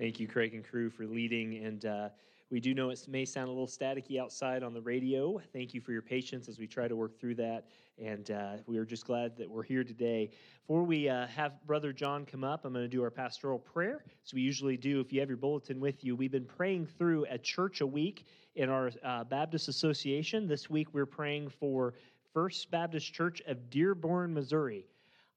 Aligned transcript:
Thank 0.00 0.18
you, 0.18 0.26
Craig 0.26 0.54
and 0.54 0.64
crew, 0.64 0.88
for 0.88 1.06
leading. 1.06 1.62
And 1.62 1.84
uh, 1.84 2.08
we 2.50 2.58
do 2.58 2.72
know 2.72 2.88
it 2.88 3.04
may 3.06 3.26
sound 3.26 3.48
a 3.48 3.50
little 3.50 3.66
staticky 3.66 4.18
outside 4.18 4.62
on 4.62 4.72
the 4.72 4.80
radio. 4.80 5.38
Thank 5.52 5.74
you 5.74 5.82
for 5.82 5.92
your 5.92 6.00
patience 6.00 6.48
as 6.48 6.58
we 6.58 6.66
try 6.66 6.88
to 6.88 6.96
work 6.96 7.20
through 7.20 7.34
that. 7.34 7.66
And 8.02 8.30
uh, 8.30 8.52
we 8.64 8.78
are 8.78 8.86
just 8.86 9.04
glad 9.04 9.36
that 9.36 9.50
we're 9.50 9.62
here 9.62 9.84
today. 9.84 10.30
Before 10.66 10.84
we 10.84 11.10
uh, 11.10 11.26
have 11.26 11.62
Brother 11.66 11.92
John 11.92 12.24
come 12.24 12.44
up, 12.44 12.64
I'm 12.64 12.72
going 12.72 12.82
to 12.82 12.88
do 12.88 13.02
our 13.02 13.10
pastoral 13.10 13.58
prayer. 13.58 14.02
So 14.24 14.36
we 14.36 14.40
usually 14.40 14.78
do. 14.78 15.00
If 15.00 15.12
you 15.12 15.20
have 15.20 15.28
your 15.28 15.36
bulletin 15.36 15.78
with 15.80 16.02
you, 16.02 16.16
we've 16.16 16.32
been 16.32 16.46
praying 16.46 16.86
through 16.86 17.26
a 17.28 17.36
church 17.36 17.82
a 17.82 17.86
week 17.86 18.24
in 18.54 18.70
our 18.70 18.92
uh, 19.04 19.24
Baptist 19.24 19.68
Association. 19.68 20.48
This 20.48 20.70
week 20.70 20.94
we're 20.94 21.04
praying 21.04 21.50
for 21.50 21.92
First 22.32 22.70
Baptist 22.70 23.12
Church 23.12 23.42
of 23.46 23.68
Dearborn, 23.68 24.32
Missouri. 24.32 24.86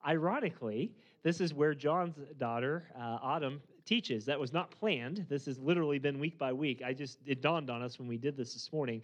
Ironically, 0.08 0.94
this 1.22 1.42
is 1.42 1.54
where 1.54 1.76
John's 1.76 2.16
daughter, 2.38 2.86
uh, 2.98 3.18
Autumn, 3.22 3.62
teaches. 3.86 4.26
That 4.26 4.40
was 4.40 4.54
not 4.54 4.72
planned. 4.72 5.26
This 5.30 5.46
has 5.46 5.60
literally 5.60 6.00
been 6.00 6.20
week 6.20 6.38
by 6.38 6.54
week. 6.54 6.82
I 6.86 6.94
just, 6.94 7.20
it 7.26 7.42
dawned 7.42 7.70
on 7.70 7.82
us 7.82 8.00
when 8.00 8.08
we 8.08 8.18
did 8.18 8.38
this 8.38 8.54
this 8.54 8.72
morning. 8.72 9.02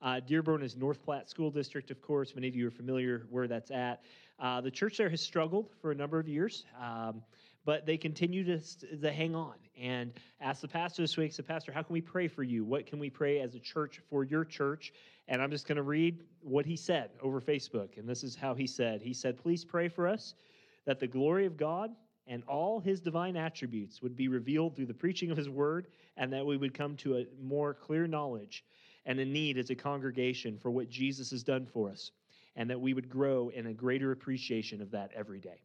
Uh, 0.00 0.20
Dearborn 0.20 0.62
is 0.62 0.76
North 0.76 1.02
Platte 1.02 1.30
School 1.30 1.50
District, 1.50 1.90
of 1.90 2.02
course. 2.02 2.34
Many 2.34 2.48
of 2.48 2.56
you 2.56 2.66
are 2.66 2.72
familiar 2.72 3.26
where 3.30 3.46
that's 3.46 3.70
at. 3.70 4.02
Uh, 4.40 4.60
the 4.60 4.70
church 4.70 4.96
there 4.96 5.08
has 5.08 5.20
struggled 5.20 5.70
for 5.80 5.92
a 5.92 5.94
number 5.94 6.18
of 6.18 6.26
years, 6.26 6.64
um, 6.80 7.22
but 7.64 7.86
they 7.86 7.96
continue 7.96 8.42
to, 8.44 8.60
to 9.00 9.12
hang 9.12 9.36
on 9.36 9.54
and 9.80 10.12
ask 10.40 10.60
the 10.60 10.68
pastor 10.68 11.02
this 11.02 11.16
week, 11.16 11.32
said, 11.32 11.46
Pastor, 11.46 11.70
how 11.70 11.82
can 11.82 11.92
we 11.92 12.00
pray 12.00 12.26
for 12.26 12.42
you? 12.42 12.64
What 12.64 12.86
can 12.86 12.98
we 12.98 13.08
pray 13.08 13.40
as 13.40 13.54
a 13.54 13.60
church 13.60 14.00
for 14.10 14.24
your 14.24 14.44
church? 14.44 14.92
And 15.28 15.40
I'm 15.40 15.50
just 15.50 15.68
going 15.68 15.76
to 15.76 15.82
read 15.82 16.24
what 16.40 16.66
he 16.66 16.74
said 16.74 17.10
over 17.22 17.40
Facebook. 17.40 17.96
And 17.96 18.08
this 18.08 18.24
is 18.24 18.34
how 18.34 18.54
he 18.54 18.66
said 18.66 19.02
He 19.02 19.14
said, 19.14 19.38
Please 19.38 19.64
pray 19.64 19.88
for 19.88 20.08
us 20.08 20.34
that 20.84 20.98
the 20.98 21.06
glory 21.06 21.46
of 21.46 21.56
God 21.56 21.92
and 22.26 22.42
all 22.44 22.80
his 22.80 23.00
divine 23.00 23.36
attributes 23.36 24.02
would 24.02 24.16
be 24.16 24.28
revealed 24.28 24.76
through 24.76 24.86
the 24.86 24.94
preaching 24.94 25.30
of 25.30 25.36
his 25.36 25.48
word, 25.48 25.88
and 26.16 26.32
that 26.32 26.46
we 26.46 26.56
would 26.56 26.74
come 26.74 26.96
to 26.96 27.18
a 27.18 27.26
more 27.42 27.74
clear 27.74 28.06
knowledge 28.06 28.64
and 29.06 29.18
a 29.18 29.24
need 29.24 29.58
as 29.58 29.70
a 29.70 29.74
congregation 29.74 30.58
for 30.58 30.70
what 30.70 30.88
Jesus 30.88 31.30
has 31.30 31.42
done 31.42 31.66
for 31.66 31.90
us, 31.90 32.12
and 32.56 32.70
that 32.70 32.80
we 32.80 32.94
would 32.94 33.08
grow 33.08 33.48
in 33.48 33.66
a 33.66 33.72
greater 33.72 34.12
appreciation 34.12 34.80
of 34.80 34.90
that 34.90 35.10
every 35.14 35.40
day. 35.40 35.60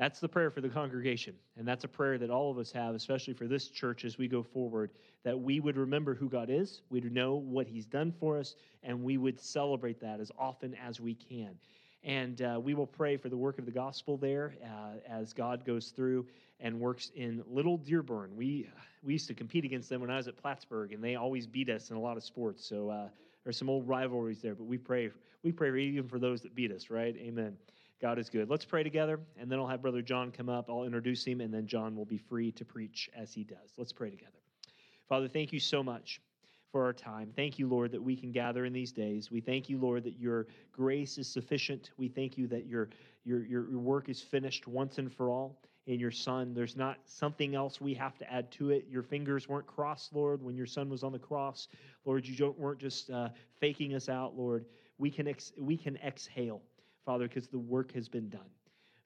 That's 0.00 0.18
the 0.18 0.28
prayer 0.28 0.50
for 0.50 0.62
the 0.62 0.68
congregation. 0.70 1.34
And 1.58 1.68
that's 1.68 1.84
a 1.84 1.88
prayer 1.88 2.16
that 2.16 2.30
all 2.30 2.50
of 2.50 2.56
us 2.56 2.72
have, 2.72 2.94
especially 2.94 3.34
for 3.34 3.46
this 3.46 3.68
church 3.68 4.06
as 4.06 4.16
we 4.16 4.28
go 4.28 4.42
forward, 4.42 4.92
that 5.24 5.38
we 5.38 5.60
would 5.60 5.76
remember 5.76 6.14
who 6.14 6.30
God 6.30 6.48
is, 6.48 6.80
we'd 6.88 7.12
know 7.12 7.34
what 7.34 7.66
He's 7.68 7.84
done 7.84 8.10
for 8.10 8.38
us, 8.38 8.54
and 8.82 9.04
we 9.04 9.18
would 9.18 9.38
celebrate 9.38 10.00
that 10.00 10.18
as 10.18 10.32
often 10.38 10.74
as 10.74 11.00
we 11.00 11.14
can. 11.14 11.54
And 12.02 12.40
uh, 12.40 12.58
we 12.62 12.74
will 12.74 12.86
pray 12.86 13.16
for 13.16 13.28
the 13.28 13.36
work 13.36 13.58
of 13.58 13.66
the 13.66 13.70
gospel 13.70 14.16
there 14.16 14.54
uh, 14.64 14.98
as 15.08 15.32
God 15.32 15.64
goes 15.66 15.88
through 15.88 16.26
and 16.58 16.80
works 16.80 17.10
in 17.14 17.42
Little 17.46 17.76
Dearborn. 17.76 18.34
We, 18.36 18.68
we 19.02 19.12
used 19.12 19.28
to 19.28 19.34
compete 19.34 19.64
against 19.64 19.88
them 19.88 20.00
when 20.00 20.10
I 20.10 20.16
was 20.16 20.28
at 20.28 20.36
Plattsburg, 20.36 20.92
and 20.92 21.04
they 21.04 21.16
always 21.16 21.46
beat 21.46 21.68
us 21.68 21.90
in 21.90 21.96
a 21.96 22.00
lot 22.00 22.16
of 22.16 22.24
sports. 22.24 22.64
So 22.64 22.88
uh, 22.88 23.08
there's 23.44 23.58
some 23.58 23.68
old 23.68 23.86
rivalries 23.86 24.40
there, 24.40 24.54
but 24.54 24.64
we 24.64 24.78
pray, 24.78 25.10
we 25.42 25.52
pray 25.52 25.78
even 25.78 26.08
for 26.08 26.18
those 26.18 26.40
that 26.42 26.54
beat 26.54 26.72
us, 26.72 26.88
right? 26.90 27.14
Amen. 27.16 27.56
God 28.00 28.18
is 28.18 28.30
good. 28.30 28.48
Let's 28.48 28.64
pray 28.64 28.82
together, 28.82 29.20
and 29.38 29.52
then 29.52 29.58
I'll 29.58 29.66
have 29.66 29.82
Brother 29.82 30.00
John 30.00 30.32
come 30.32 30.48
up. 30.48 30.70
I'll 30.70 30.84
introduce 30.84 31.22
him, 31.22 31.42
and 31.42 31.52
then 31.52 31.66
John 31.66 31.96
will 31.96 32.06
be 32.06 32.16
free 32.16 32.50
to 32.52 32.64
preach 32.64 33.10
as 33.14 33.34
he 33.34 33.44
does. 33.44 33.74
Let's 33.76 33.92
pray 33.92 34.08
together. 34.08 34.32
Father, 35.06 35.28
thank 35.28 35.52
you 35.52 35.60
so 35.60 35.82
much 35.82 36.20
for 36.70 36.84
our 36.84 36.92
time. 36.92 37.32
Thank 37.34 37.58
you, 37.58 37.68
Lord, 37.68 37.92
that 37.92 38.02
we 38.02 38.16
can 38.16 38.32
gather 38.32 38.64
in 38.64 38.72
these 38.72 38.92
days. 38.92 39.30
We 39.30 39.40
thank 39.40 39.68
you, 39.68 39.78
Lord, 39.78 40.04
that 40.04 40.18
your 40.18 40.46
grace 40.72 41.18
is 41.18 41.28
sufficient. 41.28 41.90
We 41.96 42.08
thank 42.08 42.38
you 42.38 42.46
that 42.48 42.66
your, 42.66 42.88
your, 43.24 43.44
your 43.44 43.64
work 43.78 44.08
is 44.08 44.20
finished 44.20 44.66
once 44.66 44.98
and 44.98 45.12
for 45.12 45.30
all 45.30 45.58
in 45.86 45.98
your 45.98 46.10
Son. 46.10 46.54
There's 46.54 46.76
not 46.76 46.98
something 47.04 47.54
else 47.54 47.80
we 47.80 47.94
have 47.94 48.16
to 48.18 48.32
add 48.32 48.50
to 48.52 48.70
it. 48.70 48.86
Your 48.88 49.02
fingers 49.02 49.48
weren't 49.48 49.66
crossed, 49.66 50.14
Lord, 50.14 50.42
when 50.42 50.56
your 50.56 50.66
Son 50.66 50.88
was 50.88 51.02
on 51.02 51.12
the 51.12 51.18
cross. 51.18 51.68
Lord, 52.04 52.26
you 52.26 52.36
don't, 52.36 52.58
weren't 52.58 52.78
just 52.78 53.10
uh, 53.10 53.30
faking 53.58 53.94
us 53.94 54.08
out, 54.08 54.36
Lord. 54.36 54.64
We 54.98 55.10
can, 55.10 55.26
ex- 55.26 55.52
we 55.58 55.76
can 55.76 55.96
exhale, 55.96 56.62
Father, 57.04 57.26
because 57.26 57.48
the 57.48 57.58
work 57.58 57.92
has 57.94 58.08
been 58.08 58.28
done. 58.28 58.48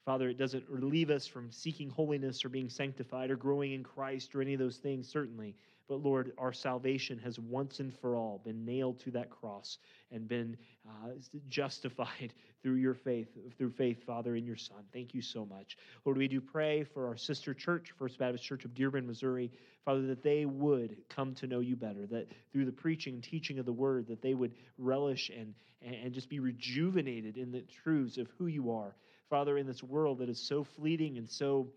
Father, 0.05 0.29
it 0.29 0.37
doesn't 0.37 0.63
relieve 0.69 1.09
us 1.09 1.25
from 1.25 1.51
seeking 1.51 1.89
holiness 1.89 2.45
or 2.45 2.49
being 2.49 2.69
sanctified 2.69 3.31
or 3.31 3.35
growing 3.35 3.71
in 3.71 3.83
Christ 3.83 4.35
or 4.35 4.41
any 4.41 4.53
of 4.53 4.59
those 4.59 4.77
things, 4.77 5.07
certainly. 5.07 5.55
But 5.87 6.03
Lord, 6.03 6.31
our 6.37 6.51
salvation 6.51 7.19
has 7.19 7.37
once 7.37 7.79
and 7.79 7.93
for 7.93 8.15
all 8.15 8.41
been 8.43 8.65
nailed 8.65 8.99
to 9.01 9.11
that 9.11 9.29
cross 9.29 9.77
and 10.11 10.27
been 10.27 10.57
uh, 10.87 11.09
justified 11.47 12.33
through 12.63 12.75
your 12.75 12.95
faith, 12.95 13.27
through 13.57 13.69
faith, 13.69 14.03
Father, 14.03 14.35
in 14.35 14.45
your 14.45 14.55
Son. 14.55 14.83
Thank 14.91 15.13
you 15.13 15.21
so 15.21 15.45
much. 15.45 15.77
Lord, 16.03 16.17
we 16.17 16.27
do 16.27 16.41
pray 16.41 16.83
for 16.83 17.07
our 17.07 17.15
sister 17.15 17.53
church, 17.53 17.93
First 17.99 18.17
Baptist 18.17 18.43
Church 18.43 18.65
of 18.65 18.73
Dearborn, 18.73 19.05
Missouri, 19.05 19.51
Father, 19.83 20.07
that 20.07 20.23
they 20.23 20.45
would 20.45 20.97
come 21.07 21.35
to 21.35 21.45
know 21.45 21.59
you 21.59 21.75
better, 21.75 22.07
that 22.07 22.31
through 22.51 22.65
the 22.65 22.71
preaching 22.71 23.13
and 23.13 23.23
teaching 23.23 23.59
of 23.59 23.67
the 23.67 23.73
word, 23.73 24.07
that 24.07 24.23
they 24.23 24.33
would 24.33 24.53
relish 24.79 25.29
and, 25.29 25.53
and 25.83 26.13
just 26.13 26.29
be 26.29 26.39
rejuvenated 26.39 27.37
in 27.37 27.51
the 27.51 27.61
truths 27.61 28.17
of 28.17 28.27
who 28.39 28.47
you 28.47 28.71
are. 28.71 28.95
Father, 29.29 29.59
in 29.59 29.67
this 29.67 29.83
world 29.83 30.17
that 30.17 30.29
is 30.29 30.39
so 30.39 30.63
fleeting 30.63 31.19
and 31.19 31.29
so 31.29 31.67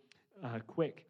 uh, 0.43 0.59
quick, 0.67 1.05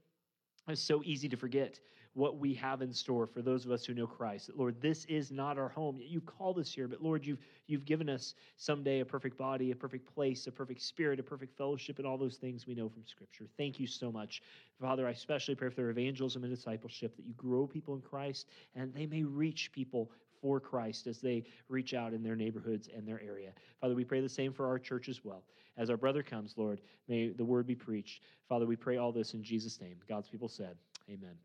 it's 0.67 0.83
so 0.83 1.03
easy 1.05 1.29
to 1.29 1.37
forget 1.37 1.79
what 2.19 2.39
we 2.39 2.53
have 2.53 2.83
in 2.83 2.93
store 2.93 3.27
for 3.27 3.43
those 3.43 3.65
of 3.65 3.71
us 3.71 3.85
who 3.85 3.95
know 3.95 4.07
Christ. 4.07 4.51
Lord, 4.57 4.81
this 4.81 5.05
is 5.05 5.31
not 5.31 5.57
our 5.57 5.69
home. 5.69 6.01
You 6.03 6.21
called 6.21 6.59
us 6.59 6.73
here, 6.73 6.89
but 6.89 7.01
Lord, 7.01 7.25
you've 7.25 7.39
you've 7.69 7.85
given 7.85 8.09
us 8.09 8.35
someday 8.57 9.01
a 9.01 9.05
perfect 9.05 9.39
body, 9.39 9.71
a 9.71 9.77
perfect 9.77 10.13
place, 10.13 10.47
a 10.49 10.53
perfect 10.53 10.83
spirit, 10.83 11.21
a 11.21 11.23
perfect 11.23 11.57
fellowship, 11.57 11.99
and 11.99 12.07
all 12.07 12.19
those 12.19 12.37
things 12.37 12.67
we 12.67 12.75
know 12.75 12.89
from 12.89 13.07
Scripture. 13.07 13.47
Thank 13.57 13.79
you 13.79 13.87
so 13.87 14.11
much. 14.11 14.43
Father, 14.81 15.07
I 15.07 15.11
especially 15.11 15.55
pray 15.55 15.69
for 15.69 15.77
their 15.77 15.91
evangelism 15.91 16.43
and 16.43 16.55
discipleship, 16.55 17.17
that 17.17 17.25
you 17.25 17.35
grow 17.35 17.67
people 17.67 17.95
in 17.95 18.01
Christ 18.01 18.49
and 18.75 18.93
they 18.93 19.07
may 19.07 19.23
reach 19.23 19.71
people 19.73 20.11
for 20.41 20.61
Christ 20.61 21.07
as 21.07 21.21
they 21.21 21.45
reach 21.69 21.95
out 21.95 22.13
in 22.13 22.23
their 22.23 22.37
neighborhoods 22.37 22.89
and 22.95 23.07
their 23.07 23.21
area. 23.21 23.53
Father, 23.81 23.95
we 23.95 24.05
pray 24.05 24.21
the 24.21 24.29
same 24.29 24.53
for 24.53 24.67
our 24.67 24.79
church 24.79 25.09
as 25.09 25.25
well. 25.25 25.43
As 25.77 25.91
our 25.91 25.97
brother 25.97 26.23
comes, 26.23 26.55
Lord, 26.57 26.81
may 27.09 27.29
the 27.29 27.45
word 27.45 27.67
be 27.67 27.77
preached. 27.77 28.23
Father, 28.49 28.67
we 28.67 28.77
pray 28.77 28.97
all 28.97 29.13
this 29.13 29.35
in 29.35 29.43
Jesus' 29.43 29.81
name. 29.81 29.97
God's 30.09 30.29
people 30.29 30.49
said, 30.49 30.77
Amen. 31.09 31.37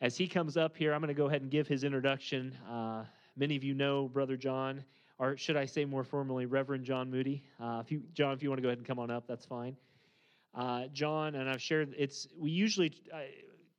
As 0.00 0.16
he 0.16 0.28
comes 0.28 0.56
up 0.56 0.76
here, 0.76 0.94
I'm 0.94 1.00
going 1.00 1.08
to 1.08 1.14
go 1.14 1.26
ahead 1.26 1.42
and 1.42 1.50
give 1.50 1.66
his 1.66 1.82
introduction. 1.82 2.56
Uh, 2.70 3.04
many 3.36 3.56
of 3.56 3.64
you 3.64 3.74
know 3.74 4.06
Brother 4.06 4.36
John, 4.36 4.84
or 5.18 5.36
should 5.36 5.56
I 5.56 5.64
say 5.64 5.84
more 5.84 6.04
formally, 6.04 6.46
Reverend 6.46 6.84
John 6.84 7.10
Moody. 7.10 7.42
Uh, 7.60 7.82
if 7.84 7.90
you, 7.90 8.02
John, 8.14 8.32
if 8.32 8.40
you 8.40 8.48
want 8.48 8.58
to 8.58 8.62
go 8.62 8.68
ahead 8.68 8.78
and 8.78 8.86
come 8.86 9.00
on 9.00 9.10
up, 9.10 9.26
that's 9.26 9.44
fine. 9.44 9.76
Uh, 10.54 10.86
John, 10.92 11.34
and 11.34 11.50
I've 11.50 11.60
shared 11.60 11.96
it's 11.98 12.28
we 12.38 12.50
usually 12.52 12.92
a 13.12 13.26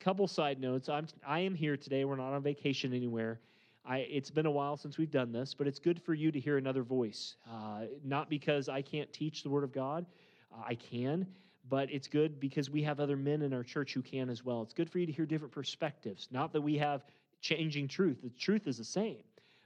couple 0.04 0.28
side 0.28 0.60
notes. 0.60 0.90
I'm 0.90 1.08
I 1.26 1.40
am 1.40 1.56
here 1.56 1.78
today. 1.78 2.04
We're 2.04 2.18
not 2.18 2.34
on 2.34 2.44
vacation 2.44 2.94
anywhere. 2.94 3.40
I, 3.86 4.00
it's 4.00 4.30
been 4.30 4.46
a 4.46 4.52
while 4.52 4.76
since 4.76 4.98
we've 4.98 5.10
done 5.10 5.32
this, 5.32 5.54
but 5.54 5.68
it's 5.68 5.80
good 5.80 6.02
for 6.02 6.14
you 6.14 6.34
to 6.34 6.40
hear 6.40 6.58
another 6.58 6.84
voice. 6.84 7.38
Uh, 7.50 7.86
not 8.04 8.30
because 8.30 8.68
I 8.68 8.82
can't 8.82 9.12
teach 9.14 9.42
the 9.42 9.50
Word 9.50 9.64
of 9.64 9.72
God, 9.72 10.06
uh, 10.54 10.64
I 10.68 10.76
can, 10.76 11.26
but 11.70 11.92
it's 11.92 12.08
good 12.08 12.40
because 12.40 12.70
we 12.70 12.82
have 12.84 13.00
other 13.00 13.16
men 13.16 13.42
in 13.42 13.54
our 13.54 13.64
church 13.64 13.94
who 13.94 14.02
can 14.02 14.30
as 14.30 14.44
well. 14.44 14.62
It's 14.62 14.74
good 14.74 14.90
for 14.90 15.00
you 15.00 15.06
to 15.06 15.12
hear 15.12 15.26
different 15.26 15.54
perspectives. 15.54 16.28
Not 16.32 16.52
that 16.54 16.62
we 16.62 16.78
have 16.78 17.04
changing 17.42 17.88
truth, 17.88 18.18
the 18.22 18.30
truth 18.32 18.68
is 18.68 18.78
the 18.78 18.84
same, 18.84 19.24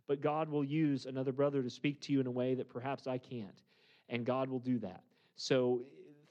but 0.07 0.21
God 0.21 0.49
will 0.49 0.63
use 0.63 1.05
another 1.05 1.31
brother 1.31 1.63
to 1.63 1.69
speak 1.69 1.99
to 2.01 2.13
you 2.13 2.19
in 2.19 2.27
a 2.27 2.31
way 2.31 2.53
that 2.53 2.69
perhaps 2.69 3.07
I 3.07 3.17
can't, 3.17 3.61
and 4.09 4.25
God 4.25 4.49
will 4.49 4.59
do 4.59 4.77
that. 4.79 5.01
So 5.35 5.81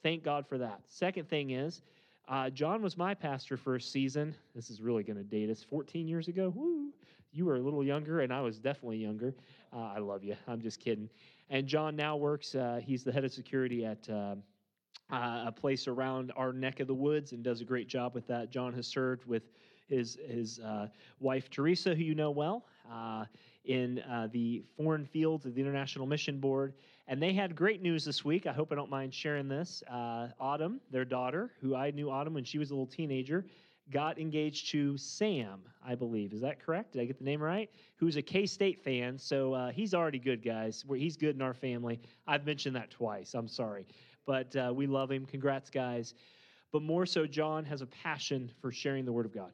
thank 0.02 0.23
God 0.23 0.47
for 0.47 0.59
that. 0.59 0.81
Second 0.87 1.29
thing 1.29 1.50
is, 1.50 1.83
uh, 2.29 2.50
John 2.50 2.83
was 2.83 2.97
my 2.97 3.14
pastor 3.14 3.57
for 3.57 3.75
a 3.75 3.81
season. 3.81 4.35
This 4.55 4.71
is 4.71 4.81
really 4.81 5.02
going 5.02 5.17
to 5.17 5.25
date 5.25 5.50
us. 5.50 5.64
14 5.69 6.07
years 6.07 6.29
ago. 6.29 6.52
Woo! 6.55 6.91
You 7.33 7.47
were 7.47 7.57
a 7.57 7.61
little 7.61 7.83
younger, 7.83 8.21
and 8.21 8.33
I 8.33 8.41
was 8.43 8.59
definitely 8.59 8.99
younger. 8.99 9.35
Uh, 9.73 9.93
I 9.97 9.99
love 9.99 10.23
you. 10.23 10.37
I'm 10.47 10.61
just 10.61 10.81
kidding. 10.81 11.09
And 11.50 11.67
John 11.67 11.97
now 11.97 12.17
works, 12.17 12.55
uh, 12.55 12.81
he's 12.83 13.02
the 13.05 13.12
head 13.12 13.25
of 13.25 13.33
security 13.33 13.85
at 13.85 14.09
uh, 15.11 15.44
a 15.47 15.52
place 15.52 15.88
around 15.88 16.32
our 16.37 16.52
neck 16.52 16.80
of 16.80 16.87
the 16.87 16.94
woods 16.94 17.32
and 17.32 17.42
does 17.42 17.61
a 17.61 17.64
great 17.64 17.88
job 17.88 18.14
with 18.14 18.26
that. 18.26 18.50
John 18.50 18.73
has 18.75 18.87
served 18.87 19.25
with 19.26 19.42
his, 19.88 20.18
his 20.26 20.59
uh, 20.61 20.88
wife, 21.21 21.50
Teresa, 21.50 21.94
who 21.94 22.02
you 22.02 22.14
know 22.14 22.30
well, 22.30 22.64
uh, 22.90 23.25
in 23.64 24.00
uh, 24.00 24.28
the 24.32 24.62
foreign 24.76 25.04
fields 25.04 25.47
of 25.47 25.54
the 25.54 25.61
International 25.61 26.06
Mission 26.06 26.38
Board. 26.38 26.73
And 27.09 27.23
they 27.23 27.32
had 27.32 27.54
great 27.54 27.82
news 27.82 28.04
this 28.04 28.25
week. 28.25 28.47
I 28.47 28.52
hope 28.52 28.73
I 28.73 28.75
don't 28.75 28.90
mind 28.90 29.12
sharing 29.12 29.49
this. 29.49 29.82
Uh, 29.90 30.28
Autumn, 30.40 30.80
their 30.90 31.04
daughter, 31.04 31.50
who 31.61 31.75
I 31.75 31.90
knew 31.90 32.11
Autumn 32.11 32.35
when 32.35 32.44
she 32.44 32.59
was 32.59 32.71
a 32.71 32.75
little 32.75 32.87
teenager, 32.87 33.44
got 33.90 34.18
engaged 34.18 34.71
to 34.71 34.97
Sam, 34.97 35.61
I 35.85 35.94
believe. 35.94 36.32
Is 36.32 36.40
that 36.40 36.64
correct? 36.64 36.92
Did 36.92 37.02
I 37.02 37.04
get 37.04 37.18
the 37.18 37.25
name 37.25 37.42
right? 37.42 37.68
Who's 37.97 38.16
a 38.16 38.23
K 38.23 38.47
State 38.47 38.82
fan. 38.82 39.18
So 39.18 39.52
uh, 39.52 39.71
he's 39.73 39.92
already 39.92 40.21
good, 40.21 40.42
guys. 40.42 40.85
He's 40.94 41.16
good 41.16 41.35
in 41.35 41.42
our 41.42 41.52
family. 41.52 42.00
I've 42.26 42.47
mentioned 42.47 42.76
that 42.76 42.90
twice. 42.90 43.35
I'm 43.35 43.49
sorry 43.49 43.87
but 44.26 44.55
uh, 44.57 44.73
we 44.75 44.87
love 44.87 45.11
him. 45.11 45.26
Congrats, 45.26 45.71
guys. 45.71 46.14
But 46.73 46.83
more 46.83 47.05
so, 47.07 47.26
John 47.26 47.64
has 47.67 47.83
a 47.83 47.87
passion 47.87 48.50
for 48.61 48.73
sharing 48.73 49.05
the 49.05 49.12
Word 49.12 49.26
of 49.26 49.35
God. 49.35 49.52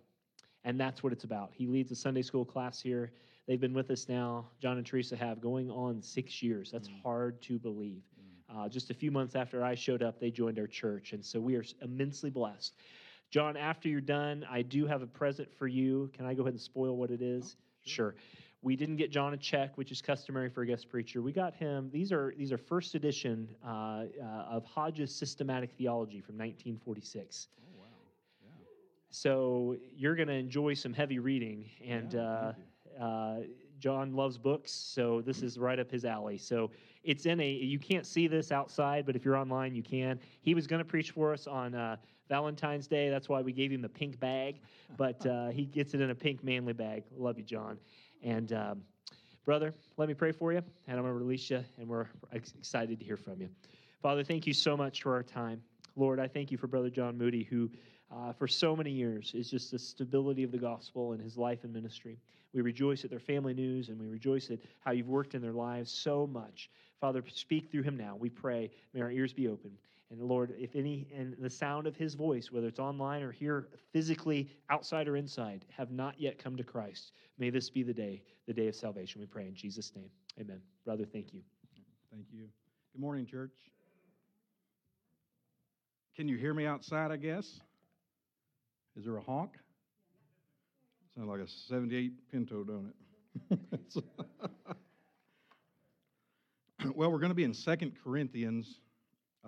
And 0.64 0.78
that's 0.78 1.02
what 1.02 1.12
it's 1.12 1.24
about. 1.24 1.50
He 1.52 1.66
leads 1.66 1.90
a 1.90 1.96
Sunday 1.96 2.22
school 2.22 2.44
class 2.44 2.80
here. 2.80 3.10
They've 3.46 3.60
been 3.60 3.72
with 3.72 3.90
us 3.90 4.08
now, 4.08 4.46
John 4.60 4.76
and 4.76 4.86
Teresa 4.86 5.16
have, 5.16 5.40
going 5.40 5.70
on 5.70 6.02
six 6.02 6.42
years. 6.42 6.70
That's 6.70 6.88
mm. 6.88 7.02
hard 7.02 7.40
to 7.42 7.58
believe. 7.58 8.02
Mm. 8.52 8.66
Uh, 8.66 8.68
just 8.68 8.90
a 8.90 8.94
few 8.94 9.10
months 9.10 9.34
after 9.34 9.64
I 9.64 9.74
showed 9.74 10.02
up, 10.02 10.20
they 10.20 10.30
joined 10.30 10.58
our 10.58 10.66
church. 10.66 11.12
And 11.12 11.24
so 11.24 11.40
we 11.40 11.56
are 11.56 11.64
immensely 11.82 12.28
blessed. 12.28 12.74
John, 13.30 13.56
after 13.56 13.88
you're 13.88 14.00
done, 14.00 14.46
I 14.50 14.62
do 14.62 14.86
have 14.86 15.02
a 15.02 15.06
present 15.06 15.48
for 15.58 15.66
you. 15.66 16.10
Can 16.14 16.26
I 16.26 16.34
go 16.34 16.42
ahead 16.42 16.54
and 16.54 16.60
spoil 16.60 16.96
what 16.96 17.10
it 17.10 17.22
is? 17.22 17.56
Oh, 17.56 17.62
sure. 17.84 18.12
sure. 18.12 18.14
We 18.60 18.74
didn't 18.74 18.96
get 18.96 19.10
John 19.10 19.34
a 19.34 19.36
check, 19.36 19.78
which 19.78 19.92
is 19.92 20.02
customary 20.02 20.48
for 20.48 20.62
a 20.62 20.66
guest 20.66 20.88
preacher. 20.88 21.22
We 21.22 21.32
got 21.32 21.54
him. 21.54 21.90
These 21.92 22.10
are 22.10 22.34
these 22.36 22.52
are 22.52 22.58
first 22.58 22.94
edition 22.96 23.48
uh, 23.64 23.68
uh, 24.20 24.46
of 24.50 24.64
Hodge's 24.64 25.14
Systematic 25.14 25.70
Theology 25.78 26.20
from 26.20 26.36
1946. 26.36 27.48
Oh, 27.56 27.80
wow. 27.80 27.84
Yeah. 28.42 28.50
So 29.10 29.76
you're 29.96 30.16
going 30.16 30.28
to 30.28 30.34
enjoy 30.34 30.74
some 30.74 30.92
heavy 30.92 31.20
reading, 31.20 31.66
and 31.86 32.14
Yeah, 32.14 32.20
uh, 32.20 32.52
uh, 33.00 33.40
John 33.78 34.14
loves 34.14 34.38
books, 34.38 34.72
so 34.72 35.20
this 35.20 35.42
is 35.42 35.56
right 35.56 35.78
up 35.78 35.88
his 35.88 36.04
alley. 36.04 36.36
So 36.36 36.72
it's 37.04 37.26
in 37.26 37.38
a. 37.38 37.48
You 37.48 37.78
can't 37.78 38.06
see 38.06 38.26
this 38.26 38.50
outside, 38.50 39.06
but 39.06 39.14
if 39.14 39.24
you're 39.24 39.36
online, 39.36 39.76
you 39.76 39.84
can. 39.84 40.18
He 40.40 40.54
was 40.54 40.66
going 40.66 40.80
to 40.80 40.84
preach 40.84 41.12
for 41.12 41.32
us 41.32 41.46
on 41.46 41.76
uh, 41.76 41.96
Valentine's 42.28 42.88
Day. 42.88 43.08
That's 43.08 43.28
why 43.28 43.40
we 43.40 43.52
gave 43.52 43.70
him 43.70 43.82
the 43.82 43.88
pink 43.88 44.18
bag, 44.18 44.60
but 44.96 45.24
uh, 45.26 45.48
he 45.50 45.64
gets 45.64 45.94
it 45.94 46.00
in 46.00 46.10
a 46.10 46.14
pink 46.14 46.42
manly 46.42 46.72
bag. 46.72 47.04
Love 47.16 47.38
you, 47.38 47.44
John. 47.44 47.78
And 48.22 48.52
um, 48.52 48.82
brother, 49.44 49.74
let 49.96 50.08
me 50.08 50.14
pray 50.14 50.32
for 50.32 50.52
you, 50.52 50.62
and 50.86 50.98
I'm 50.98 51.04
going 51.04 51.14
to 51.14 51.18
release 51.18 51.50
you, 51.50 51.64
and 51.78 51.88
we're 51.88 52.06
ex- 52.32 52.54
excited 52.58 52.98
to 52.98 53.04
hear 53.04 53.16
from 53.16 53.40
you. 53.40 53.48
Father, 54.02 54.22
thank 54.22 54.46
you 54.46 54.52
so 54.52 54.76
much 54.76 55.02
for 55.02 55.14
our 55.14 55.22
time. 55.22 55.62
Lord, 55.96 56.20
I 56.20 56.28
thank 56.28 56.50
you 56.50 56.58
for 56.58 56.66
Brother 56.66 56.90
John 56.90 57.18
Moody, 57.18 57.42
who 57.42 57.70
uh, 58.14 58.32
for 58.32 58.46
so 58.46 58.74
many 58.74 58.90
years 58.90 59.32
is 59.34 59.50
just 59.50 59.70
the 59.70 59.78
stability 59.78 60.42
of 60.42 60.52
the 60.52 60.58
gospel 60.58 61.12
in 61.12 61.20
his 61.20 61.36
life 61.36 61.64
and 61.64 61.72
ministry. 61.72 62.18
We 62.54 62.62
rejoice 62.62 63.04
at 63.04 63.10
their 63.10 63.18
family 63.18 63.54
news, 63.54 63.88
and 63.88 63.98
we 63.98 64.06
rejoice 64.06 64.50
at 64.50 64.58
how 64.80 64.92
you've 64.92 65.08
worked 65.08 65.34
in 65.34 65.42
their 65.42 65.52
lives 65.52 65.90
so 65.90 66.26
much. 66.26 66.70
Father, 67.00 67.22
speak 67.32 67.70
through 67.70 67.82
him 67.82 67.96
now. 67.96 68.16
We 68.16 68.30
pray. 68.30 68.70
May 68.94 69.02
our 69.02 69.10
ears 69.10 69.32
be 69.32 69.48
open. 69.48 69.70
And 70.10 70.22
Lord, 70.22 70.54
if 70.58 70.74
any, 70.74 71.06
and 71.14 71.36
the 71.38 71.50
sound 71.50 71.86
of 71.86 71.94
his 71.94 72.14
voice, 72.14 72.50
whether 72.50 72.66
it's 72.66 72.78
online 72.78 73.22
or 73.22 73.30
here 73.30 73.68
physically, 73.92 74.48
outside 74.70 75.06
or 75.06 75.16
inside, 75.16 75.66
have 75.76 75.90
not 75.90 76.18
yet 76.18 76.38
come 76.38 76.56
to 76.56 76.64
Christ, 76.64 77.12
may 77.38 77.50
this 77.50 77.68
be 77.68 77.82
the 77.82 77.92
day, 77.92 78.22
the 78.46 78.54
day 78.54 78.68
of 78.68 78.74
salvation. 78.74 79.20
We 79.20 79.26
pray 79.26 79.46
in 79.46 79.54
Jesus' 79.54 79.92
name. 79.94 80.10
Amen. 80.40 80.60
Brother, 80.84 81.04
thank 81.04 81.34
you. 81.34 81.42
Thank 82.10 82.26
you. 82.32 82.48
Good 82.94 83.00
morning, 83.00 83.26
church. 83.26 83.52
Can 86.16 86.26
you 86.26 86.38
hear 86.38 86.54
me 86.54 86.64
outside, 86.64 87.10
I 87.10 87.16
guess? 87.16 87.60
Is 88.96 89.04
there 89.04 89.16
a 89.18 89.22
honk? 89.22 89.52
Sounds 91.14 91.28
like 91.28 91.40
a 91.40 91.46
78 91.46 92.12
Pinto, 92.32 92.64
don't 92.64 92.92
it? 93.50 93.58
well, 96.94 97.12
we're 97.12 97.18
going 97.18 97.28
to 97.30 97.34
be 97.34 97.44
in 97.44 97.52
Second 97.52 97.92
Corinthians 98.02 98.80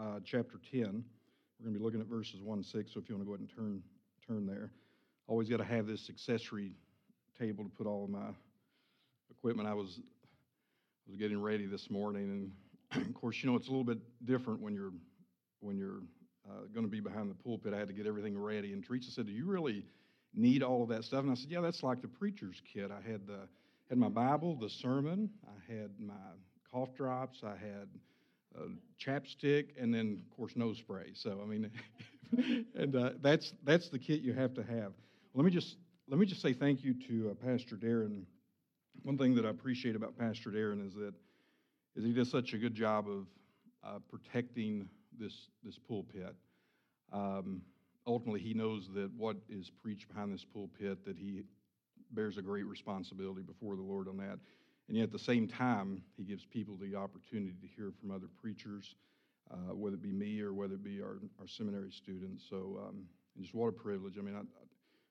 uh, 0.00 0.20
chapter 0.24 0.60
10. 0.70 0.80
We're 0.80 1.64
going 1.64 1.74
to 1.74 1.78
be 1.78 1.84
looking 1.84 2.00
at 2.00 2.06
verses 2.06 2.40
1 2.42 2.62
6, 2.62 2.92
so 2.92 3.00
if 3.00 3.08
you 3.08 3.14
want 3.14 3.26
to 3.26 3.26
go 3.26 3.34
ahead 3.34 3.40
and 3.40 3.50
turn, 3.54 3.82
turn 4.26 4.46
there. 4.46 4.72
Always 5.26 5.48
got 5.48 5.58
to 5.58 5.64
have 5.64 5.86
this 5.86 6.08
accessory 6.08 6.72
table 7.38 7.64
to 7.64 7.70
put 7.70 7.86
all 7.86 8.04
of 8.04 8.10
my 8.10 8.28
equipment. 9.30 9.68
I 9.68 9.74
was 9.74 10.00
was 11.06 11.16
getting 11.16 11.40
ready 11.40 11.66
this 11.66 11.90
morning, 11.90 12.52
and 12.92 13.06
of 13.08 13.14
course, 13.14 13.42
you 13.42 13.50
know 13.50 13.56
it's 13.56 13.68
a 13.68 13.70
little 13.70 13.84
bit 13.84 13.98
different 14.24 14.60
when 14.60 14.74
you're 14.74 14.92
when 15.60 15.76
you're 15.76 16.02
uh, 16.48 16.64
going 16.72 16.86
to 16.86 16.90
be 16.90 17.00
behind 17.00 17.30
the 17.30 17.34
pulpit. 17.34 17.74
I 17.74 17.78
had 17.78 17.88
to 17.88 17.94
get 17.94 18.06
everything 18.06 18.38
ready, 18.38 18.72
and 18.72 18.84
Teresa 18.84 19.10
said, 19.10 19.26
"Do 19.26 19.32
you 19.32 19.44
really 19.44 19.84
need 20.34 20.62
all 20.62 20.82
of 20.82 20.88
that 20.88 21.04
stuff?" 21.04 21.22
And 21.22 21.30
I 21.30 21.34
said, 21.34 21.50
"Yeah, 21.50 21.60
that's 21.60 21.82
like 21.82 22.00
the 22.00 22.08
preacher's 22.08 22.60
kit. 22.72 22.90
I 22.90 23.08
had 23.08 23.26
the 23.26 23.40
had 23.88 23.98
my 23.98 24.08
Bible, 24.08 24.56
the 24.56 24.70
sermon, 24.70 25.28
I 25.44 25.72
had 25.72 25.90
my 25.98 26.14
cough 26.72 26.94
drops, 26.96 27.42
I 27.44 27.56
had 27.56 27.88
uh, 28.58 28.68
chapstick, 28.98 29.70
and 29.78 29.92
then 29.92 30.22
of 30.22 30.36
course 30.36 30.56
nose 30.56 30.78
spray. 30.78 31.10
So 31.14 31.40
I 31.42 31.46
mean, 31.46 31.70
and 32.74 32.96
uh, 32.96 33.10
that's 33.20 33.52
that's 33.64 33.88
the 33.88 33.98
kit 33.98 34.20
you 34.20 34.32
have 34.32 34.54
to 34.54 34.62
have. 34.62 34.92
Let 35.34 35.44
me 35.44 35.50
just 35.50 35.76
let 36.08 36.18
me 36.18 36.26
just 36.26 36.42
say 36.42 36.52
thank 36.52 36.82
you 36.82 36.94
to 37.08 37.30
uh, 37.30 37.34
Pastor 37.46 37.76
Darren. 37.76 38.24
One 39.02 39.16
thing 39.16 39.34
that 39.36 39.46
I 39.46 39.50
appreciate 39.50 39.96
about 39.96 40.18
Pastor 40.18 40.50
Darren 40.50 40.86
is 40.86 40.94
that 40.94 41.14
is 41.96 42.04
he 42.04 42.12
does 42.12 42.30
such 42.30 42.52
a 42.52 42.58
good 42.58 42.74
job 42.74 43.08
of 43.08 43.26
uh, 43.84 43.98
protecting 44.10 44.88
this 45.18 45.48
this 45.64 45.78
pulpit. 45.78 46.34
Um, 47.12 47.62
ultimately, 48.06 48.40
he 48.40 48.54
knows 48.54 48.88
that 48.94 49.10
what 49.16 49.36
is 49.48 49.70
preached 49.82 50.08
behind 50.08 50.32
this 50.32 50.44
pulpit 50.44 51.04
that 51.04 51.16
he 51.16 51.42
bears 52.12 52.38
a 52.38 52.42
great 52.42 52.66
responsibility 52.66 53.42
before 53.42 53.76
the 53.76 53.82
Lord 53.82 54.08
on 54.08 54.16
that. 54.18 54.38
And 54.90 54.98
yet, 54.98 55.04
at 55.04 55.12
the 55.12 55.20
same 55.20 55.46
time, 55.46 56.02
he 56.16 56.24
gives 56.24 56.44
people 56.44 56.76
the 56.76 56.96
opportunity 56.96 57.54
to 57.60 57.66
hear 57.76 57.92
from 58.00 58.10
other 58.10 58.26
preachers, 58.42 58.96
uh, 59.48 59.72
whether 59.72 59.94
it 59.94 60.02
be 60.02 60.10
me 60.10 60.40
or 60.40 60.52
whether 60.52 60.74
it 60.74 60.82
be 60.82 61.00
our, 61.00 61.20
our 61.38 61.46
seminary 61.46 61.92
students. 61.92 62.44
So, 62.50 62.80
um, 62.88 63.04
just 63.40 63.54
what 63.54 63.68
a 63.68 63.72
privilege. 63.72 64.14
I 64.18 64.22
mean, 64.22 64.34
I, 64.34 64.40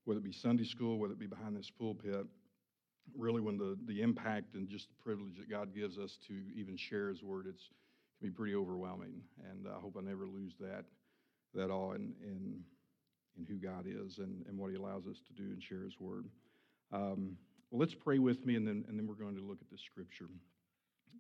whether 0.04 0.20
it 0.20 0.26
be 0.26 0.34
Sunday 0.34 0.66
school, 0.66 1.00
whether 1.00 1.14
it 1.14 1.20
be 1.20 1.28
behind 1.28 1.56
this 1.56 1.70
pulpit, 1.70 2.26
really 3.18 3.40
when 3.40 3.58
the, 3.58 3.78
the 3.86 4.02
impact 4.02 4.56
and 4.56 4.68
just 4.68 4.90
the 4.90 5.02
privilege 5.02 5.38
that 5.38 5.50
God 5.50 5.74
gives 5.74 5.98
us 5.98 6.18
to 6.28 6.34
even 6.54 6.76
share 6.76 7.08
His 7.08 7.24
word, 7.24 7.46
it's 7.48 7.70
can 8.20 8.28
be 8.28 8.36
pretty 8.36 8.56
overwhelming. 8.56 9.22
And 9.50 9.66
I 9.66 9.80
hope 9.80 9.96
I 9.98 10.02
never 10.02 10.28
lose 10.28 10.56
that 10.60 10.84
that 11.56 11.72
awe 11.72 11.94
in, 11.94 12.14
in, 12.22 12.60
in 13.38 13.46
who 13.48 13.56
God 13.56 13.86
is 13.88 14.18
and, 14.18 14.46
and 14.50 14.58
what 14.58 14.72
He 14.72 14.76
allows 14.76 15.08
us 15.08 15.22
to 15.26 15.34
do 15.42 15.54
and 15.54 15.64
share 15.64 15.84
His 15.84 15.98
word. 16.02 16.26
Um, 16.92 17.38
well, 17.72 17.80
let's 17.80 17.94
pray 17.94 18.20
with 18.20 18.46
me, 18.46 18.56
and 18.56 18.68
then, 18.68 18.84
and 18.88 18.98
then 18.98 19.08
we're 19.08 19.14
going 19.14 19.36
to 19.36 19.42
look 19.42 19.60
at 19.62 19.70
the 19.70 19.78
scripture. 19.78 20.26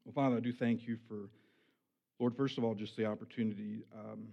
Well, 0.04 0.14
Father, 0.14 0.38
I 0.38 0.40
do 0.40 0.52
thank 0.52 0.88
you 0.88 0.98
for, 1.08 1.30
Lord, 2.20 2.36
first 2.36 2.58
of 2.58 2.64
all, 2.64 2.74
just 2.74 2.98
the 2.98 3.06
opportunity 3.06 3.84
um, 3.94 4.30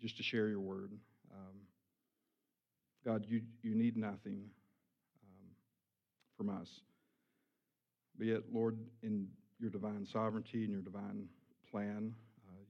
just 0.00 0.16
to 0.18 0.22
share 0.22 0.48
your 0.48 0.60
word. 0.60 0.92
Um, 1.32 1.56
God, 3.04 3.24
you, 3.26 3.40
you 3.62 3.74
need 3.74 3.96
nothing 3.96 4.44
um, 5.24 5.48
from 6.36 6.50
us. 6.50 6.68
But 8.18 8.26
yet, 8.26 8.40
Lord, 8.52 8.76
in 9.02 9.26
your 9.58 9.70
divine 9.70 10.06
sovereignty 10.12 10.64
and 10.64 10.72
your 10.72 10.82
divine 10.82 11.26
plan, 11.70 12.14
uh, 12.48 12.64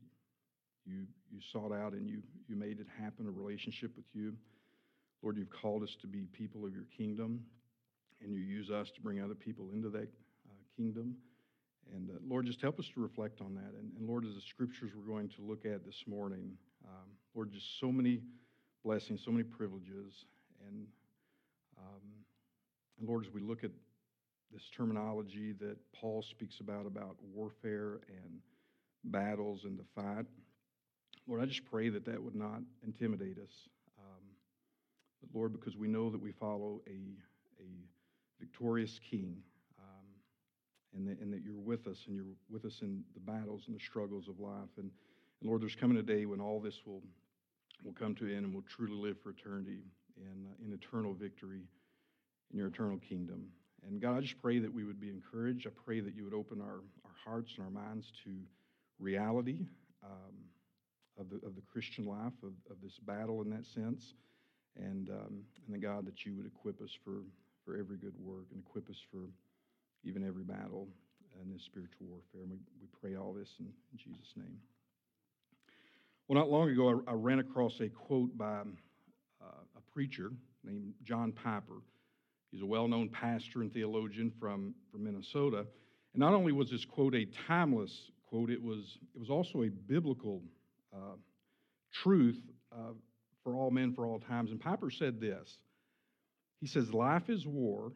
you, 0.86 1.06
you 1.32 1.40
sought 1.52 1.72
out 1.72 1.92
and 1.92 2.08
you, 2.08 2.22
you 2.48 2.54
made 2.54 2.78
it 2.78 2.86
happen, 3.00 3.26
a 3.26 3.30
relationship 3.30 3.90
with 3.96 4.06
you. 4.12 4.34
Lord, 5.22 5.36
you've 5.36 5.50
called 5.50 5.82
us 5.82 5.96
to 6.02 6.06
be 6.06 6.26
people 6.32 6.64
of 6.64 6.72
your 6.72 6.86
kingdom 6.96 7.40
and 8.22 8.34
you 8.34 8.40
use 8.40 8.70
us 8.70 8.90
to 8.90 9.00
bring 9.00 9.20
other 9.20 9.34
people 9.34 9.70
into 9.72 9.88
that 9.90 10.08
uh, 10.48 10.62
kingdom. 10.76 11.16
And 11.94 12.10
uh, 12.10 12.14
Lord, 12.26 12.46
just 12.46 12.60
help 12.60 12.78
us 12.78 12.88
to 12.94 13.00
reflect 13.00 13.40
on 13.40 13.54
that. 13.54 13.74
And, 13.78 13.92
and, 13.98 14.08
Lord, 14.08 14.24
as 14.24 14.34
the 14.34 14.40
scriptures 14.40 14.92
we're 14.94 15.12
going 15.12 15.28
to 15.30 15.42
look 15.42 15.64
at 15.64 15.84
this 15.84 16.04
morning, 16.06 16.52
um, 16.86 17.08
Lord, 17.34 17.52
just 17.52 17.80
so 17.80 17.90
many 17.90 18.20
blessings, 18.84 19.22
so 19.24 19.30
many 19.30 19.44
privileges. 19.44 20.26
And, 20.66 20.86
um, 21.78 22.02
and 22.98 23.08
Lord, 23.08 23.26
as 23.26 23.32
we 23.32 23.40
look 23.40 23.64
at 23.64 23.70
this 24.52 24.62
terminology 24.76 25.52
that 25.60 25.76
Paul 25.92 26.22
speaks 26.22 26.60
about, 26.60 26.86
about 26.86 27.16
warfare 27.34 28.00
and 28.08 28.40
battles 29.04 29.64
and 29.64 29.78
the 29.78 29.84
fight, 29.94 30.26
Lord, 31.26 31.42
I 31.42 31.46
just 31.46 31.64
pray 31.64 31.88
that 31.90 32.04
that 32.06 32.22
would 32.22 32.34
not 32.34 32.60
intimidate 32.84 33.38
us. 33.38 33.68
Um, 33.98 34.24
Lord, 35.32 35.52
because 35.52 35.76
we 35.76 35.88
know 35.88 36.10
that 36.10 36.20
we 36.20 36.32
follow 36.32 36.80
a, 36.86 37.62
a 37.62 37.68
victorious 38.40 38.98
King, 39.10 39.36
um, 39.78 40.06
and, 40.96 41.06
that, 41.06 41.20
and 41.20 41.32
that 41.32 41.42
you're 41.44 41.54
with 41.54 41.86
us, 41.86 41.98
and 42.06 42.16
you're 42.16 42.34
with 42.50 42.64
us 42.64 42.80
in 42.82 43.04
the 43.14 43.20
battles 43.20 43.64
and 43.66 43.76
the 43.76 43.80
struggles 43.80 44.26
of 44.28 44.40
life. 44.40 44.72
And, 44.78 44.90
and 45.40 45.48
Lord, 45.48 45.62
there's 45.62 45.76
coming 45.76 45.98
a 45.98 46.02
day 46.02 46.26
when 46.26 46.40
all 46.40 46.60
this 46.60 46.80
will 46.84 47.02
will 47.84 47.94
come 47.94 48.14
to 48.14 48.24
an 48.26 48.36
end, 48.36 48.44
and 48.44 48.52
we'll 48.54 48.64
truly 48.68 48.94
live 48.94 49.16
for 49.22 49.30
eternity 49.30 49.80
in 50.16 50.46
uh, 50.46 50.64
in 50.64 50.72
eternal 50.72 51.14
victory 51.14 51.62
in 52.50 52.58
your 52.58 52.68
eternal 52.68 52.98
kingdom. 52.98 53.46
And 53.86 54.00
God, 54.00 54.16
I 54.16 54.20
just 54.20 54.40
pray 54.42 54.58
that 54.58 54.72
we 54.72 54.84
would 54.84 55.00
be 55.00 55.08
encouraged. 55.08 55.66
I 55.66 55.70
pray 55.84 56.00
that 56.00 56.14
you 56.14 56.24
would 56.24 56.34
open 56.34 56.60
our, 56.60 56.80
our 57.04 57.16
hearts 57.24 57.52
and 57.56 57.64
our 57.64 57.70
minds 57.70 58.12
to 58.24 58.30
reality 58.98 59.66
um, 60.04 60.34
of, 61.18 61.30
the, 61.30 61.36
of 61.46 61.54
the 61.54 61.62
Christian 61.72 62.04
life, 62.04 62.34
of, 62.42 62.52
of 62.70 62.76
this 62.82 62.98
battle 62.98 63.40
in 63.42 63.50
that 63.50 63.64
sense. 63.66 64.14
And, 64.76 65.08
um, 65.08 65.44
and 65.66 65.74
then, 65.74 65.80
God, 65.80 66.06
that 66.06 66.24
you 66.24 66.34
would 66.36 66.46
equip 66.46 66.80
us 66.82 66.90
for, 67.04 67.22
for 67.64 67.76
every 67.76 67.96
good 67.96 68.14
work 68.18 68.46
and 68.52 68.62
equip 68.66 68.88
us 68.88 69.00
for 69.10 69.28
even 70.04 70.26
every 70.26 70.44
battle 70.44 70.88
in 71.42 71.52
this 71.52 71.62
spiritual 71.62 72.06
warfare. 72.08 72.42
And 72.42 72.50
we, 72.50 72.58
we 72.80 72.88
pray 73.00 73.16
all 73.16 73.32
this 73.32 73.48
in, 73.58 73.66
in 73.66 73.98
Jesus' 73.98 74.32
name. 74.36 74.58
Well, 76.28 76.38
not 76.38 76.50
long 76.50 76.70
ago, 76.70 77.02
I, 77.06 77.10
I 77.10 77.14
ran 77.14 77.38
across 77.38 77.80
a 77.80 77.88
quote 77.88 78.36
by 78.36 78.60
uh, 79.42 79.62
a 79.76 79.92
preacher 79.92 80.30
named 80.64 80.94
John 81.02 81.32
Piper. 81.32 81.82
He's 82.50 82.62
a 82.62 82.66
well 82.66 82.88
known 82.88 83.08
pastor 83.08 83.62
and 83.62 83.72
theologian 83.72 84.32
from, 84.38 84.74
from 84.90 85.04
Minnesota. 85.04 85.58
And 85.58 86.20
not 86.20 86.34
only 86.34 86.52
was 86.52 86.70
this 86.70 86.84
quote 86.84 87.14
a 87.14 87.26
timeless 87.46 88.10
quote, 88.26 88.50
it 88.50 88.62
was, 88.62 88.98
it 89.14 89.18
was 89.18 89.30
also 89.30 89.62
a 89.62 89.68
biblical 89.68 90.42
uh, 90.94 91.16
truth 91.92 92.40
uh, 92.72 92.92
for 93.42 93.56
all 93.56 93.70
men, 93.70 93.92
for 93.94 94.06
all 94.06 94.18
times. 94.18 94.50
And 94.50 94.60
Piper 94.60 94.90
said 94.90 95.20
this 95.20 95.58
He 96.60 96.66
says, 96.66 96.92
Life 96.92 97.28
is 97.28 97.46
war. 97.46 97.92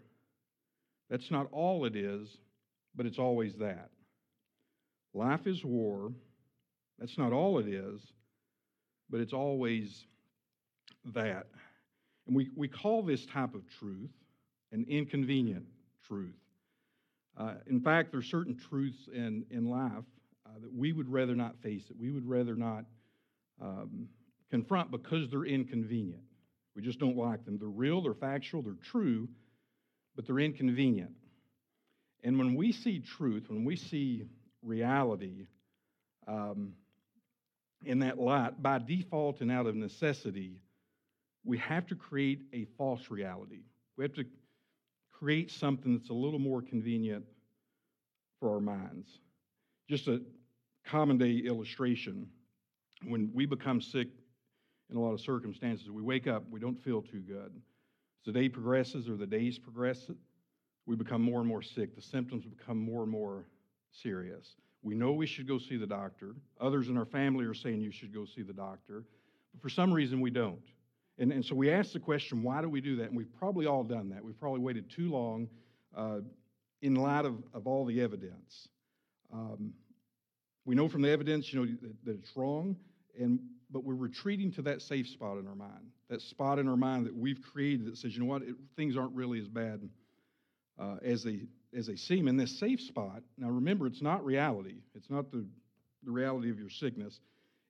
That's 1.11 1.31
not 1.31 1.49
all 1.53 1.85
it 1.85 1.97
is, 1.97 2.39
but 2.97 3.07
it's 3.07 3.19
always 3.19 3.57
that. 3.57 3.91
Life 5.13 5.47
is 5.47 5.65
war. 5.65 6.13
That's 6.99 7.19
not 7.19 7.33
all 7.33 7.59
it 7.59 7.69
is, 7.69 8.01
but 9.11 9.21
it's 9.21 9.33
always 9.33 10.07
that. 11.15 11.47
And 12.27 12.35
we, 12.35 12.51
we 12.57 12.69
call 12.69 13.03
this 13.03 13.27
type 13.27 13.55
of 13.55 13.63
truth 13.79 14.11
an 14.73 14.85
inconvenient 14.89 15.65
truth. 16.07 16.35
Uh, 17.37 17.55
in 17.69 17.81
fact, 17.81 18.11
there 18.11 18.21
are 18.21 18.25
certain 18.25 18.57
truths 18.57 19.09
in, 19.13 19.45
in 19.51 19.69
life 19.69 20.05
uh, 20.47 20.51
that 20.61 20.73
we 20.73 20.93
would 20.93 21.09
rather 21.09 21.35
not 21.35 21.57
face, 21.63 21.85
that 21.89 21.99
we 21.99 22.11
would 22.11 22.29
rather 22.29 22.55
not 22.55 22.85
um, 23.61 24.09
confront 24.51 24.91
because 24.91 25.31
they're 25.31 25.45
inconvenient. 25.45 26.23
We 26.75 26.83
just 26.83 26.99
don't 26.99 27.17
like 27.17 27.45
them. 27.45 27.59
They're 27.59 27.69
real, 27.69 28.03
they're 28.03 28.15
factual, 28.15 28.63
they're 28.63 28.75
true, 28.83 29.29
but 30.17 30.27
they're 30.27 30.41
inconvenient. 30.41 31.13
And 32.23 32.39
when 32.39 32.55
we 32.55 32.73
see 32.73 33.01
truth, 33.01 33.45
when 33.49 33.65
we 33.65 33.77
see 33.77 34.25
reality 34.63 35.47
um, 36.27 36.73
in 37.85 37.99
that 38.01 38.19
light, 38.19 38.63
by 38.63 38.79
default 38.79 39.41
and 39.41 39.53
out 39.53 39.67
of 39.67 39.77
necessity, 39.77 40.61
we 41.45 41.59
have 41.59 41.87
to 41.89 41.95
create 41.95 42.41
a 42.53 42.67
false 42.79 43.11
reality. 43.11 43.65
We 43.97 44.05
have 44.05 44.15
to 44.15 44.25
create 45.13 45.51
something 45.51 45.97
that's 45.97 46.11
a 46.11 46.15
little 46.15 46.39
more 46.39 46.63
convenient 46.63 47.25
for 48.41 48.55
our 48.55 48.61
minds. 48.61 49.09
Just 49.89 50.09
a 50.09 50.23
common 50.87 51.19
day 51.19 51.37
illustration 51.37 52.27
when 53.07 53.31
we 53.35 53.47
become 53.47 53.81
sick 53.81 54.09
in 54.95 55.01
a 55.01 55.03
lot 55.03 55.13
of 55.13 55.21
circumstances, 55.21 55.91
we 55.91 56.03
wake 56.03 56.29
up, 56.29 56.45
we 56.51 56.61
don't 56.61 56.81
feel 56.83 57.03
too 57.03 57.19
good. 57.19 57.51
As 57.53 58.27
the 58.27 58.33
day 58.33 58.49
progresses 58.49 59.09
or 59.09 59.17
the 59.17 59.27
days 59.27 59.59
progress, 59.59 60.09
we 60.87 60.95
become 60.95 61.21
more 61.21 61.41
and 61.41 61.49
more 61.49 61.63
sick. 61.63 61.97
The 61.97 62.03
symptoms 62.03 62.45
become 62.45 62.79
more 62.79 63.03
and 63.03 63.11
more 63.11 63.45
serious. 63.91 64.55
We 64.83 64.95
know 64.95 65.13
we 65.13 65.27
should 65.27 65.49
go 65.49 65.59
see 65.59 65.77
the 65.77 65.87
doctor. 65.87 66.37
Others 66.61 66.89
in 66.89 66.97
our 66.97 67.07
family 67.07 67.45
are 67.45 67.55
saying 67.55 67.81
you 67.81 67.91
should 67.91 68.15
go 68.15 68.25
see 68.25 68.43
the 68.43 68.53
doctor. 68.53 69.05
But 69.53 69.63
for 69.63 69.69
some 69.69 69.93
reason, 69.93 70.21
we 70.21 70.31
don't. 70.31 70.63
And, 71.19 71.33
and 71.33 71.45
so 71.45 71.57
we 71.57 71.73
ask 71.73 71.93
the 71.93 71.99
question, 71.99 72.45
why 72.45 72.63
do 72.63 72.69
we 72.69 72.81
do 72.81 72.97
that? 72.97 73.09
And 73.09 73.17
we've 73.17 73.33
probably 73.37 73.67
all 73.67 73.83
done 73.83 74.11
that. 74.11 74.25
We've 74.25 74.39
probably 74.39 74.61
waited 74.61 74.91
too 74.91 75.11
long 75.11 75.49
uh, 75.97 76.19
in 76.83 76.95
light 76.95 77.25
of, 77.25 77.35
of 77.53 77.67
all 77.67 77.85
the 77.85 78.01
evidence. 78.01 78.69
Um, 79.33 79.73
we 80.65 80.77
know 80.77 80.89
from 80.89 81.03
the 81.03 81.11
evidence, 81.11 81.53
you 81.53 81.61
know, 81.61 81.67
that, 81.67 82.05
that 82.05 82.19
it's 82.21 82.37
wrong, 82.37 82.77
and 83.21 83.41
but 83.71 83.85
we're 83.85 83.95
retreating 83.95 84.53
to 84.53 84.63
that 84.63 84.83
safe 84.83 85.09
spot 85.09 85.39
in 85.39 85.49
our 85.49 85.55
mind, 85.55 85.91
that 86.09 86.21
spot 86.21 86.59
in 86.59 86.69
our 86.69 86.77
mind 86.77 87.07
that 87.07 87.17
we've 87.17 87.41
created 87.53 87.87
that 87.87 87.97
says, 87.97 88.15
you 88.15 88.21
know 88.21 88.27
what, 88.27 88.43
it, 88.43 88.55
things 88.77 88.97
aren't 88.97 89.15
really 89.15 89.41
as 89.41 89.49
bad 89.49 89.81
uh, 90.79 90.97
as 91.05 91.25
they 91.25 91.41
as 91.77 91.87
they 91.87 91.97
seem. 91.97 92.29
In 92.29 92.37
this 92.37 92.59
safe 92.61 92.81
spot, 92.81 93.23
now 93.37 93.49
remember, 93.49 93.87
it's 93.87 94.03
not 94.03 94.25
reality. 94.25 94.77
It's 94.95 95.11
not 95.11 95.33
the 95.33 95.45
the 96.05 96.11
reality 96.11 96.51
of 96.51 96.59
your 96.59 96.71
sickness. 96.71 97.19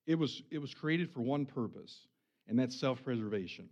It 0.07 0.16
was 0.16 0.42
it 0.50 0.59
was 0.59 0.74
created 0.74 1.11
for 1.12 1.20
one 1.20 1.46
purpose, 1.46 2.07
and 2.48 2.59
that's 2.59 2.78
self-preservation. 2.78 3.68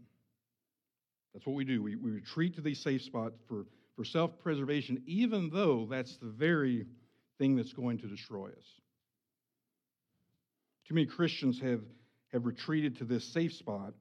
That's 1.34 1.46
what 1.46 1.56
we 1.56 1.64
do. 1.64 1.82
We, 1.82 1.96
we 1.96 2.10
retreat 2.10 2.54
to 2.56 2.60
these 2.60 2.82
safe 2.82 3.02
spots 3.02 3.36
for, 3.48 3.64
for 3.96 4.04
self-preservation, 4.04 5.02
even 5.06 5.48
though 5.50 5.86
that's 5.90 6.18
the 6.18 6.28
very 6.28 6.86
thing 7.38 7.56
that's 7.56 7.72
going 7.72 7.98
to 7.98 8.06
destroy 8.06 8.48
us. 8.48 8.80
Too 10.92 10.96
many 10.96 11.06
Christians 11.06 11.58
have, 11.60 11.80
have 12.34 12.44
retreated 12.44 12.98
to 12.98 13.06
this 13.06 13.24
safe 13.24 13.54
spot 13.54 13.94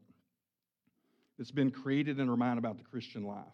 that's 1.38 1.50
been 1.50 1.72
created 1.72 2.20
in 2.20 2.30
our 2.30 2.36
mind 2.36 2.60
about 2.60 2.78
the 2.78 2.84
Christian 2.84 3.24
life. 3.24 3.46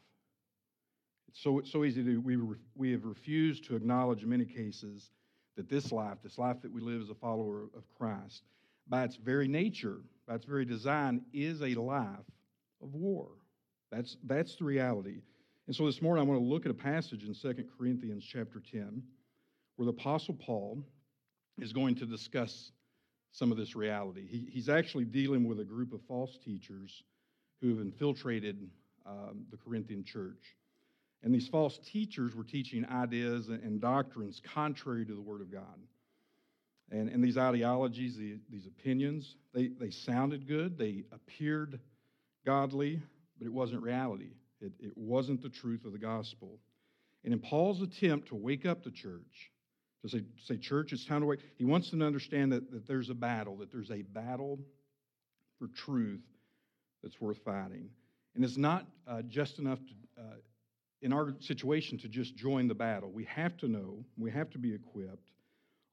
It's 1.28 1.43
so, 1.43 1.60
it's 1.60 1.71
so 1.71 1.86
easy 1.86 2.04
to, 2.04 2.17
we, 2.19 2.36
we 2.73 2.91
have 2.93 3.06
refused 3.06 3.65
to 3.65 3.76
acknowledge 3.76 4.23
in 4.23 4.30
many 4.30 4.43
cases 4.43 5.12
that 5.56 5.69
this 5.69 5.91
life, 5.91 6.17
this 6.23 6.39
life 6.39 6.63
that 6.63 6.71
we 6.71 6.82
live 6.82 7.00
as 7.00 7.12
a 7.12 7.13
follower 7.13 7.65
of 7.78 7.84
Christ, 7.95 8.41
by 8.89 9.04
its 9.04 9.17
very 9.17 9.47
nature, 9.47 9.97
by 10.28 10.34
its 10.34 10.45
very 10.45 10.65
design, 10.65 11.21
is 11.32 11.62
a 11.62 11.76
life 11.76 12.26
of 12.82 12.95
war. 12.95 13.28
That's, 13.91 14.17
that's 14.23 14.56
the 14.56 14.63
reality. 14.63 15.21
And 15.67 15.76
so 15.76 15.86
this 15.86 16.02
morning 16.02 16.26
I 16.26 16.28
want 16.28 16.41
to 16.41 16.43
look 16.43 16.65
at 16.65 16.71
a 16.71 16.73
passage 16.73 17.23
in 17.23 17.36
2 17.36 17.65
Corinthians 17.78 18.26
chapter 18.28 18.63
10 18.71 19.04
where 19.76 19.86
the 19.86 19.91
Apostle 19.91 20.34
Paul 20.34 20.82
is 21.60 21.71
going 21.71 21.93
to 21.97 22.08
discuss 22.08 22.71
some 23.32 23.52
of 23.52 23.58
this 23.58 23.76
reality. 23.76 24.26
He, 24.28 24.48
he's 24.52 24.70
actually 24.70 25.06
dealing 25.06 25.48
with 25.48 25.60
a 25.60 25.66
group 25.66 25.94
of 25.94 26.02
false 26.08 26.38
teachers 26.44 27.04
who 27.62 27.70
have 27.70 27.80
infiltrated 27.80 28.70
um, 29.06 29.46
the 29.52 29.58
Corinthian 29.58 30.04
church. 30.04 30.56
And 31.24 31.34
these 31.34 31.48
false 31.48 31.80
teachers 31.92 32.36
were 32.36 32.44
teaching 32.44 32.86
ideas 32.86 33.48
and 33.50 33.82
doctrines 33.82 34.42
contrary 34.54 35.06
to 35.06 35.13
the 35.13 35.22
Word 35.22 35.42
of 35.42 35.52
God. 35.52 35.80
And, 36.92 37.10
and 37.10 37.24
these 37.24 37.38
ideologies, 37.38 38.18
the, 38.18 38.38
these 38.50 38.66
opinions, 38.66 39.36
they, 39.54 39.68
they 39.68 39.90
sounded 39.90 40.48
good, 40.48 40.78
they 40.78 41.04
appeared 41.12 41.80
godly, 42.46 43.02
but 43.38 43.46
it 43.46 43.54
wasn't 43.54 43.82
reality. 43.82 44.32
It, 44.62 44.72
it 44.80 44.98
wasn't 44.98 45.42
the 45.42 45.50
truth 45.50 45.86
of 45.86 45.92
the 45.92 46.00
gospel. 46.00 46.60
And 47.24 47.34
in 47.34 47.40
Paul's 47.40 47.82
attempt 47.82 48.30
to 48.30 48.36
wake 48.36 48.66
up 48.66 48.84
the 48.84 48.92
church, 48.92 49.52
to 50.04 50.10
say, 50.10 50.24
say 50.46 50.58
church, 50.58 50.94
it's 50.94 51.06
time 51.06 51.22
to 51.22 51.28
wake, 51.28 51.40
he 51.58 51.66
wants 51.66 51.90
them 51.90 52.00
to 52.00 52.06
understand 52.06 52.52
that, 52.52 52.72
that 52.72 52.88
there's 52.88 53.10
a 53.10 53.16
battle, 53.16 53.58
that 53.58 53.72
there's 53.72 53.92
a 53.92 54.02
battle 54.02 54.60
for 55.60 55.68
truth 55.68 56.22
that's 57.02 57.20
worth 57.20 57.40
fighting. 57.44 57.90
And 58.36 58.44
it's 58.44 58.58
not 58.58 58.86
uh, 59.08 59.24
just 59.24 59.60
enough 59.60 59.80
to, 59.80 60.22
uh, 60.22 60.36
in 61.02 61.14
our 61.14 61.34
situation 61.40 61.98
to 62.00 62.08
just 62.08 62.36
join 62.36 62.68
the 62.68 62.76
battle. 62.76 63.10
We 63.12 63.26
have 63.26 63.58
to 63.58 63.68
know, 63.68 64.04
we 64.18 64.32
have 64.32 64.50
to 64.52 64.60
be 64.60 64.74
equipped 64.74 65.32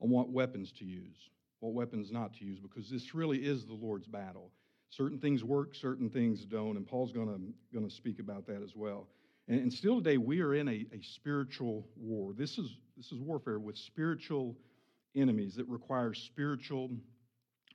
on 0.01 0.11
what 0.11 0.31
weapons 0.31 0.73
to 0.79 0.85
use, 0.85 1.17
what 1.61 1.73
weapons 1.73 2.11
not 2.11 2.35
to 2.35 2.45
use, 2.45 2.59
because 2.61 2.90
this 2.90 3.14
really 3.14 3.38
is 3.38 3.64
the 3.64 3.75
Lord's 3.75 4.07
battle. 4.07 4.51
Certain 4.90 5.19
things 5.19 5.43
work, 5.43 5.75
certain 5.75 6.09
things 6.09 6.45
don't, 6.45 6.77
and 6.77 6.87
Paul's 6.87 7.12
going 7.12 7.55
to 7.73 7.90
speak 7.90 8.19
about 8.21 8.47
that 8.47 8.62
as 8.62 8.77
well. 8.77 9.09
And, 9.49 9.61
and 9.61 9.73
still 9.73 9.97
today, 9.97 10.19
we 10.19 10.40
are 10.40 10.55
in 10.55 10.69
a, 10.69 10.87
a 10.93 11.03
spiritual 11.03 11.87
war. 11.97 12.33
This 12.33 12.59
is, 12.59 12.77
this 12.96 13.12
is 13.12 13.18
warfare 13.18 13.59
with 13.59 13.76
spiritual 13.76 14.57
enemies 15.16 15.54
that 15.57 15.68
requires 15.68 16.18
spiritual 16.18 16.90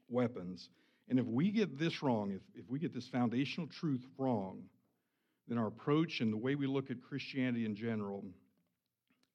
weapons. 0.10 0.70
And 1.10 1.20
if 1.20 1.26
we 1.26 1.52
get 1.52 1.78
this 1.78 2.04
wrong, 2.04 2.32
if, 2.32 2.42
if 2.56 2.70
we 2.70 2.80
get 2.80 2.94
this 2.94 3.08
foundational 3.08 3.68
truth 3.68 4.06
wrong, 4.18 4.64
then 5.48 5.58
our 5.58 5.68
approach 5.68 6.22
and 6.22 6.32
the 6.32 6.38
way 6.38 6.56
we 6.56 6.68
look 6.68 6.92
at 6.92 7.02
Christianity 7.02 7.66
in 7.66 7.76
general 7.76 8.24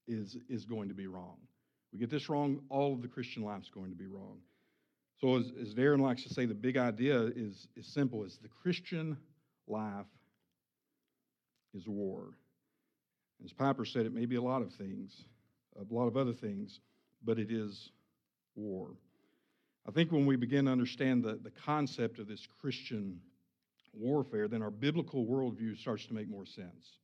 is, 0.06 0.36
is 0.48 0.64
going 0.64 0.88
to 0.88 0.94
be 0.94 1.06
wrong. 1.06 1.36
We 1.92 1.98
get 1.98 2.10
this 2.10 2.28
wrong, 2.28 2.60
all 2.68 2.92
of 2.92 3.02
the 3.02 3.08
Christian 3.08 3.42
life 3.42 3.62
is 3.62 3.70
going 3.70 3.90
to 3.90 3.96
be 3.96 4.06
wrong. 4.06 4.38
So, 5.20 5.38
as, 5.38 5.52
as 5.60 5.74
Darren 5.74 6.00
likes 6.00 6.24
to 6.24 6.28
say, 6.34 6.44
the 6.44 6.54
big 6.54 6.76
idea 6.76 7.22
is, 7.36 7.68
is 7.76 7.86
simple: 7.86 8.24
is 8.24 8.38
the 8.42 8.48
Christian 8.48 9.16
life 9.68 10.06
is 11.72 11.86
war. 11.86 12.34
As 13.44 13.52
Piper 13.52 13.84
said, 13.84 14.06
it 14.06 14.12
may 14.12 14.26
be 14.26 14.36
a 14.36 14.42
lot 14.42 14.60
of 14.60 14.72
things, 14.72 15.24
a 15.78 15.94
lot 15.94 16.06
of 16.06 16.16
other 16.16 16.32
things, 16.32 16.80
but 17.24 17.38
it 17.38 17.50
is 17.50 17.90
war. 18.54 18.90
I 19.86 19.90
think 19.90 20.12
when 20.12 20.26
we 20.26 20.36
begin 20.36 20.64
to 20.66 20.72
understand 20.72 21.24
the, 21.24 21.38
the 21.42 21.50
concept 21.50 22.18
of 22.18 22.26
this 22.26 22.46
Christian 22.60 23.20
warfare, 23.92 24.48
then 24.48 24.62
our 24.62 24.70
biblical 24.70 25.26
worldview 25.26 25.78
starts 25.78 26.06
to 26.06 26.14
make 26.14 26.28
more 26.28 26.46
sense. 26.46 26.98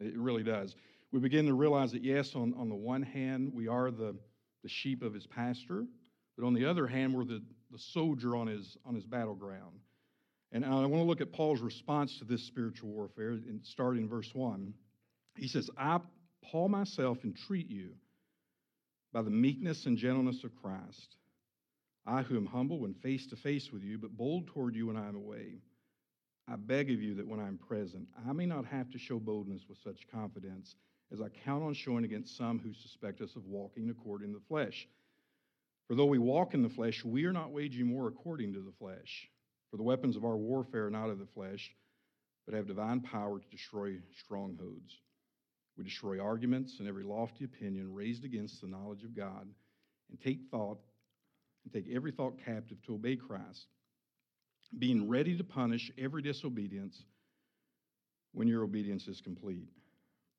It 0.00 0.16
really 0.16 0.42
does. 0.42 0.74
We 1.10 1.20
begin 1.20 1.46
to 1.46 1.54
realize 1.54 1.92
that, 1.92 2.02
yes, 2.02 2.34
on, 2.34 2.54
on 2.56 2.68
the 2.68 2.74
one 2.74 3.02
hand, 3.02 3.52
we 3.52 3.68
are 3.68 3.90
the, 3.90 4.14
the 4.62 4.68
sheep 4.68 5.02
of 5.02 5.12
his 5.12 5.26
pastor, 5.26 5.84
but 6.36 6.46
on 6.46 6.54
the 6.54 6.64
other 6.64 6.86
hand, 6.86 7.14
we're 7.14 7.24
the, 7.24 7.42
the 7.70 7.78
soldier 7.78 8.36
on 8.36 8.46
his, 8.46 8.76
on 8.86 8.94
his 8.94 9.04
battleground. 9.04 9.80
And 10.52 10.64
I 10.64 10.70
want 10.70 10.92
to 10.92 11.02
look 11.02 11.20
at 11.20 11.32
Paul's 11.32 11.60
response 11.60 12.18
to 12.18 12.24
this 12.24 12.46
spiritual 12.46 12.90
warfare, 12.90 13.30
and 13.30 13.62
in 13.78 14.08
verse 14.08 14.30
1. 14.32 14.74
He 15.36 15.48
says, 15.48 15.70
I, 15.78 15.98
Paul 16.44 16.68
myself, 16.68 17.18
entreat 17.24 17.68
you 17.68 17.90
by 19.12 19.22
the 19.22 19.30
meekness 19.30 19.86
and 19.86 19.96
gentleness 19.96 20.44
of 20.44 20.56
Christ, 20.56 21.16
I 22.06 22.22
who 22.22 22.36
am 22.36 22.46
humble 22.46 22.80
when 22.80 22.94
face 22.94 23.26
to 23.28 23.36
face 23.36 23.70
with 23.72 23.82
you, 23.82 23.98
but 23.98 24.16
bold 24.16 24.48
toward 24.48 24.74
you 24.74 24.88
when 24.88 24.96
I 24.96 25.08
am 25.08 25.16
away. 25.16 25.60
I 26.48 26.56
beg 26.56 26.90
of 26.90 27.00
you 27.00 27.14
that 27.14 27.28
when 27.28 27.38
I 27.38 27.46
am 27.46 27.58
present, 27.58 28.08
I 28.28 28.32
may 28.32 28.46
not 28.46 28.64
have 28.66 28.90
to 28.90 28.98
show 28.98 29.18
boldness 29.20 29.62
with 29.68 29.78
such 29.78 30.08
confidence 30.10 30.74
as 31.12 31.20
I 31.20 31.28
count 31.28 31.62
on 31.62 31.74
showing 31.74 32.04
against 32.04 32.36
some 32.36 32.58
who 32.58 32.72
suspect 32.72 33.20
us 33.20 33.36
of 33.36 33.46
walking 33.46 33.90
according 33.90 34.32
to 34.32 34.38
the 34.38 34.44
flesh. 34.46 34.88
For 35.86 35.94
though 35.94 36.06
we 36.06 36.18
walk 36.18 36.54
in 36.54 36.62
the 36.62 36.68
flesh, 36.68 37.04
we 37.04 37.26
are 37.26 37.32
not 37.32 37.52
waging 37.52 37.92
war 37.92 38.08
according 38.08 38.54
to 38.54 38.60
the 38.60 38.72
flesh. 38.72 39.28
For 39.70 39.76
the 39.76 39.82
weapons 39.82 40.16
of 40.16 40.24
our 40.24 40.36
warfare 40.36 40.86
are 40.86 40.90
not 40.90 41.10
of 41.10 41.18
the 41.18 41.26
flesh, 41.26 41.70
but 42.46 42.54
have 42.54 42.66
divine 42.66 43.00
power 43.00 43.38
to 43.38 43.48
destroy 43.50 43.98
strongholds. 44.18 44.98
We 45.76 45.84
destroy 45.84 46.20
arguments 46.20 46.76
and 46.78 46.88
every 46.88 47.04
lofty 47.04 47.44
opinion 47.44 47.94
raised 47.94 48.24
against 48.24 48.60
the 48.60 48.66
knowledge 48.66 49.04
of 49.04 49.16
God, 49.16 49.48
and 50.10 50.20
take 50.20 50.40
thought 50.50 50.78
and 51.64 51.72
take 51.72 51.94
every 51.94 52.12
thought 52.12 52.34
captive 52.44 52.82
to 52.82 52.94
obey 52.94 53.16
Christ, 53.16 53.66
being 54.78 55.08
ready 55.08 55.36
to 55.36 55.44
punish 55.44 55.90
every 55.96 56.22
disobedience 56.22 57.04
when 58.32 58.48
your 58.48 58.64
obedience 58.64 59.06
is 59.06 59.20
complete. 59.20 59.68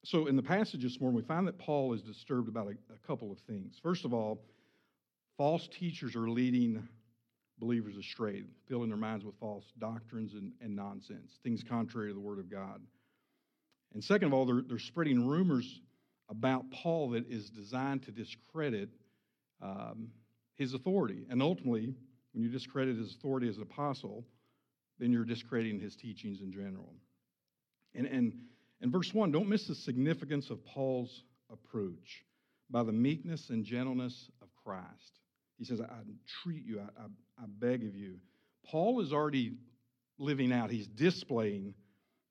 So, 0.05 0.27
in 0.27 0.35
the 0.35 0.43
passage 0.43 0.83
this 0.83 0.99
morning, 0.99 1.15
we 1.15 1.25
find 1.25 1.47
that 1.47 1.57
Paul 1.57 1.93
is 1.93 2.01
disturbed 2.01 2.49
about 2.49 2.67
a, 2.67 2.93
a 2.93 3.07
couple 3.07 3.31
of 3.31 3.39
things. 3.39 3.79
First 3.81 4.03
of 4.03 4.13
all, 4.13 4.43
false 5.37 5.67
teachers 5.67 6.15
are 6.15 6.29
leading 6.29 6.85
believers 7.59 7.95
astray, 7.95 8.43
filling 8.67 8.89
their 8.89 8.97
minds 8.97 9.23
with 9.23 9.35
false 9.39 9.63
doctrines 9.79 10.33
and, 10.33 10.51
and 10.59 10.75
nonsense, 10.75 11.39
things 11.43 11.63
contrary 11.63 12.09
to 12.09 12.13
the 12.13 12.19
Word 12.19 12.39
of 12.39 12.51
God. 12.51 12.81
And 13.93 14.03
second 14.03 14.27
of 14.27 14.33
all, 14.33 14.45
they're, 14.45 14.63
they're 14.67 14.79
spreading 14.79 15.27
rumors 15.27 15.81
about 16.29 16.69
Paul 16.71 17.11
that 17.11 17.27
is 17.29 17.49
designed 17.49 18.03
to 18.03 18.11
discredit 18.11 18.89
um, 19.61 20.09
his 20.55 20.73
authority. 20.73 21.25
And 21.29 21.41
ultimately, 21.41 21.93
when 22.33 22.43
you 22.43 22.49
discredit 22.49 22.97
his 22.97 23.15
authority 23.15 23.47
as 23.47 23.57
an 23.57 23.63
apostle, 23.63 24.25
then 24.99 25.11
you're 25.11 25.25
discrediting 25.25 25.79
his 25.79 25.95
teachings 25.95 26.41
in 26.41 26.51
general. 26.51 26.93
And, 27.93 28.07
and, 28.07 28.33
and 28.81 28.91
verse 28.91 29.13
1, 29.13 29.31
don't 29.31 29.47
miss 29.47 29.67
the 29.67 29.75
significance 29.75 30.49
of 30.49 30.63
Paul's 30.65 31.23
approach 31.51 32.23
by 32.69 32.83
the 32.83 32.91
meekness 32.91 33.49
and 33.49 33.63
gentleness 33.63 34.29
of 34.41 34.47
Christ. 34.63 35.19
He 35.57 35.65
says, 35.65 35.79
I 35.81 35.83
entreat 35.83 36.65
you, 36.65 36.79
I, 36.79 37.01
I, 37.01 37.05
I 37.43 37.45
beg 37.59 37.83
of 37.85 37.95
you. 37.95 38.15
Paul 38.65 39.01
is 39.01 39.13
already 39.13 39.53
living 40.17 40.51
out, 40.51 40.71
he's 40.71 40.87
displaying 40.87 41.75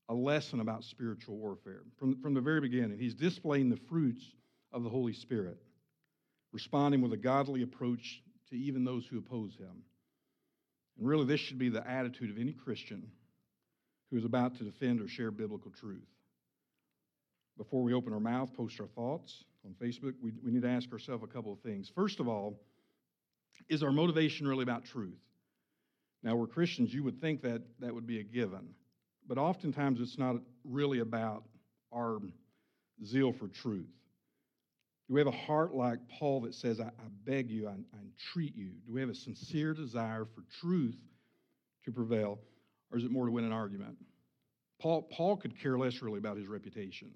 a 0.08 0.14
lesson 0.14 0.60
about 0.60 0.84
spiritual 0.84 1.36
warfare 1.36 1.82
from, 1.98 2.20
from 2.20 2.34
the 2.34 2.40
very 2.40 2.60
beginning. 2.60 2.98
He's 2.98 3.14
displaying 3.14 3.70
the 3.70 3.78
fruits 3.88 4.22
of 4.72 4.82
the 4.82 4.90
Holy 4.90 5.12
Spirit, 5.12 5.58
responding 6.52 7.00
with 7.00 7.12
a 7.12 7.16
godly 7.16 7.62
approach 7.62 8.22
to 8.50 8.56
even 8.56 8.84
those 8.84 9.06
who 9.06 9.18
oppose 9.18 9.54
him. 9.56 9.82
And 10.98 11.08
really, 11.08 11.24
this 11.24 11.40
should 11.40 11.58
be 11.58 11.68
the 11.68 11.88
attitude 11.88 12.30
of 12.30 12.38
any 12.38 12.52
Christian 12.52 13.10
who 14.10 14.18
is 14.18 14.24
about 14.24 14.56
to 14.58 14.64
defend 14.64 15.00
or 15.00 15.08
share 15.08 15.30
biblical 15.30 15.70
truth. 15.70 16.06
Before 17.56 17.82
we 17.82 17.94
open 17.94 18.12
our 18.12 18.20
mouth, 18.20 18.52
post 18.54 18.80
our 18.80 18.86
thoughts 18.88 19.44
on 19.64 19.74
Facebook, 19.74 20.14
we, 20.22 20.32
we 20.44 20.50
need 20.52 20.62
to 20.62 20.68
ask 20.68 20.92
ourselves 20.92 21.24
a 21.24 21.26
couple 21.26 21.52
of 21.52 21.60
things. 21.60 21.90
First 21.94 22.20
of 22.20 22.28
all, 22.28 22.60
is 23.68 23.82
our 23.82 23.92
motivation 23.92 24.46
really 24.46 24.62
about 24.62 24.84
truth? 24.84 25.20
Now, 26.22 26.36
we're 26.36 26.46
Christians, 26.46 26.92
you 26.92 27.02
would 27.02 27.20
think 27.20 27.42
that 27.42 27.62
that 27.80 27.94
would 27.94 28.06
be 28.06 28.20
a 28.20 28.22
given, 28.22 28.74
but 29.28 29.38
oftentimes 29.38 30.00
it's 30.00 30.18
not 30.18 30.36
really 30.64 31.00
about 31.00 31.44
our 31.92 32.18
zeal 33.04 33.32
for 33.32 33.48
truth. 33.48 33.88
Do 35.08 35.14
we 35.14 35.20
have 35.20 35.26
a 35.26 35.32
heart 35.32 35.74
like 35.74 35.98
Paul 36.18 36.42
that 36.42 36.54
says, 36.54 36.80
I, 36.80 36.84
I 36.84 37.08
beg 37.24 37.50
you, 37.50 37.68
I, 37.68 37.72
I 37.72 38.00
entreat 38.00 38.56
you? 38.56 38.70
Do 38.86 38.92
we 38.92 39.00
have 39.00 39.10
a 39.10 39.14
sincere 39.14 39.74
desire 39.74 40.24
for 40.24 40.44
truth 40.60 40.96
to 41.84 41.92
prevail, 41.92 42.38
or 42.90 42.98
is 42.98 43.04
it 43.04 43.10
more 43.10 43.26
to 43.26 43.32
win 43.32 43.44
an 43.44 43.52
argument? 43.52 43.96
Paul, 44.80 45.02
Paul 45.02 45.36
could 45.36 45.60
care 45.60 45.78
less 45.78 46.02
really 46.02 46.18
about 46.18 46.36
his 46.36 46.46
reputation. 46.46 47.10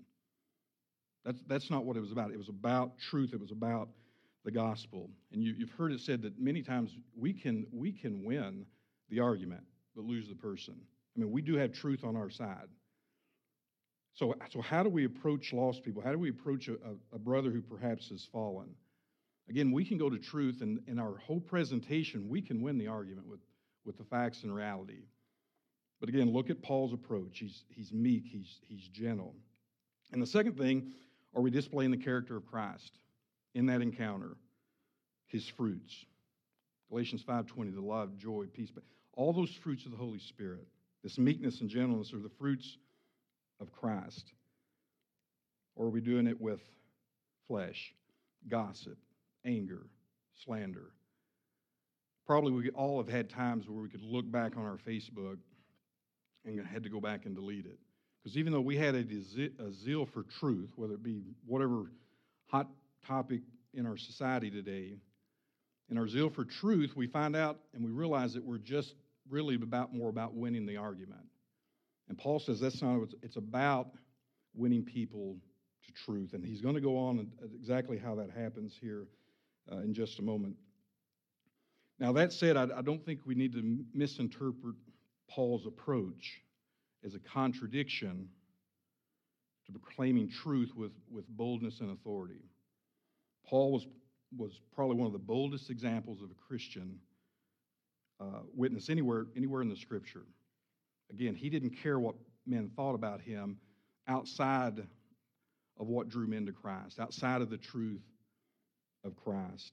That's, 1.25 1.41
that's 1.49 1.71
not 1.71 1.85
what 1.85 1.97
it 1.97 2.01
was 2.01 2.13
about. 2.13 2.31
It 2.31 2.39
was 2.39 2.49
about 2.49 2.99
truth, 3.11 3.33
it 3.33 3.41
was 3.41 3.51
about 3.51 3.89
the 4.45 4.53
gospel. 4.53 5.11
And 5.33 5.43
you, 5.43 5.55
have 5.61 5.71
heard 5.77 5.93
it 5.93 6.01
said 6.01 6.23
that 6.23 6.41
many 6.41 6.63
times 6.63 6.97
we 7.17 7.33
can, 7.33 7.67
we 7.73 7.93
can 7.93 8.25
win 8.25 8.65
the 9.11 9.21
argument, 9.21 9.65
but 9.95 10.05
lose 10.05 10.29
the 10.29 10.35
person. 10.35 10.77
I 11.17 11.21
mean, 11.21 11.31
we 11.31 11.43
do 11.43 11.57
have 11.57 11.73
truth 11.73 12.05
on 12.05 12.17
our 12.17 12.31
side. 12.31 12.69
So, 14.15 14.35
so 14.51 14.61
how 14.61 14.83
do 14.83 14.89
we 14.89 15.05
approach 15.05 15.53
lost 15.53 15.83
people? 15.83 16.03
How 16.03 16.13
do 16.13 16.19
we 16.19 16.31
approach 16.31 16.69
a, 16.69 16.77
a, 17.15 17.19
brother 17.19 17.51
who 17.51 17.61
perhaps 17.61 18.09
has 18.09 18.27
fallen? 18.33 18.69
Again, 19.49 19.73
we 19.73 19.85
can 19.85 19.99
go 19.99 20.09
to 20.09 20.19
truth, 20.19 20.63
and 20.63 20.81
in 20.87 20.99
our 20.99 21.17
whole 21.19 21.41
presentation, 21.41 22.29
we 22.29 22.41
can 22.41 22.63
win 22.63 22.79
the 22.79 22.89
argument 22.89 23.29
with, 23.29 23.41
with 23.85 23.99
the 23.99 24.05
facts 24.05 24.43
and 24.43 24.55
reality. 24.55 25.05
But 26.01 26.09
again, 26.09 26.33
look 26.33 26.51
at 26.51 26.63
Paul's 26.63 26.93
approach. 26.93 27.39
He's, 27.39 27.65
he's 27.69 27.93
meek, 27.93 28.25
he's, 28.27 28.59
he's 28.67 28.89
gentle. 28.89 29.35
And 30.13 30.21
the 30.21 30.27
second 30.27 30.57
thing, 30.57 30.93
are 31.35 31.43
we 31.43 31.51
displaying 31.51 31.91
the 31.91 31.97
character 31.97 32.37
of 32.37 32.47
Christ? 32.47 32.99
in 33.57 33.67
that 33.67 33.81
encounter 33.81 34.37
his 35.27 35.49
fruits. 35.49 36.05
Galatians 36.91 37.25
5:20, 37.25 37.75
the 37.75 37.81
love, 37.81 38.17
joy, 38.19 38.47
peace, 38.53 38.71
but 38.71 38.85
all 39.15 39.33
those 39.33 39.51
fruits 39.51 39.87
of 39.87 39.91
the 39.91 39.97
Holy 39.97 40.21
Spirit, 40.21 40.69
this 41.07 41.19
meekness 41.19 41.61
and 41.61 41.71
gentleness 41.71 42.13
are 42.13 42.19
the 42.19 42.33
fruits 42.37 42.79
of 43.61 43.71
Christ. 43.71 44.33
Or 45.77 45.87
are 45.87 45.91
we 45.91 46.01
doing 46.01 46.27
it 46.27 46.41
with 46.41 46.59
flesh, 47.47 47.95
gossip, 48.49 48.99
anger, 49.45 49.87
slander? 50.45 50.91
Probably 52.27 52.51
we 52.51 52.71
all 52.71 52.99
have 52.99 53.09
had 53.09 53.31
times 53.31 53.69
where 53.69 53.81
we 53.81 53.89
could 53.89 54.03
look 54.03 54.29
back 54.29 54.57
on 54.57 54.65
our 54.65 54.79
Facebook 54.85 55.37
and 56.45 56.67
had 56.67 56.83
to 56.83 56.89
go 56.89 57.01
back 57.01 57.25
and 57.25 57.37
delete 57.37 57.67
it. 57.67 57.79
Because 58.21 58.37
even 58.37 58.53
though 58.53 58.61
we 58.61 58.77
had 58.77 58.97
a, 58.97 59.05
zeal 59.73 60.07
for 60.07 60.25
truth, 60.25 60.71
whether 60.75 60.95
it 60.95 61.05
be 61.05 61.23
whatever 61.47 61.85
hot 62.49 62.67
topic 63.07 63.43
in 63.75 63.87
our 63.87 63.97
society 63.97 64.51
today. 64.51 64.97
In 65.89 65.99
our 65.99 66.09
zeal 66.09 66.31
for 66.31 66.45
truth, 66.45 66.97
we 66.97 67.07
find 67.07 67.37
out 67.37 67.61
and 67.75 67.85
we 67.85 67.93
realize 67.93 68.35
that 68.35 68.45
we're 68.45 68.59
just 68.59 68.97
really 69.31 69.55
about 69.57 69.95
more 69.95 70.09
about 70.09 70.35
winning 70.35 70.67
the 70.67 70.77
argument. 70.77 71.25
And 72.09 72.17
Paul 72.17 72.39
says 72.39 72.61
that's 72.61 72.83
not 72.83 73.01
it's 73.23 73.37
about 73.37 73.89
winning 74.55 74.85
people 74.85 75.37
to 75.87 75.93
truth. 75.93 76.33
And 76.33 76.45
he's 76.45 76.61
going 76.61 76.75
to 76.75 76.81
go 76.81 76.97
on 76.97 77.29
exactly 77.55 77.99
how 77.99 78.15
that 78.17 78.31
happens 78.31 78.77
here 78.81 79.07
uh, 79.71 79.79
in 79.79 79.95
just 79.95 80.19
a 80.19 80.23
moment. 80.23 80.57
Now, 81.99 82.13
that 82.13 82.33
said, 82.33 82.57
I, 82.57 82.67
I 82.77 82.83
don't 82.83 83.05
think 83.05 83.21
we 83.25 83.35
need 83.35 83.53
to 83.53 83.79
misinterpret 83.95 84.77
Paul's 85.29 85.67
approach 85.67 86.43
as 87.05 87.15
a 87.15 87.19
contradiction 87.19 88.29
to 89.67 89.73
proclaiming 89.73 90.31
truth 90.31 90.73
with, 90.77 90.93
with 91.11 91.27
boldness 91.29 91.81
and 91.81 91.91
authority. 91.91 92.43
Paul 93.47 93.73
was, 93.73 93.87
was 94.37 94.61
probably 94.75 94.97
one 94.97 95.07
of 95.07 95.13
the 95.13 95.19
boldest 95.19 95.71
examples 95.71 96.23
of 96.23 96.31
a 96.31 96.35
Christian 96.35 96.99
uh, 98.21 98.41
witness 98.55 98.89
anywhere, 98.89 99.27
anywhere 99.37 99.63
in 99.63 99.69
the 99.69 99.77
scripture. 99.77 100.25
Again, 101.11 101.35
he 101.35 101.51
didn't 101.51 101.71
care 101.83 101.99
what 101.99 102.15
men 102.47 102.71
thought 102.75 102.95
about 102.95 103.21
him 103.21 103.59
outside 104.09 104.79
of 105.79 105.87
what 105.87 106.09
drew 106.09 106.27
men 106.27 106.47
to 106.47 106.53
Christ, 106.53 106.99
outside 106.99 107.43
of 107.43 107.51
the 107.51 107.59
truth 107.59 108.03
of 109.05 109.17
Christ. 109.17 109.73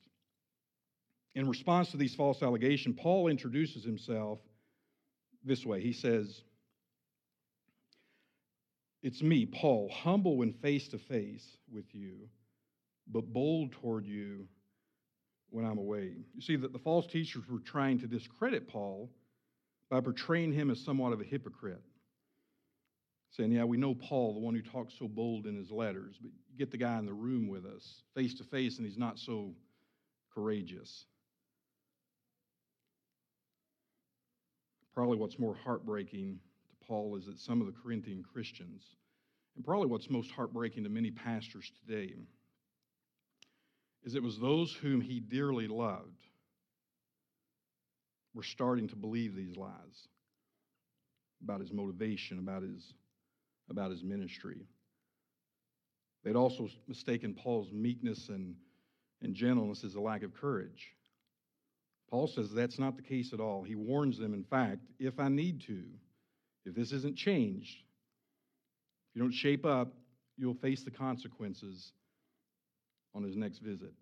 In 1.35 1.47
response 1.47 1.91
to 1.91 1.97
these 1.97 2.13
false 2.13 2.43
allegations, 2.43 2.95
Paul 2.99 3.27
introduces 3.27 3.83
himself 3.83 4.39
this 5.43 5.65
way. 5.65 5.81
He 5.81 5.93
says, 5.93 6.41
It's 9.01 9.23
me, 9.23 9.45
Paul, 9.45 9.89
humble 9.91 10.37
when 10.37 10.53
face 10.53 10.87
to 10.89 10.99
face 10.99 11.57
with 11.71 11.85
you 11.93 12.29
but 13.07 13.33
bold 13.33 13.71
toward 13.73 14.05
you 14.05 14.47
when 15.53 15.65
I'm 15.65 15.77
away. 15.77 16.13
You 16.33 16.41
see, 16.41 16.55
that 16.55 16.73
the 16.73 16.79
false 16.79 17.05
teachers 17.05 17.43
were 17.47 17.59
trying 17.59 17.99
to 17.99 18.07
discredit 18.07 18.67
Paul 18.67 19.11
by 19.89 20.01
portraying 20.01 20.51
him 20.51 20.71
as 20.71 20.79
somewhat 20.79 21.13
of 21.13 21.21
a 21.21 21.23
hypocrite. 21.23 21.83
Saying, 23.31 23.51
yeah, 23.51 23.63
we 23.63 23.77
know 23.77 23.93
Paul, 23.93 24.33
the 24.33 24.39
one 24.39 24.55
who 24.55 24.61
talks 24.61 24.95
so 24.97 25.07
bold 25.07 25.45
in 25.45 25.55
his 25.55 25.71
letters, 25.71 26.15
but 26.21 26.31
get 26.57 26.71
the 26.71 26.77
guy 26.77 26.97
in 26.97 27.05
the 27.05 27.13
room 27.13 27.47
with 27.47 27.65
us, 27.65 28.01
face 28.15 28.33
to 28.35 28.43
face, 28.43 28.77
and 28.77 28.85
he's 28.85 28.97
not 28.97 29.19
so 29.19 29.53
courageous. 30.33 31.05
Probably 34.93 35.17
what's 35.17 35.39
more 35.39 35.55
heartbreaking 35.63 36.39
to 36.69 36.87
Paul 36.87 37.15
is 37.15 37.25
that 37.25 37.39
some 37.39 37.61
of 37.61 37.67
the 37.67 37.73
Corinthian 37.73 38.23
Christians, 38.23 38.83
and 39.55 39.63
probably 39.63 39.87
what's 39.87 40.09
most 40.09 40.31
heartbreaking 40.31 40.83
to 40.83 40.89
many 40.89 41.11
pastors 41.11 41.71
today, 41.85 42.13
is 44.03 44.15
it 44.15 44.23
was 44.23 44.39
those 44.39 44.73
whom 44.73 45.01
he 45.01 45.19
dearly 45.19 45.67
loved 45.67 46.27
were 48.33 48.43
starting 48.43 48.87
to 48.89 48.95
believe 48.95 49.35
these 49.35 49.55
lies 49.55 50.07
about 51.43 51.61
his 51.61 51.71
motivation, 51.71 52.39
about 52.39 52.63
his, 52.63 52.93
about 53.69 53.91
his 53.91 54.03
ministry. 54.03 54.65
They'd 56.23 56.35
also 56.35 56.69
mistaken 56.87 57.33
Paul's 57.33 57.71
meekness 57.71 58.29
and, 58.29 58.55
and 59.21 59.35
gentleness 59.35 59.83
as 59.83 59.95
a 59.95 59.99
lack 59.99 60.23
of 60.23 60.33
courage. 60.33 60.95
Paul 62.09 62.27
says 62.27 62.51
that's 62.51 62.79
not 62.79 62.95
the 62.95 63.01
case 63.01 63.33
at 63.33 63.39
all. 63.39 63.63
He 63.63 63.75
warns 63.75 64.17
them, 64.17 64.33
in 64.33 64.43
fact, 64.43 64.79
if 64.99 65.19
I 65.19 65.29
need 65.29 65.61
to, 65.67 65.83
if 66.65 66.75
this 66.75 66.91
isn't 66.91 67.17
changed, 67.17 67.75
if 69.09 69.15
you 69.15 69.21
don't 69.21 69.33
shape 69.33 69.65
up, 69.65 69.93
you'll 70.37 70.53
face 70.55 70.83
the 70.83 70.91
consequences 70.91 71.91
on 73.15 73.23
his 73.23 73.35
next 73.35 73.59
visit. 73.59 73.93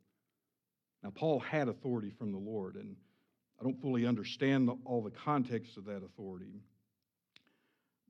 Now, 1.03 1.09
Paul 1.09 1.39
had 1.39 1.67
authority 1.67 2.11
from 2.17 2.31
the 2.31 2.37
Lord, 2.37 2.75
and 2.75 2.95
I 3.59 3.63
don't 3.63 3.79
fully 3.81 4.05
understand 4.05 4.69
all 4.85 5.01
the 5.01 5.11
context 5.11 5.77
of 5.77 5.85
that 5.85 6.03
authority. 6.03 6.61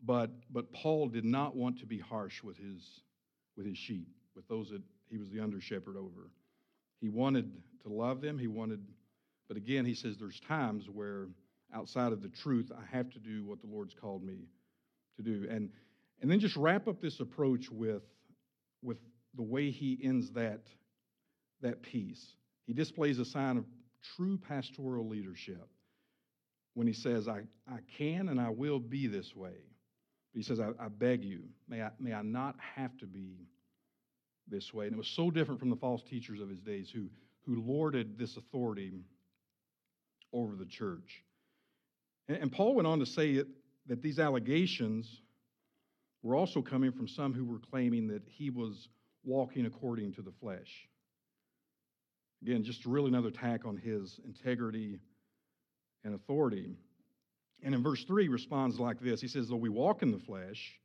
But, 0.03 0.31
but 0.51 0.71
Paul 0.73 1.07
did 1.07 1.25
not 1.25 1.55
want 1.55 1.79
to 1.79 1.85
be 1.85 1.99
harsh 1.99 2.43
with 2.43 2.57
his, 2.57 3.01
with 3.55 3.65
his 3.65 3.77
sheep, 3.77 4.07
with 4.35 4.47
those 4.47 4.69
that 4.69 4.81
he 5.09 5.17
was 5.17 5.29
the 5.29 5.39
under 5.39 5.61
shepherd 5.61 5.95
over. 5.95 6.31
He 6.99 7.09
wanted 7.09 7.51
to 7.83 7.89
love 7.89 8.21
them. 8.21 8.37
He 8.37 8.47
wanted, 8.47 8.81
but 9.47 9.57
again, 9.57 9.85
he 9.85 9.93
says 9.93 10.17
there's 10.17 10.39
times 10.39 10.89
where 10.89 11.27
outside 11.73 12.11
of 12.11 12.21
the 12.21 12.29
truth, 12.29 12.71
I 12.75 12.95
have 12.95 13.09
to 13.11 13.19
do 13.19 13.45
what 13.45 13.61
the 13.61 13.67
Lord's 13.67 13.93
called 13.93 14.23
me 14.23 14.47
to 15.17 15.23
do. 15.23 15.47
And, 15.49 15.69
and 16.21 16.29
then 16.29 16.39
just 16.39 16.55
wrap 16.55 16.87
up 16.87 17.01
this 17.01 17.19
approach 17.19 17.69
with, 17.69 18.03
with 18.81 18.97
the 19.35 19.43
way 19.43 19.71
he 19.71 19.99
ends 20.03 20.31
that 20.31 20.61
that 21.61 21.81
piece. 21.81 22.33
He 22.65 22.73
displays 22.73 23.19
a 23.19 23.25
sign 23.25 23.57
of 23.57 23.65
true 24.15 24.37
pastoral 24.37 25.07
leadership. 25.07 25.67
when 26.73 26.87
he 26.87 26.93
says, 26.93 27.27
I, 27.27 27.41
I 27.69 27.79
can 27.97 28.29
and 28.29 28.39
I 28.39 28.49
will 28.49 28.79
be 28.79 29.07
this 29.07 29.35
way. 29.35 29.55
But 30.33 30.37
he 30.37 30.43
says, 30.43 30.59
I, 30.59 30.69
I 30.83 30.87
beg 30.87 31.23
you, 31.23 31.43
may 31.67 31.81
I, 31.81 31.89
may 31.99 32.13
I 32.13 32.21
not 32.21 32.55
have 32.75 32.97
to 32.99 33.05
be 33.05 33.47
this 34.47 34.73
way. 34.73 34.85
And 34.85 34.93
it 34.93 34.97
was 34.97 35.07
so 35.07 35.29
different 35.31 35.59
from 35.59 35.69
the 35.69 35.75
false 35.75 36.03
teachers 36.03 36.39
of 36.39 36.49
his 36.49 36.59
days 36.61 36.89
who, 36.89 37.09
who 37.45 37.61
lorded 37.61 38.17
this 38.17 38.37
authority 38.37 39.03
over 40.33 40.55
the 40.55 40.65
church. 40.65 41.23
And, 42.27 42.37
and 42.37 42.51
Paul 42.51 42.75
went 42.75 42.87
on 42.87 42.99
to 42.99 43.05
say 43.05 43.43
that 43.87 44.01
these 44.01 44.19
allegations 44.19 45.21
were 46.23 46.35
also 46.35 46.61
coming 46.61 46.91
from 46.91 47.07
some 47.07 47.33
who 47.33 47.43
were 47.43 47.59
claiming 47.59 48.07
that 48.07 48.21
he 48.27 48.49
was 48.49 48.87
walking 49.23 49.65
according 49.65 50.13
to 50.13 50.21
the 50.21 50.31
flesh. 50.39 50.87
Again, 52.41 52.63
just 52.63 52.85
really 52.85 53.09
another 53.09 53.27
attack 53.27 53.65
on 53.65 53.77
his 53.77 54.19
integrity 54.25 54.99
and 56.03 56.15
authority. 56.15 56.75
And 57.63 57.75
in 57.75 57.83
verse 57.83 58.03
3 58.05 58.27
responds 58.29 58.79
like 58.79 58.99
this 58.99 59.21
He 59.21 59.27
says, 59.27 59.47
Though 59.47 59.57
we 59.57 59.69
walk 59.69 60.01
in 60.01 60.11
the 60.11 60.19
flesh, 60.19 60.79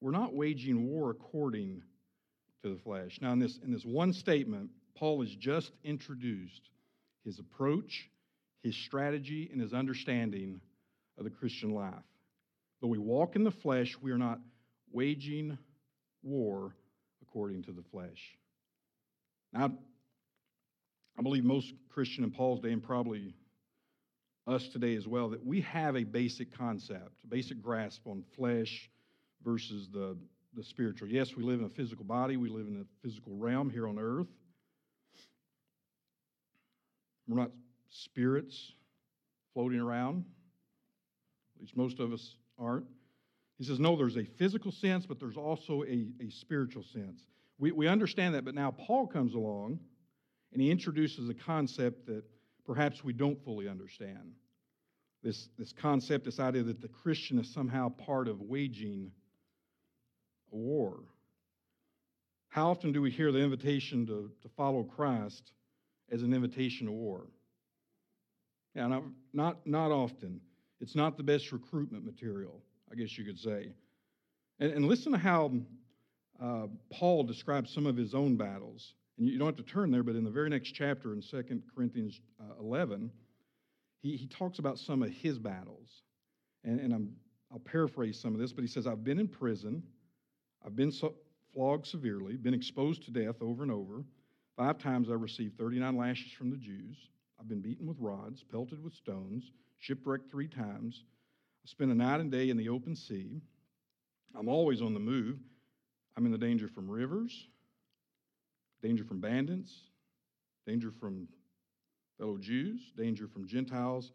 we're 0.00 0.10
not 0.10 0.34
waging 0.34 0.86
war 0.86 1.10
according 1.10 1.82
to 2.62 2.74
the 2.74 2.80
flesh. 2.80 3.18
Now, 3.20 3.32
in 3.32 3.38
this, 3.38 3.58
in 3.62 3.72
this 3.72 3.84
one 3.84 4.12
statement, 4.12 4.70
Paul 4.94 5.22
has 5.22 5.34
just 5.34 5.72
introduced 5.82 6.68
his 7.24 7.38
approach, 7.38 8.10
his 8.62 8.76
strategy, 8.76 9.48
and 9.52 9.60
his 9.60 9.72
understanding 9.72 10.60
of 11.18 11.24
the 11.24 11.30
Christian 11.30 11.70
life. 11.70 11.94
Though 12.80 12.88
we 12.88 12.98
walk 12.98 13.36
in 13.36 13.44
the 13.44 13.50
flesh, 13.50 13.96
we 14.00 14.10
are 14.10 14.18
not 14.18 14.40
waging 14.92 15.58
war 16.22 16.74
according 17.22 17.62
to 17.64 17.72
the 17.72 17.82
flesh. 17.82 18.36
Now, 19.52 19.72
I 21.20 21.22
believe 21.22 21.44
most 21.44 21.74
Christian 21.90 22.24
in 22.24 22.30
Paul's 22.30 22.60
day, 22.60 22.72
and 22.72 22.82
probably 22.82 23.34
us 24.46 24.66
today 24.68 24.96
as 24.96 25.06
well, 25.06 25.28
that 25.28 25.44
we 25.44 25.60
have 25.60 25.94
a 25.94 26.02
basic 26.02 26.56
concept, 26.56 27.12
a 27.24 27.26
basic 27.26 27.60
grasp 27.60 28.06
on 28.06 28.24
flesh 28.34 28.88
versus 29.44 29.90
the, 29.92 30.16
the 30.56 30.64
spiritual. 30.64 31.08
Yes, 31.08 31.36
we 31.36 31.44
live 31.44 31.60
in 31.60 31.66
a 31.66 31.68
physical 31.68 32.06
body, 32.06 32.38
we 32.38 32.48
live 32.48 32.66
in 32.68 32.80
a 32.80 33.06
physical 33.06 33.34
realm 33.36 33.68
here 33.68 33.86
on 33.86 33.98
earth. 33.98 34.28
We're 37.28 37.36
not 37.36 37.50
spirits 37.90 38.72
floating 39.52 39.78
around. 39.78 40.24
At 41.56 41.60
least 41.60 41.76
most 41.76 42.00
of 42.00 42.14
us 42.14 42.34
aren't. 42.58 42.86
He 43.58 43.64
says, 43.64 43.78
no, 43.78 43.94
there's 43.94 44.16
a 44.16 44.24
physical 44.24 44.72
sense, 44.72 45.04
but 45.04 45.20
there's 45.20 45.36
also 45.36 45.82
a, 45.82 46.06
a 46.18 46.30
spiritual 46.30 46.82
sense. 46.82 47.26
We, 47.58 47.72
we 47.72 47.88
understand 47.88 48.36
that, 48.36 48.46
but 48.46 48.54
now 48.54 48.70
Paul 48.70 49.06
comes 49.06 49.34
along 49.34 49.80
and 50.52 50.60
he 50.60 50.70
introduces 50.70 51.28
a 51.28 51.34
concept 51.34 52.06
that 52.06 52.24
perhaps 52.64 53.04
we 53.04 53.12
don't 53.12 53.42
fully 53.44 53.68
understand. 53.68 54.34
This, 55.22 55.48
this 55.58 55.72
concept, 55.72 56.24
this 56.24 56.40
idea 56.40 56.62
that 56.62 56.80
the 56.80 56.88
Christian 56.88 57.38
is 57.38 57.52
somehow 57.52 57.90
part 57.90 58.26
of 58.26 58.40
waging 58.40 59.12
a 60.52 60.56
war. 60.56 61.00
How 62.48 62.70
often 62.70 62.90
do 62.90 63.00
we 63.02 63.10
hear 63.10 63.30
the 63.30 63.38
invitation 63.38 64.06
to, 64.06 64.30
to 64.42 64.48
follow 64.56 64.82
Christ 64.82 65.52
as 66.10 66.22
an 66.22 66.32
invitation 66.32 66.86
to 66.86 66.92
war? 66.92 67.26
Yeah, 68.74 68.86
not, 68.86 69.02
not, 69.32 69.66
not 69.66 69.90
often. 69.90 70.40
It's 70.80 70.96
not 70.96 71.16
the 71.16 71.22
best 71.22 71.52
recruitment 71.52 72.04
material, 72.04 72.62
I 72.90 72.94
guess 72.94 73.16
you 73.18 73.24
could 73.24 73.38
say. 73.38 73.68
And, 74.58 74.72
and 74.72 74.84
listen 74.86 75.12
to 75.12 75.18
how 75.18 75.52
uh, 76.42 76.66
Paul 76.90 77.24
describes 77.24 77.72
some 77.72 77.86
of 77.86 77.96
his 77.96 78.14
own 78.14 78.36
battles. 78.36 78.94
And 79.20 79.28
you 79.28 79.38
don't 79.38 79.46
have 79.46 79.56
to 79.56 79.62
turn 79.62 79.90
there, 79.90 80.02
but 80.02 80.16
in 80.16 80.24
the 80.24 80.30
very 80.30 80.48
next 80.48 80.72
chapter 80.72 81.12
in 81.12 81.20
2 81.20 81.62
Corinthians 81.74 82.22
uh, 82.40 82.54
11, 82.58 83.10
he, 84.00 84.16
he 84.16 84.26
talks 84.26 84.58
about 84.58 84.78
some 84.78 85.02
of 85.02 85.10
his 85.10 85.38
battles. 85.38 85.90
And, 86.64 86.80
and 86.80 86.94
I'm, 86.94 87.12
I'll 87.52 87.58
paraphrase 87.58 88.18
some 88.18 88.32
of 88.34 88.40
this, 88.40 88.54
but 88.54 88.62
he 88.62 88.66
says, 88.66 88.86
I've 88.86 89.04
been 89.04 89.18
in 89.18 89.28
prison, 89.28 89.82
I've 90.64 90.74
been 90.74 90.90
so, 90.90 91.14
flogged 91.52 91.86
severely, 91.86 92.38
been 92.38 92.54
exposed 92.54 93.02
to 93.04 93.10
death 93.10 93.42
over 93.42 93.62
and 93.62 93.70
over. 93.70 94.04
Five 94.56 94.78
times 94.78 95.10
I 95.10 95.14
received 95.14 95.58
39 95.58 95.98
lashes 95.98 96.32
from 96.32 96.50
the 96.50 96.56
Jews. 96.56 96.96
I've 97.38 97.48
been 97.48 97.60
beaten 97.60 97.86
with 97.86 97.98
rods, 98.00 98.42
pelted 98.50 98.82
with 98.82 98.94
stones, 98.94 99.52
shipwrecked 99.80 100.30
three 100.30 100.48
times. 100.48 101.04
I 101.62 101.68
spent 101.68 101.90
a 101.90 101.94
night 101.94 102.20
and 102.20 102.32
day 102.32 102.48
in 102.48 102.56
the 102.56 102.70
open 102.70 102.96
sea. 102.96 103.42
I'm 104.34 104.48
always 104.48 104.80
on 104.80 104.94
the 104.94 105.00
move. 105.00 105.36
I'm 106.16 106.24
in 106.24 106.32
the 106.32 106.38
danger 106.38 106.68
from 106.68 106.90
rivers, 106.90 107.48
danger 108.82 109.04
from 109.04 109.20
bandits, 109.20 109.72
danger 110.66 110.90
from 110.90 111.28
fellow 112.18 112.38
Jews, 112.38 112.92
danger 112.96 113.28
from 113.28 113.46
Gentiles. 113.46 114.12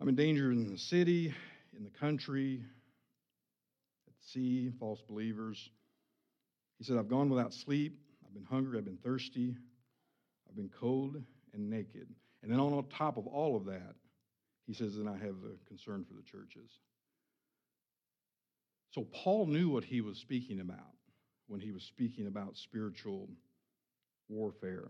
I'm 0.00 0.08
in 0.08 0.14
danger 0.14 0.52
in 0.52 0.70
the 0.70 0.78
city, 0.78 1.34
in 1.76 1.84
the 1.84 1.90
country, 1.90 2.62
at 4.06 4.14
sea, 4.20 4.70
false 4.78 5.02
believers. 5.08 5.70
He 6.78 6.84
said, 6.84 6.96
I've 6.96 7.08
gone 7.08 7.28
without 7.28 7.52
sleep. 7.52 7.98
I've 8.24 8.34
been 8.34 8.44
hungry. 8.44 8.78
I've 8.78 8.84
been 8.84 8.98
thirsty. 8.98 9.56
I've 10.48 10.56
been 10.56 10.70
cold 10.70 11.16
and 11.52 11.70
naked. 11.70 12.08
And 12.42 12.52
then 12.52 12.60
on 12.60 12.84
top 12.88 13.16
of 13.16 13.26
all 13.26 13.56
of 13.56 13.64
that, 13.66 13.94
he 14.66 14.74
says, 14.74 14.96
and 14.96 15.08
I 15.08 15.14
have 15.14 15.40
the 15.42 15.56
concern 15.66 16.04
for 16.04 16.14
the 16.14 16.22
churches. 16.22 16.70
So 18.90 19.06
Paul 19.12 19.46
knew 19.46 19.68
what 19.68 19.84
he 19.84 20.00
was 20.00 20.18
speaking 20.18 20.60
about 20.60 20.97
when 21.48 21.60
he 21.60 21.72
was 21.72 21.82
speaking 21.82 22.26
about 22.26 22.56
spiritual 22.56 23.28
warfare. 24.28 24.88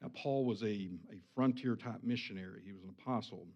Now, 0.00 0.10
Paul 0.14 0.44
was 0.44 0.62
a, 0.62 0.66
a 0.66 1.20
frontier 1.34 1.76
type 1.76 2.02
missionary, 2.02 2.62
he 2.64 2.72
was 2.72 2.82
an 2.82 2.94
apostle, 2.98 3.46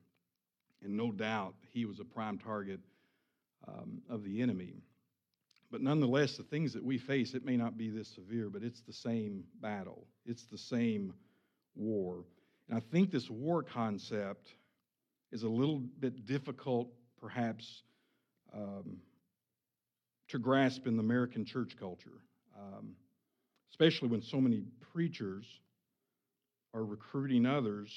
and 0.82 0.96
no 0.96 1.10
doubt 1.10 1.54
he 1.72 1.84
was 1.84 1.98
a 1.98 2.04
prime 2.04 2.38
target 2.38 2.80
um, 3.66 4.02
of 4.08 4.22
the 4.22 4.40
enemy. 4.40 4.74
But 5.70 5.80
nonetheless, 5.80 6.36
the 6.36 6.44
things 6.44 6.72
that 6.74 6.84
we 6.84 6.98
face, 6.98 7.34
it 7.34 7.44
may 7.44 7.56
not 7.56 7.76
be 7.76 7.90
this 7.90 8.08
severe, 8.08 8.48
but 8.48 8.62
it's 8.62 8.82
the 8.82 8.92
same 8.92 9.42
battle, 9.60 10.06
it's 10.24 10.44
the 10.44 10.58
same 10.58 11.12
war. 11.74 12.24
And 12.68 12.76
I 12.76 12.80
think 12.92 13.10
this 13.10 13.28
war 13.28 13.62
concept 13.62 14.54
is 15.32 15.42
a 15.42 15.48
little 15.48 15.80
bit 15.98 16.24
difficult, 16.24 16.88
perhaps, 17.20 17.82
um, 18.54 18.98
to 20.28 20.38
grasp 20.38 20.86
in 20.86 20.96
the 20.96 21.02
American 21.02 21.44
church 21.44 21.76
culture, 21.78 22.20
um, 22.58 22.94
especially 23.70 24.08
when 24.08 24.22
so 24.22 24.40
many 24.40 24.64
preachers 24.92 25.44
are 26.74 26.84
recruiting 26.84 27.46
others 27.46 27.90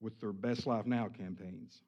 with 0.00 0.18
their 0.20 0.32
Best 0.32 0.66
Life 0.66 0.86
Now 0.86 1.08
campaigns. 1.08 1.80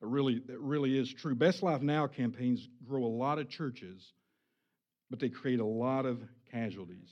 It 0.00 0.06
really, 0.06 0.34
it 0.48 0.60
really 0.60 0.96
is 0.96 1.12
true. 1.12 1.34
Best 1.34 1.62
Life 1.62 1.82
Now 1.82 2.06
campaigns 2.06 2.68
grow 2.86 3.04
a 3.04 3.06
lot 3.06 3.38
of 3.38 3.48
churches, 3.48 4.12
but 5.10 5.18
they 5.18 5.28
create 5.28 5.60
a 5.60 5.64
lot 5.64 6.06
of 6.06 6.20
casualties 6.50 7.10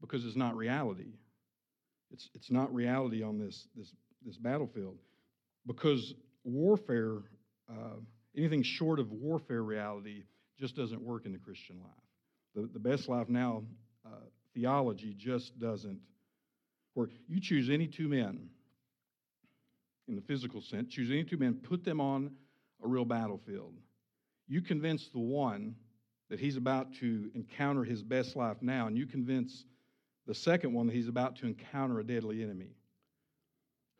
because 0.00 0.24
it's 0.24 0.36
not 0.36 0.56
reality. 0.56 1.12
It's, 2.10 2.28
it's 2.34 2.50
not 2.50 2.74
reality 2.74 3.22
on 3.22 3.38
this, 3.38 3.66
this, 3.76 3.92
this 4.24 4.36
battlefield 4.36 4.96
because 5.66 6.14
warfare, 6.44 7.18
uh, 7.70 7.96
anything 8.36 8.62
short 8.62 8.98
of 8.98 9.10
warfare 9.12 9.62
reality, 9.62 10.24
just 10.58 10.76
doesn't 10.76 11.00
work 11.00 11.26
in 11.26 11.32
the 11.32 11.38
Christian 11.38 11.78
life. 11.80 11.90
The, 12.54 12.68
the 12.72 12.78
best 12.78 13.08
life 13.08 13.28
now 13.28 13.62
uh, 14.04 14.24
theology 14.54 15.14
just 15.16 15.58
doesn't 15.58 16.00
work. 16.94 17.10
You 17.28 17.40
choose 17.40 17.70
any 17.70 17.86
two 17.86 18.08
men 18.08 18.48
in 20.08 20.16
the 20.16 20.22
physical 20.22 20.60
sense, 20.60 20.92
choose 20.92 21.10
any 21.10 21.24
two 21.24 21.36
men, 21.36 21.54
put 21.54 21.84
them 21.84 22.00
on 22.00 22.32
a 22.84 22.88
real 22.88 23.04
battlefield. 23.04 23.74
You 24.48 24.60
convince 24.60 25.08
the 25.08 25.20
one 25.20 25.76
that 26.28 26.40
he's 26.40 26.56
about 26.56 26.92
to 26.94 27.30
encounter 27.34 27.84
his 27.84 28.02
best 28.02 28.34
life 28.34 28.56
now, 28.60 28.88
and 28.88 28.98
you 28.98 29.06
convince 29.06 29.64
the 30.26 30.34
second 30.34 30.72
one 30.72 30.86
that 30.86 30.94
he's 30.94 31.08
about 31.08 31.36
to 31.36 31.46
encounter 31.46 32.00
a 32.00 32.04
deadly 32.04 32.42
enemy. 32.42 32.74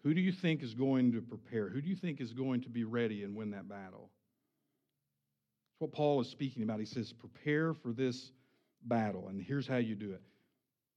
Who 0.03 0.15
do 0.15 0.21
you 0.21 0.33
think 0.33 0.63
is 0.63 0.75
going 0.75 1.13
to 1.13 1.21
prepare? 1.21 1.69
Who 1.69 1.81
do 1.81 1.89
you 1.89 1.97
think 1.97 2.21
is 2.21 2.33
going 2.33 2.63
to 2.63 2.69
be 2.69 2.85
ready 2.85 3.23
and 3.23 3.37
win 3.37 3.51
that 3.51 3.69
battle? 3.69 4.11
What 5.81 5.93
Paul 5.93 6.21
is 6.21 6.29
speaking 6.29 6.63
about. 6.63 6.79
He 6.79 6.85
says, 6.85 7.11
prepare 7.13 7.73
for 7.73 7.93
this 7.93 8.31
battle. 8.83 9.29
And 9.29 9.41
here's 9.41 9.67
how 9.67 9.79
you 9.79 9.95
do 9.95 10.13
it. 10.13 10.21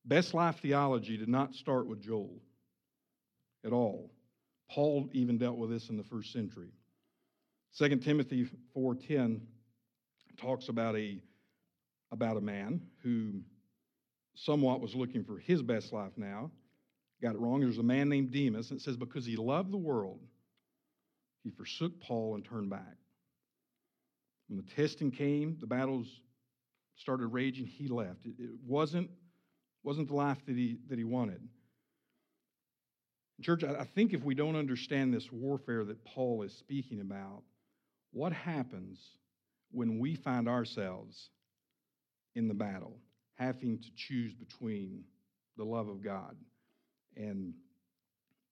Best 0.06 0.34
life 0.34 0.58
theology 0.62 1.16
did 1.16 1.30
not 1.30 1.56
start 1.56 1.88
with 1.88 2.02
Joel 2.02 2.38
at 3.66 3.72
all. 3.72 4.12
Paul 4.70 5.10
even 5.14 5.38
dealt 5.38 5.58
with 5.58 5.70
this 5.70 5.90
in 5.90 5.96
the 5.96 6.04
first 6.04 6.34
century. 6.34 6.72
2 7.78 7.96
Timothy 8.00 8.50
4:10 8.76 9.40
talks 10.38 10.68
about 10.68 10.98
a 10.98 11.18
about 12.12 12.36
a 12.36 12.42
man 12.42 12.82
who 13.04 13.42
somewhat 14.36 14.82
was 14.82 14.94
looking 14.96 15.24
for 15.24 15.38
his 15.38 15.62
best 15.62 15.94
life 15.94 16.12
now. 16.18 16.52
Got 17.22 17.36
it 17.36 17.40
wrong. 17.40 17.62
There's 17.62 17.78
a 17.78 17.84
man 17.84 18.10
named 18.10 18.32
Demas, 18.32 18.70
and 18.70 18.80
it 18.80 18.84
says, 18.84 18.98
because 18.98 19.26
he 19.26 19.38
loved 19.38 19.72
the 19.72 19.78
world, 19.78 20.20
he 21.44 21.52
forsook 21.52 22.02
Paul 22.02 22.36
and 22.36 22.44
turned 22.44 22.70
back. 22.70 22.98
When 24.48 24.58
the 24.58 24.72
testing 24.76 25.12
came, 25.12 25.58
the 25.60 25.68
battles 25.68 26.22
started 26.96 27.28
raging, 27.28 27.66
he 27.66 27.88
left. 27.88 28.26
It, 28.26 28.36
it 28.40 28.52
wasn't, 28.66 29.10
wasn't 29.84 30.10
the 30.10 30.16
life 30.16 30.38
that 30.46 30.56
he, 30.56 30.78
that 30.90 30.98
he 30.98 31.04
wanted. 31.04 31.42
Church, 33.42 33.64
I 33.64 33.84
think 33.84 34.14
if 34.14 34.24
we 34.24 34.36
don't 34.36 34.56
understand 34.56 35.14
this 35.14 35.32
warfare 35.32 35.84
that 35.86 36.04
Paul 36.06 36.44
is 36.44 36.54
speaking 36.54 37.02
about, 37.02 37.42
what 38.12 38.32
happens 38.32 39.00
when 39.72 40.00
we 40.00 40.16
find 40.16 40.48
ourselves 40.48 41.30
in 42.36 42.48
the 42.48 42.54
battle, 42.54 43.00
having 43.36 43.80
to 43.80 43.90
choose 43.96 44.34
between 44.34 45.04
the 45.58 45.64
love 45.64 45.90
of 45.90 46.04
God 46.04 46.36
and 47.18 47.54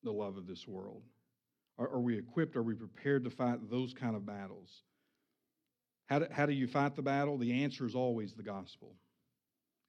the 0.03 0.11
love 0.11 0.35
of 0.35 0.47
this 0.47 0.67
world? 0.67 1.03
Are, 1.77 1.87
are 1.87 2.01
we 2.01 2.17
equipped? 2.17 2.55
Are 2.55 2.63
we 2.63 2.73
prepared 2.73 3.23
to 3.23 3.29
fight 3.29 3.69
those 3.69 3.93
kind 3.93 4.15
of 4.15 4.25
battles? 4.25 4.81
How 6.07 6.19
do, 6.19 6.27
how 6.31 6.45
do 6.45 6.53
you 6.53 6.67
fight 6.67 6.95
the 6.95 7.01
battle? 7.01 7.37
The 7.37 7.63
answer 7.63 7.85
is 7.85 7.95
always 7.95 8.33
the 8.33 8.43
gospel. 8.43 8.95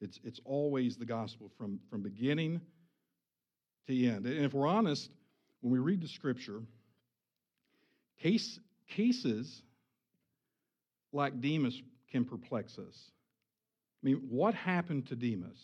It's, 0.00 0.18
it's 0.24 0.40
always 0.44 0.96
the 0.96 1.04
gospel 1.04 1.50
from, 1.56 1.78
from 1.90 2.02
beginning 2.02 2.60
to 3.86 4.06
end. 4.06 4.26
And 4.26 4.44
if 4.44 4.52
we're 4.52 4.66
honest, 4.66 5.10
when 5.60 5.72
we 5.72 5.78
read 5.78 6.02
the 6.02 6.08
scripture, 6.08 6.62
case, 8.20 8.58
cases 8.88 9.62
like 11.12 11.40
Demas 11.40 11.80
can 12.10 12.24
perplex 12.24 12.78
us. 12.78 13.10
I 14.02 14.06
mean, 14.06 14.26
what 14.28 14.54
happened 14.54 15.06
to 15.08 15.16
Demas? 15.16 15.58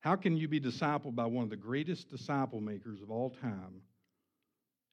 How 0.00 0.16
can 0.16 0.36
you 0.36 0.48
be 0.48 0.60
discipled 0.60 1.14
by 1.14 1.26
one 1.26 1.44
of 1.44 1.50
the 1.50 1.56
greatest 1.56 2.10
disciple 2.10 2.60
makers 2.60 3.00
of 3.00 3.10
all 3.10 3.30
time 3.30 3.82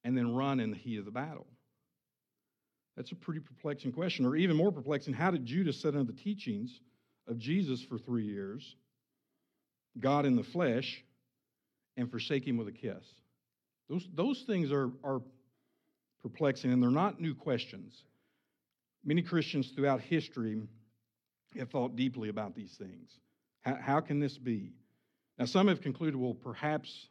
and 0.03 0.17
then 0.17 0.33
run 0.33 0.59
in 0.59 0.71
the 0.71 0.77
heat 0.77 0.99
of 0.99 1.05
the 1.05 1.11
battle? 1.11 1.47
That's 3.01 3.13
a 3.13 3.15
pretty 3.15 3.39
perplexing 3.39 3.93
question. 3.93 4.27
Or 4.27 4.35
even 4.35 4.55
more 4.55 4.71
perplexing, 4.71 5.15
how 5.15 5.31
did 5.31 5.43
Judas 5.43 5.81
sit 5.81 5.95
under 5.95 6.11
the 6.11 6.19
teachings 6.19 6.81
of 7.27 7.39
Jesus 7.39 7.81
for 7.81 7.97
three 7.97 8.25
years, 8.25 8.75
God 9.99 10.27
in 10.27 10.35
the 10.35 10.43
flesh, 10.43 11.03
and 11.97 12.11
forsake 12.11 12.47
him 12.47 12.57
with 12.57 12.67
a 12.67 12.71
kiss? 12.71 13.03
Those, 13.89 14.07
those 14.13 14.43
things 14.45 14.71
are, 14.71 14.91
are 15.03 15.23
perplexing, 16.21 16.71
and 16.71 16.83
they're 16.83 16.91
not 16.91 17.19
new 17.19 17.33
questions. 17.33 18.03
Many 19.03 19.23
Christians 19.23 19.71
throughout 19.71 20.01
history 20.01 20.61
have 21.57 21.71
thought 21.71 21.95
deeply 21.95 22.29
about 22.29 22.53
these 22.53 22.75
things. 22.77 23.17
How, 23.61 23.79
how 23.81 23.99
can 24.01 24.19
this 24.19 24.37
be? 24.37 24.73
Now, 25.39 25.45
some 25.45 25.69
have 25.69 25.81
concluded, 25.81 26.15
well, 26.15 26.35
perhaps 26.35 27.07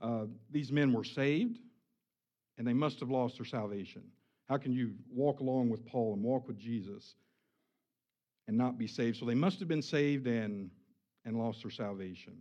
uh, 0.00 0.26
these 0.52 0.70
men 0.70 0.92
were 0.92 1.02
saved 1.02 1.58
and 2.58 2.64
they 2.64 2.74
must 2.74 3.00
have 3.00 3.10
lost 3.10 3.38
their 3.38 3.44
salvation. 3.44 4.04
How 4.48 4.56
can 4.56 4.72
you 4.72 4.94
walk 5.12 5.40
along 5.40 5.70
with 5.70 5.84
Paul 5.84 6.14
and 6.14 6.22
walk 6.22 6.46
with 6.46 6.58
Jesus 6.58 7.16
and 8.46 8.56
not 8.56 8.78
be 8.78 8.86
saved? 8.86 9.18
So 9.18 9.26
they 9.26 9.34
must 9.34 9.58
have 9.58 9.68
been 9.68 9.82
saved 9.82 10.26
and, 10.26 10.70
and 11.24 11.36
lost 11.36 11.62
their 11.62 11.70
salvation. 11.70 12.36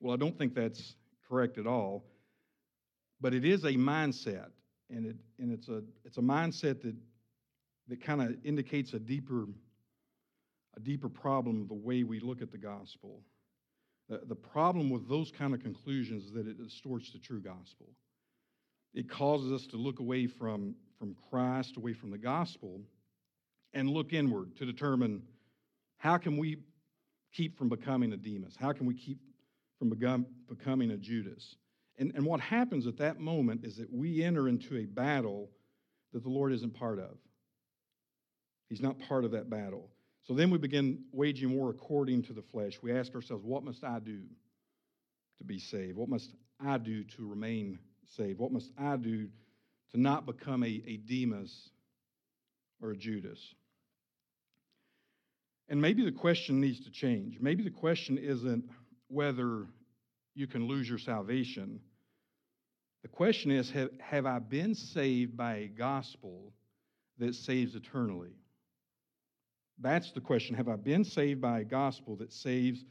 Well, 0.00 0.12
I 0.12 0.16
don't 0.16 0.36
think 0.36 0.54
that's 0.54 0.96
correct 1.26 1.56
at 1.56 1.66
all, 1.66 2.04
but 3.20 3.32
it 3.32 3.44
is 3.44 3.64
a 3.64 3.72
mindset, 3.72 4.50
and, 4.90 5.06
it, 5.06 5.16
and 5.38 5.50
it's, 5.50 5.68
a, 5.68 5.82
it's 6.04 6.18
a 6.18 6.22
mindset 6.22 6.82
that, 6.82 6.94
that 7.88 8.02
kind 8.02 8.20
of 8.20 8.36
indicates 8.44 8.92
a 8.92 8.98
deeper, 8.98 9.46
a 10.76 10.80
deeper 10.80 11.08
problem 11.08 11.62
of 11.62 11.68
the 11.68 11.74
way 11.74 12.02
we 12.02 12.20
look 12.20 12.42
at 12.42 12.52
the 12.52 12.58
gospel. 12.58 13.22
The, 14.10 14.20
the 14.28 14.36
problem 14.36 14.90
with 14.90 15.08
those 15.08 15.32
kind 15.32 15.54
of 15.54 15.62
conclusions 15.62 16.24
is 16.24 16.32
that 16.32 16.46
it 16.46 16.62
distorts 16.62 17.12
the 17.12 17.18
true 17.18 17.40
gospel. 17.40 17.86
It 18.96 19.10
causes 19.10 19.52
us 19.52 19.66
to 19.68 19.76
look 19.76 20.00
away 20.00 20.26
from, 20.26 20.74
from 20.98 21.14
Christ, 21.28 21.76
away 21.76 21.92
from 21.92 22.10
the 22.10 22.18
gospel, 22.18 22.80
and 23.74 23.90
look 23.90 24.14
inward 24.14 24.56
to 24.56 24.64
determine 24.64 25.22
how 25.98 26.16
can 26.16 26.38
we 26.38 26.56
keep 27.34 27.58
from 27.58 27.68
becoming 27.68 28.14
a 28.14 28.16
Demas? 28.16 28.56
How 28.58 28.72
can 28.72 28.86
we 28.86 28.94
keep 28.94 29.18
from 29.78 29.90
becoming 30.48 30.90
a 30.92 30.96
Judas? 30.96 31.56
And, 31.98 32.12
and 32.14 32.24
what 32.24 32.40
happens 32.40 32.86
at 32.86 32.96
that 32.96 33.20
moment 33.20 33.64
is 33.64 33.76
that 33.76 33.92
we 33.92 34.24
enter 34.24 34.48
into 34.48 34.78
a 34.78 34.86
battle 34.86 35.50
that 36.14 36.22
the 36.22 36.30
Lord 36.30 36.54
isn't 36.54 36.74
part 36.74 36.98
of. 36.98 37.18
He's 38.70 38.80
not 38.80 38.98
part 38.98 39.26
of 39.26 39.30
that 39.32 39.50
battle. 39.50 39.90
So 40.22 40.32
then 40.32 40.50
we 40.50 40.56
begin 40.56 41.04
waging 41.12 41.52
war 41.52 41.68
according 41.68 42.22
to 42.24 42.32
the 42.32 42.42
flesh. 42.42 42.78
We 42.82 42.92
ask 42.92 43.14
ourselves, 43.14 43.44
what 43.44 43.62
must 43.62 43.84
I 43.84 43.98
do 43.98 44.22
to 45.36 45.44
be 45.44 45.58
saved? 45.58 45.98
What 45.98 46.08
must 46.08 46.30
I 46.64 46.78
do 46.78 47.04
to 47.04 47.28
remain 47.28 47.78
saved? 48.16 48.38
What 48.38 48.52
must 48.52 48.70
I 48.78 48.96
do 48.96 49.28
to 49.92 50.00
not 50.00 50.26
become 50.26 50.62
a, 50.62 50.82
a 50.86 50.96
Demas 50.98 51.70
or 52.80 52.90
a 52.90 52.96
Judas? 52.96 53.38
And 55.68 55.80
maybe 55.80 56.04
the 56.04 56.12
question 56.12 56.60
needs 56.60 56.84
to 56.84 56.90
change. 56.90 57.38
Maybe 57.40 57.64
the 57.64 57.70
question 57.70 58.18
isn't 58.18 58.64
whether 59.08 59.66
you 60.34 60.46
can 60.46 60.66
lose 60.66 60.88
your 60.88 60.98
salvation. 60.98 61.80
The 63.02 63.08
question 63.08 63.50
is 63.50 63.70
have, 63.70 63.90
have 64.00 64.26
I 64.26 64.38
been 64.38 64.74
saved 64.74 65.36
by 65.36 65.56
a 65.56 65.66
gospel 65.66 66.52
that 67.18 67.34
saves 67.34 67.74
eternally? 67.74 68.36
That's 69.78 70.12
the 70.12 70.20
question. 70.20 70.56
Have 70.56 70.68
I 70.68 70.76
been 70.76 71.04
saved 71.04 71.40
by 71.40 71.60
a 71.60 71.64
gospel 71.64 72.16
that 72.16 72.32
saves 72.32 72.84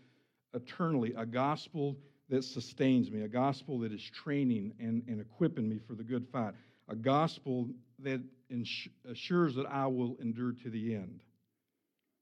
eternally? 0.53 1.13
A 1.17 1.25
gospel 1.25 1.97
that 2.29 2.43
sustains 2.43 3.11
me, 3.11 3.21
a 3.21 3.27
gospel 3.27 3.79
that 3.79 3.91
is 3.91 4.01
training 4.01 4.73
and, 4.79 5.03
and 5.07 5.21
equipping 5.21 5.69
me 5.69 5.79
for 5.87 5.93
the 5.93 6.03
good 6.03 6.27
fight, 6.31 6.53
a 6.89 6.95
gospel 6.95 7.69
that 7.99 8.21
ins- 8.49 8.87
assures 9.09 9.55
that 9.55 9.65
I 9.67 9.87
will 9.87 10.17
endure 10.19 10.53
to 10.63 10.69
the 10.69 10.95
end. 10.95 11.21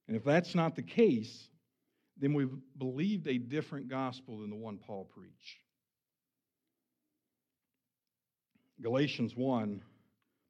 And 0.08 0.18
if 0.18 0.24
that's 0.24 0.56
not 0.56 0.76
the 0.76 0.84
case, 0.84 1.48
then 2.18 2.34
we've 2.34 2.54
believed 2.78 3.28
a 3.28 3.38
different 3.38 3.88
gospel 3.88 4.40
than 4.40 4.50
the 4.50 4.56
one 4.56 4.78
Paul 4.78 5.06
preached. 5.06 5.58
Galatians 8.82 9.36
1, 9.36 9.82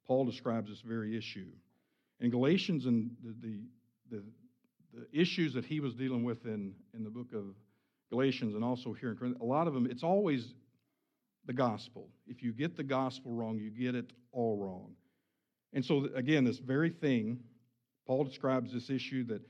Paul 0.08 0.26
describes 0.26 0.70
this 0.70 0.82
very 0.82 1.16
issue. 1.16 1.48
In 2.20 2.30
Galatians 2.32 2.86
and 2.86 3.12
the, 3.24 3.36
the, 3.42 3.60
the, 4.10 4.24
the 4.94 5.20
issues 5.20 5.54
that 5.54 5.66
he 5.66 5.80
was 5.80 5.94
dealing 5.94 6.24
with 6.24 6.46
in, 6.46 6.74
in 6.94 7.04
the 7.04 7.10
book 7.10 7.34
of 7.34 7.56
Galatians 8.14 8.54
and 8.54 8.64
also 8.64 8.94
here 8.94 9.10
in 9.10 9.18
Corinth, 9.18 9.42
a 9.42 9.44
lot 9.44 9.66
of 9.66 9.74
them, 9.74 9.88
it's 9.90 10.04
always 10.04 10.54
the 11.48 11.54
gospel. 11.54 12.10
If 12.28 12.44
you 12.44 12.54
get 12.54 12.78
the 12.78 12.84
gospel 12.84 13.32
wrong, 13.32 13.58
you 13.58 13.72
get 13.72 13.96
it 13.96 14.14
all 14.32 14.56
wrong. 14.56 14.94
And 15.74 15.84
so, 15.84 16.08
again, 16.14 16.44
this 16.44 16.60
very 16.60 16.92
thing, 16.92 17.40
Paul 18.06 18.24
describes 18.24 18.72
this 18.72 18.92
issue 18.92 19.24
that 19.26 19.42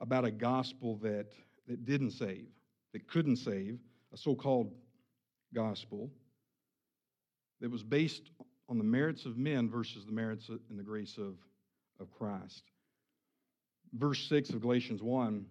about 0.00 0.24
a 0.24 0.30
gospel 0.30 0.96
that, 1.02 1.26
that 1.68 1.84
didn't 1.84 2.12
save, 2.12 2.46
that 2.94 3.06
couldn't 3.06 3.36
save, 3.36 3.78
a 4.14 4.16
so 4.16 4.34
called 4.34 4.72
gospel 5.54 6.10
that 7.60 7.70
was 7.70 7.82
based 7.82 8.30
on 8.70 8.78
the 8.78 8.84
merits 8.84 9.26
of 9.26 9.36
men 9.36 9.68
versus 9.68 10.06
the 10.06 10.12
merits 10.12 10.48
and 10.48 10.78
the 10.78 10.82
grace 10.82 11.18
of, 11.18 11.34
of 12.00 12.10
Christ. 12.10 12.62
Verse 13.92 14.26
6 14.26 14.50
of 14.50 14.62
Galatians 14.62 15.02
1 15.02 15.44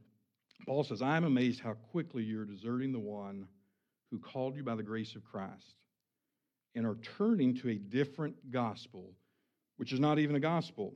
Paul 0.65 0.83
says, 0.83 1.01
I 1.01 1.17
am 1.17 1.23
amazed 1.23 1.61
how 1.61 1.73
quickly 1.91 2.23
you're 2.23 2.45
deserting 2.45 2.91
the 2.91 2.99
one 2.99 3.47
who 4.11 4.19
called 4.19 4.55
you 4.55 4.63
by 4.63 4.75
the 4.75 4.83
grace 4.83 5.15
of 5.15 5.23
Christ 5.23 5.75
and 6.75 6.85
are 6.85 6.97
turning 7.17 7.55
to 7.57 7.69
a 7.69 7.75
different 7.75 8.51
gospel, 8.51 9.11
which 9.77 9.91
is 9.91 9.99
not 9.99 10.19
even 10.19 10.35
a 10.35 10.39
gospel. 10.39 10.93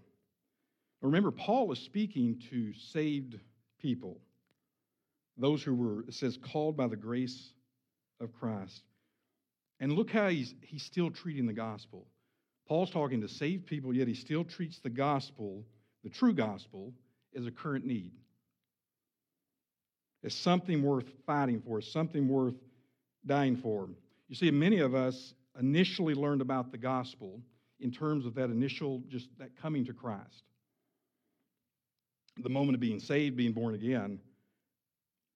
Remember, 1.01 1.31
Paul 1.31 1.71
is 1.71 1.79
speaking 1.79 2.41
to 2.49 2.73
saved 2.73 3.39
people, 3.81 4.19
those 5.37 5.63
who 5.63 5.75
were, 5.75 6.01
it 6.07 6.13
says, 6.13 6.37
called 6.37 6.77
by 6.77 6.87
the 6.87 6.95
grace 6.95 7.53
of 8.21 8.31
Christ. 8.33 8.83
And 9.79 9.93
look 9.93 10.11
how 10.11 10.29
he's, 10.29 10.53
he's 10.61 10.83
still 10.83 11.09
treating 11.09 11.45
the 11.45 11.53
gospel. 11.53 12.07
Paul's 12.67 12.91
talking 12.91 13.21
to 13.21 13.27
saved 13.27 13.65
people, 13.65 13.93
yet 13.93 14.07
he 14.07 14.13
still 14.13 14.43
treats 14.43 14.79
the 14.79 14.89
gospel, 14.89 15.65
the 16.03 16.09
true 16.09 16.33
gospel, 16.33 16.93
as 17.35 17.45
a 17.45 17.51
current 17.51 17.85
need 17.85 18.11
is 20.23 20.33
something 20.33 20.81
worth 20.81 21.05
fighting 21.25 21.61
for, 21.61 21.81
something 21.81 22.27
worth 22.27 22.55
dying 23.25 23.57
for. 23.57 23.89
You 24.29 24.35
see, 24.35 24.49
many 24.51 24.79
of 24.79 24.95
us 24.95 25.33
initially 25.59 26.15
learned 26.15 26.41
about 26.41 26.71
the 26.71 26.77
gospel 26.77 27.41
in 27.79 27.91
terms 27.91 28.25
of 28.25 28.33
that 28.35 28.49
initial, 28.49 29.03
just 29.09 29.27
that 29.37 29.55
coming 29.61 29.85
to 29.85 29.93
Christ, 29.93 30.43
the 32.41 32.49
moment 32.49 32.75
of 32.75 32.79
being 32.79 32.99
saved, 32.99 33.35
being 33.35 33.51
born 33.51 33.75
again. 33.75 34.19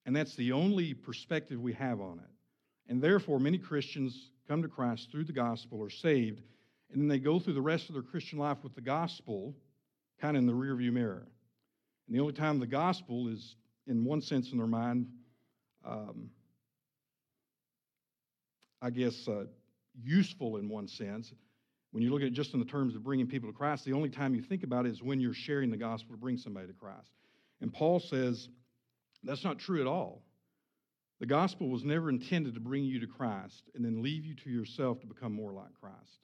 And 0.06 0.16
that's 0.16 0.34
the 0.34 0.52
only 0.52 0.94
perspective 0.94 1.60
we 1.60 1.74
have 1.74 2.00
on 2.00 2.18
it. 2.18 2.90
And 2.90 3.02
therefore, 3.02 3.38
many 3.38 3.58
Christians 3.58 4.30
come 4.48 4.62
to 4.62 4.68
Christ 4.68 5.10
through 5.12 5.24
the 5.24 5.32
gospel, 5.32 5.82
are 5.82 5.90
saved, 5.90 6.40
and 6.90 7.02
then 7.02 7.08
they 7.08 7.18
go 7.18 7.38
through 7.38 7.52
the 7.52 7.60
rest 7.60 7.90
of 7.90 7.94
their 7.94 8.02
Christian 8.02 8.38
life 8.38 8.58
with 8.62 8.74
the 8.74 8.80
gospel 8.80 9.54
kind 10.18 10.36
of 10.36 10.42
in 10.42 10.46
the 10.46 10.54
rearview 10.54 10.90
mirror. 10.90 11.26
And 12.06 12.16
the 12.16 12.20
only 12.20 12.32
time 12.32 12.58
the 12.58 12.66
gospel 12.66 13.28
is 13.28 13.56
in 13.88 14.04
one 14.04 14.20
sense, 14.20 14.52
in 14.52 14.58
their 14.58 14.66
mind, 14.66 15.06
um, 15.84 16.30
I 18.80 18.90
guess, 18.90 19.26
uh, 19.26 19.44
useful 20.00 20.58
in 20.58 20.68
one 20.68 20.86
sense. 20.86 21.32
When 21.90 22.02
you 22.02 22.10
look 22.10 22.20
at 22.20 22.28
it 22.28 22.34
just 22.34 22.52
in 22.52 22.60
the 22.60 22.66
terms 22.66 22.94
of 22.94 23.02
bringing 23.02 23.26
people 23.26 23.50
to 23.50 23.56
Christ, 23.56 23.84
the 23.84 23.94
only 23.94 24.10
time 24.10 24.34
you 24.34 24.42
think 24.42 24.62
about 24.62 24.86
it 24.86 24.92
is 24.92 25.02
when 25.02 25.20
you're 25.20 25.32
sharing 25.34 25.70
the 25.70 25.76
gospel 25.76 26.14
to 26.14 26.20
bring 26.20 26.36
somebody 26.36 26.66
to 26.66 26.72
Christ. 26.74 27.10
And 27.60 27.72
Paul 27.72 27.98
says 27.98 28.48
that's 29.24 29.42
not 29.42 29.58
true 29.58 29.80
at 29.80 29.86
all. 29.86 30.22
The 31.20 31.26
gospel 31.26 31.68
was 31.68 31.82
never 31.82 32.10
intended 32.10 32.54
to 32.54 32.60
bring 32.60 32.84
you 32.84 33.00
to 33.00 33.06
Christ 33.06 33.64
and 33.74 33.84
then 33.84 34.02
leave 34.02 34.24
you 34.24 34.34
to 34.36 34.50
yourself 34.50 35.00
to 35.00 35.06
become 35.06 35.32
more 35.32 35.52
like 35.52 35.72
Christ. 35.80 36.20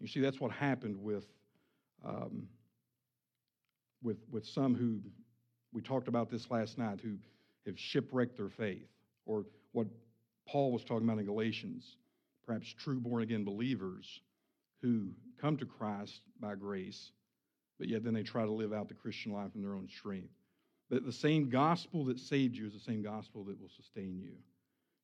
You 0.00 0.08
see, 0.08 0.20
that's 0.20 0.40
what 0.40 0.50
happened 0.50 0.96
with, 0.96 1.24
um, 2.04 2.48
with, 4.02 4.16
with 4.30 4.44
some 4.44 4.74
who, 4.74 4.98
we 5.74 5.82
talked 5.82 6.08
about 6.08 6.30
this 6.30 6.50
last 6.50 6.78
night, 6.78 7.00
who 7.02 7.16
have 7.66 7.78
shipwrecked 7.78 8.36
their 8.36 8.48
faith, 8.48 8.88
or 9.26 9.44
what 9.72 9.88
Paul 10.48 10.72
was 10.72 10.84
talking 10.84 11.06
about 11.06 11.18
in 11.18 11.26
Galatians, 11.26 11.96
perhaps 12.46 12.72
true 12.72 13.00
born 13.00 13.22
again 13.22 13.44
believers 13.44 14.20
who 14.80 15.08
come 15.40 15.56
to 15.56 15.66
Christ 15.66 16.20
by 16.40 16.54
grace, 16.54 17.10
but 17.78 17.88
yet 17.88 18.04
then 18.04 18.14
they 18.14 18.22
try 18.22 18.44
to 18.44 18.52
live 18.52 18.72
out 18.72 18.88
the 18.88 18.94
Christian 18.94 19.32
life 19.32 19.50
in 19.54 19.62
their 19.62 19.74
own 19.74 19.88
strength. 19.88 20.32
But 20.90 21.04
the 21.04 21.12
same 21.12 21.48
gospel 21.48 22.04
that 22.04 22.20
saved 22.20 22.54
you 22.54 22.66
is 22.66 22.72
the 22.72 22.78
same 22.78 23.02
gospel 23.02 23.42
that 23.44 23.60
will 23.60 23.70
sustain 23.74 24.16
you. 24.16 24.32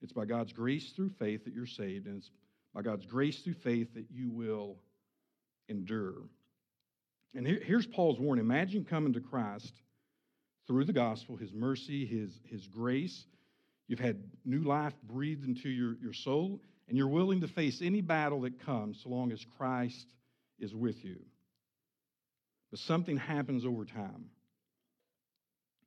It's 0.03 0.13
by 0.13 0.25
God's 0.25 0.53
grace 0.53 0.93
through 0.93 1.11
faith 1.19 1.45
that 1.45 1.55
you're 1.55 1.67
saved, 1.67 2.07
and 2.07 2.19
it's 2.19 2.31
by 2.75 2.83
God's 2.83 3.07
grace 3.07 3.41
through 3.41 3.55
faith 3.55 3.93
that 3.95 4.07
you 4.11 4.31
will 4.31 4.77
endure. 5.69 6.23
And 7.35 7.47
here's 7.47 7.87
Paul's 7.87 8.21
warning 8.21 8.45
Imagine 8.45 8.85
coming 8.85 9.13
to 9.15 9.21
Christ 9.21 9.75
through 10.67 10.85
the 10.85 10.93
gospel, 10.93 11.37
his 11.37 11.53
mercy, 11.53 12.07
his, 12.07 12.31
his 12.45 12.67
grace. 12.67 13.25
You've 13.89 13.99
had 13.99 14.23
new 14.45 14.63
life 14.63 14.95
breathed 15.03 15.45
into 15.45 15.69
your, 15.69 15.97
your 16.01 16.13
soul, 16.13 16.61
and 16.89 16.97
you're 16.97 17.09
willing 17.09 17.41
to 17.41 17.49
face 17.49 17.81
any 17.83 18.01
battle 18.01 18.43
that 18.43 18.65
comes 18.65 19.01
so 19.03 19.11
long 19.11 19.33
as 19.33 19.45
Christ 19.57 20.07
is 20.59 20.75
with 20.75 21.05
you. 21.05 21.17
But 22.71 22.81
something 22.81 23.17
happens 23.17 23.65
over 23.65 23.85
time. 23.85 24.27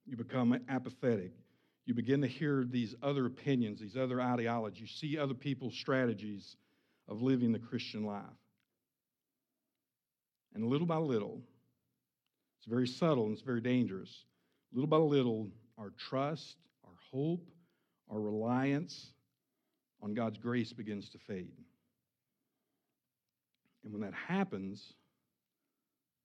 You 0.06 0.18
become 0.18 0.60
apathetic. 0.68 1.32
You 1.86 1.94
begin 1.94 2.22
to 2.22 2.28
hear 2.28 2.66
these 2.70 2.96
other 3.02 3.26
opinions, 3.26 3.80
these 3.80 3.98
other 3.98 4.22
ideologies. 4.22 4.82
You 4.82 4.88
see 4.88 5.18
other 5.18 5.34
people's 5.34 5.76
strategies 5.76 6.56
of 7.08 7.22
living 7.22 7.52
the 7.52 7.60
Christian 7.60 8.06
life. 8.06 8.24
And 10.54 10.66
little 10.66 10.88
by 10.88 10.98
little, 10.98 11.42
it's 12.60 12.68
very 12.68 12.88
subtle 12.88 13.26
and 13.26 13.34
it's 13.34 13.42
very 13.42 13.62
dangerous. 13.62 14.10
Little 14.74 14.88
by 14.88 14.98
little, 14.98 15.50
our 15.78 15.92
trust, 16.10 16.56
our 16.84 16.96
hope, 17.12 17.48
our 18.10 18.20
reliance 18.20 19.14
on 20.02 20.14
God's 20.14 20.38
grace 20.38 20.74
begins 20.74 21.10
to 21.10 21.18
fade. 21.20 21.52
And 23.84 23.94
when 23.94 24.02
that 24.02 24.14
happens, 24.14 24.94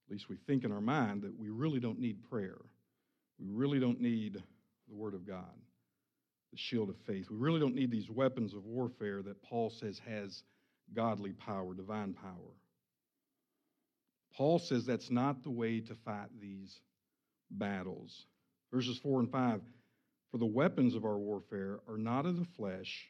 at 0.06 0.12
least 0.12 0.28
we 0.28 0.36
think 0.46 0.64
in 0.64 0.72
our 0.72 0.80
mind 0.80 1.22
that 1.22 1.38
we 1.38 1.50
really 1.50 1.80
don't 1.80 1.98
need 1.98 2.22
prayer. 2.30 2.58
We 3.38 3.46
really 3.50 3.78
don't 3.78 4.00
need 4.00 4.42
the 4.88 4.94
Word 4.94 5.14
of 5.14 5.26
God, 5.26 5.54
the 6.50 6.58
shield 6.58 6.88
of 6.88 6.96
faith. 7.06 7.26
We 7.30 7.36
really 7.36 7.60
don't 7.60 7.74
need 7.74 7.90
these 7.90 8.10
weapons 8.10 8.54
of 8.54 8.64
warfare 8.64 9.22
that 9.22 9.42
Paul 9.42 9.70
says 9.70 10.00
has 10.08 10.42
godly 10.94 11.32
power, 11.32 11.74
divine 11.74 12.14
power. 12.14 12.54
Paul 14.34 14.58
says 14.58 14.86
that's 14.86 15.10
not 15.10 15.42
the 15.42 15.50
way 15.50 15.80
to 15.80 15.94
fight 16.04 16.28
these 16.40 16.80
battles. 17.50 18.26
Verses 18.72 18.98
4 18.98 19.20
and 19.20 19.30
5 19.30 19.60
For 20.30 20.38
the 20.38 20.46
weapons 20.46 20.94
of 20.94 21.04
our 21.04 21.18
warfare 21.18 21.80
are 21.88 21.98
not 21.98 22.26
of 22.26 22.38
the 22.38 22.46
flesh, 22.56 23.08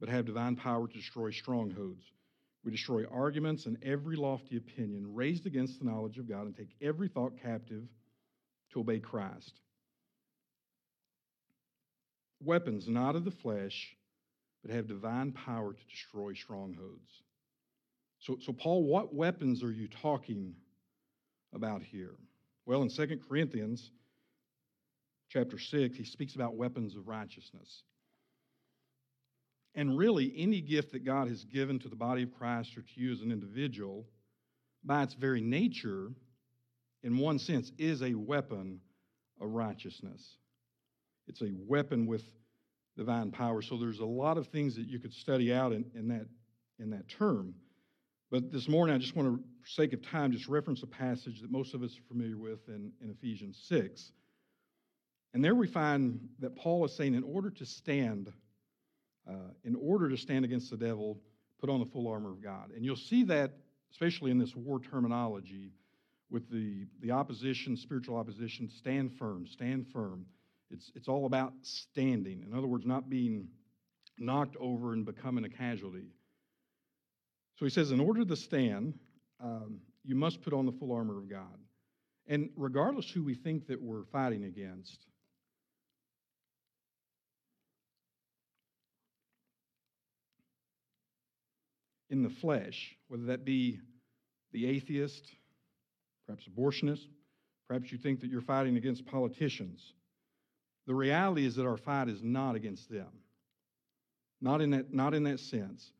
but 0.00 0.08
have 0.08 0.26
divine 0.26 0.56
power 0.56 0.86
to 0.86 0.94
destroy 0.94 1.30
strongholds. 1.30 2.04
We 2.64 2.72
destroy 2.72 3.04
arguments 3.10 3.66
and 3.66 3.78
every 3.82 4.16
lofty 4.16 4.56
opinion 4.56 5.14
raised 5.14 5.46
against 5.46 5.78
the 5.78 5.84
knowledge 5.84 6.18
of 6.18 6.28
God 6.28 6.46
and 6.46 6.56
take 6.56 6.74
every 6.82 7.08
thought 7.08 7.40
captive 7.40 7.84
to 8.72 8.80
obey 8.80 8.98
Christ. 8.98 9.60
Weapons 12.42 12.88
not 12.88 13.16
of 13.16 13.24
the 13.24 13.30
flesh, 13.30 13.96
but 14.62 14.74
have 14.74 14.88
divine 14.88 15.32
power 15.32 15.72
to 15.72 15.84
destroy 15.88 16.34
strongholds. 16.34 17.22
So, 18.18 18.36
so 18.40 18.52
Paul, 18.52 18.84
what 18.84 19.14
weapons 19.14 19.62
are 19.62 19.70
you 19.70 19.88
talking 20.02 20.54
about 21.54 21.82
here? 21.82 22.16
Well, 22.66 22.82
in 22.82 22.90
2 22.90 23.20
Corinthians 23.28 23.90
chapter 25.28 25.58
6, 25.58 25.96
he 25.96 26.04
speaks 26.04 26.34
about 26.34 26.54
weapons 26.54 26.96
of 26.96 27.08
righteousness. 27.08 27.82
And 29.74 29.98
really, 29.98 30.32
any 30.36 30.60
gift 30.60 30.92
that 30.92 31.04
God 31.04 31.28
has 31.28 31.44
given 31.44 31.78
to 31.80 31.88
the 31.88 31.96
body 31.96 32.22
of 32.22 32.32
Christ 32.32 32.76
or 32.78 32.82
to 32.82 33.00
you 33.00 33.12
as 33.12 33.20
an 33.20 33.30
individual, 33.30 34.06
by 34.82 35.02
its 35.02 35.14
very 35.14 35.42
nature, 35.42 36.10
in 37.02 37.18
one 37.18 37.38
sense, 37.38 37.72
is 37.76 38.02
a 38.02 38.14
weapon 38.14 38.80
of 39.40 39.50
righteousness. 39.50 40.38
It's 41.28 41.42
a 41.42 41.50
weapon 41.66 42.06
with 42.06 42.22
divine 42.96 43.30
power. 43.30 43.60
So 43.60 43.76
there's 43.76 44.00
a 44.00 44.06
lot 44.06 44.38
of 44.38 44.46
things 44.46 44.74
that 44.76 44.86
you 44.86 44.98
could 44.98 45.12
study 45.12 45.52
out 45.52 45.72
in, 45.72 45.84
in, 45.94 46.08
that, 46.08 46.26
in 46.78 46.90
that 46.90 47.08
term. 47.08 47.54
But 48.30 48.50
this 48.50 48.68
morning, 48.68 48.94
I 48.94 48.98
just 48.98 49.14
want 49.14 49.28
to, 49.28 49.44
for 49.60 49.68
sake 49.68 49.92
of 49.92 50.02
time, 50.02 50.32
just 50.32 50.48
reference 50.48 50.82
a 50.82 50.86
passage 50.86 51.40
that 51.42 51.50
most 51.50 51.74
of 51.74 51.82
us 51.82 51.96
are 51.98 52.08
familiar 52.08 52.38
with 52.38 52.66
in, 52.68 52.92
in 53.02 53.10
Ephesians 53.10 53.62
6. 53.68 54.12
And 55.36 55.44
there 55.44 55.54
we 55.54 55.66
find 55.66 56.18
that 56.38 56.56
Paul 56.56 56.86
is 56.86 56.96
saying, 56.96 57.14
in 57.14 57.22
order 57.22 57.50
to 57.50 57.66
stand, 57.66 58.32
uh, 59.28 59.50
in 59.64 59.76
order 59.76 60.08
to 60.08 60.16
stand 60.16 60.46
against 60.46 60.70
the 60.70 60.78
devil, 60.78 61.20
put 61.60 61.68
on 61.68 61.78
the 61.78 61.84
full 61.84 62.08
armor 62.08 62.30
of 62.30 62.42
God. 62.42 62.70
And 62.74 62.82
you'll 62.82 62.96
see 62.96 63.22
that, 63.24 63.52
especially 63.92 64.30
in 64.30 64.38
this 64.38 64.56
war 64.56 64.80
terminology, 64.80 65.74
with 66.30 66.50
the, 66.50 66.86
the 67.02 67.10
opposition, 67.10 67.76
spiritual 67.76 68.16
opposition, 68.16 68.70
stand 68.70 69.12
firm, 69.18 69.46
stand 69.46 69.88
firm. 69.92 70.24
It's, 70.70 70.90
it's 70.94 71.06
all 71.06 71.26
about 71.26 71.52
standing. 71.60 72.42
In 72.50 72.56
other 72.56 72.66
words, 72.66 72.86
not 72.86 73.10
being 73.10 73.48
knocked 74.18 74.56
over 74.58 74.94
and 74.94 75.04
becoming 75.04 75.44
a 75.44 75.50
casualty. 75.50 76.06
So 77.58 77.66
he 77.66 77.70
says, 77.70 77.90
in 77.90 78.00
order 78.00 78.24
to 78.24 78.36
stand, 78.36 78.94
um, 79.44 79.80
you 80.02 80.14
must 80.14 80.40
put 80.40 80.54
on 80.54 80.64
the 80.64 80.72
full 80.72 80.92
armor 80.92 81.18
of 81.18 81.28
God. 81.28 81.58
And 82.26 82.48
regardless 82.56 83.10
who 83.10 83.22
we 83.22 83.34
think 83.34 83.66
that 83.66 83.82
we're 83.82 84.04
fighting 84.04 84.44
against, 84.44 85.04
in 92.10 92.22
the 92.22 92.30
flesh, 92.30 92.94
whether 93.08 93.24
that 93.24 93.44
be 93.44 93.80
the 94.52 94.66
atheist, 94.66 95.30
perhaps 96.26 96.48
abortionist, 96.48 97.06
perhaps 97.68 97.90
you 97.90 97.98
think 97.98 98.20
that 98.20 98.30
you're 98.30 98.40
fighting 98.40 98.76
against 98.76 99.06
politicians. 99.06 99.92
The 100.86 100.94
reality 100.94 101.44
is 101.44 101.56
that 101.56 101.66
our 101.66 101.76
fight 101.76 102.08
is 102.08 102.22
not 102.22 102.54
against 102.54 102.90
them. 102.90 103.08
Not 104.40 104.60
in 104.60 104.70
that, 104.70 104.92
not 104.92 105.14
in 105.14 105.24
that 105.24 105.40
sense. 105.40 105.92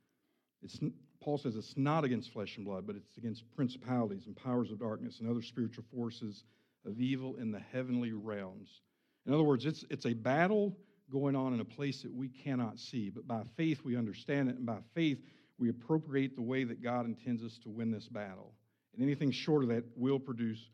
It's, 0.62 0.78
Paul 1.20 1.38
says 1.38 1.56
it's 1.56 1.76
not 1.76 2.04
against 2.04 2.32
flesh 2.32 2.56
and 2.56 2.64
blood, 2.64 2.86
but 2.86 2.96
it's 2.96 3.16
against 3.16 3.44
principalities 3.56 4.26
and 4.26 4.36
powers 4.36 4.70
of 4.70 4.78
darkness 4.78 5.20
and 5.20 5.28
other 5.28 5.42
spiritual 5.42 5.84
forces 5.92 6.44
of 6.86 7.00
evil 7.00 7.36
in 7.36 7.50
the 7.50 7.58
heavenly 7.58 8.12
realms. 8.12 8.82
In 9.26 9.34
other 9.34 9.42
words, 9.42 9.66
it's, 9.66 9.84
it's 9.90 10.06
a 10.06 10.12
battle 10.12 10.76
going 11.10 11.34
on 11.34 11.52
in 11.52 11.60
a 11.60 11.64
place 11.64 12.02
that 12.02 12.12
we 12.12 12.28
cannot 12.28 12.78
see, 12.78 13.10
but 13.10 13.26
by 13.26 13.42
faith 13.56 13.80
we 13.84 13.96
understand 13.96 14.48
it, 14.48 14.56
and 14.56 14.66
by 14.66 14.78
faith 14.94 15.18
we 15.58 15.70
appropriate 15.70 16.36
the 16.36 16.42
way 16.42 16.64
that 16.64 16.82
God 16.82 17.06
intends 17.06 17.42
us 17.42 17.58
to 17.62 17.70
win 17.70 17.90
this 17.90 18.08
battle. 18.08 18.52
And 18.94 19.02
anything 19.02 19.30
short 19.30 19.62
of 19.62 19.68
that 19.70 19.84
will 19.96 20.18
produce 20.18 20.70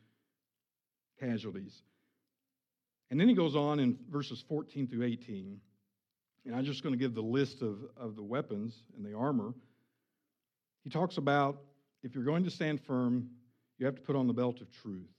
casualties. 1.21 1.83
And 3.11 3.21
then 3.21 3.29
he 3.29 3.35
goes 3.35 3.55
on 3.55 3.79
in 3.79 3.99
verses 4.11 4.43
14 4.49 4.89
through 4.89 5.05
18, 5.05 5.61
and 6.47 6.55
I'm 6.55 6.65
just 6.65 6.83
going 6.83 6.95
to 6.95 6.99
give 6.99 7.15
the 7.15 7.21
list 7.21 7.63
of, 7.63 7.79
of 7.97 8.17
the 8.17 8.23
weapons 8.23 8.85
and 8.97 9.05
the 9.05 9.15
armor. 9.15 9.55
He 10.83 10.91
talks 10.91 11.19
about 11.19 11.61
if 12.03 12.15
you're 12.15 12.25
going 12.25 12.45
to 12.45 12.51
stand 12.51 12.81
firm, 12.81 13.29
you 13.79 13.87
have 13.87 13.95
to 13.95 14.01
put 14.01 14.17
on 14.17 14.27
the 14.27 14.33
belt 14.33 14.61
of 14.61 14.71
truth, 14.73 15.11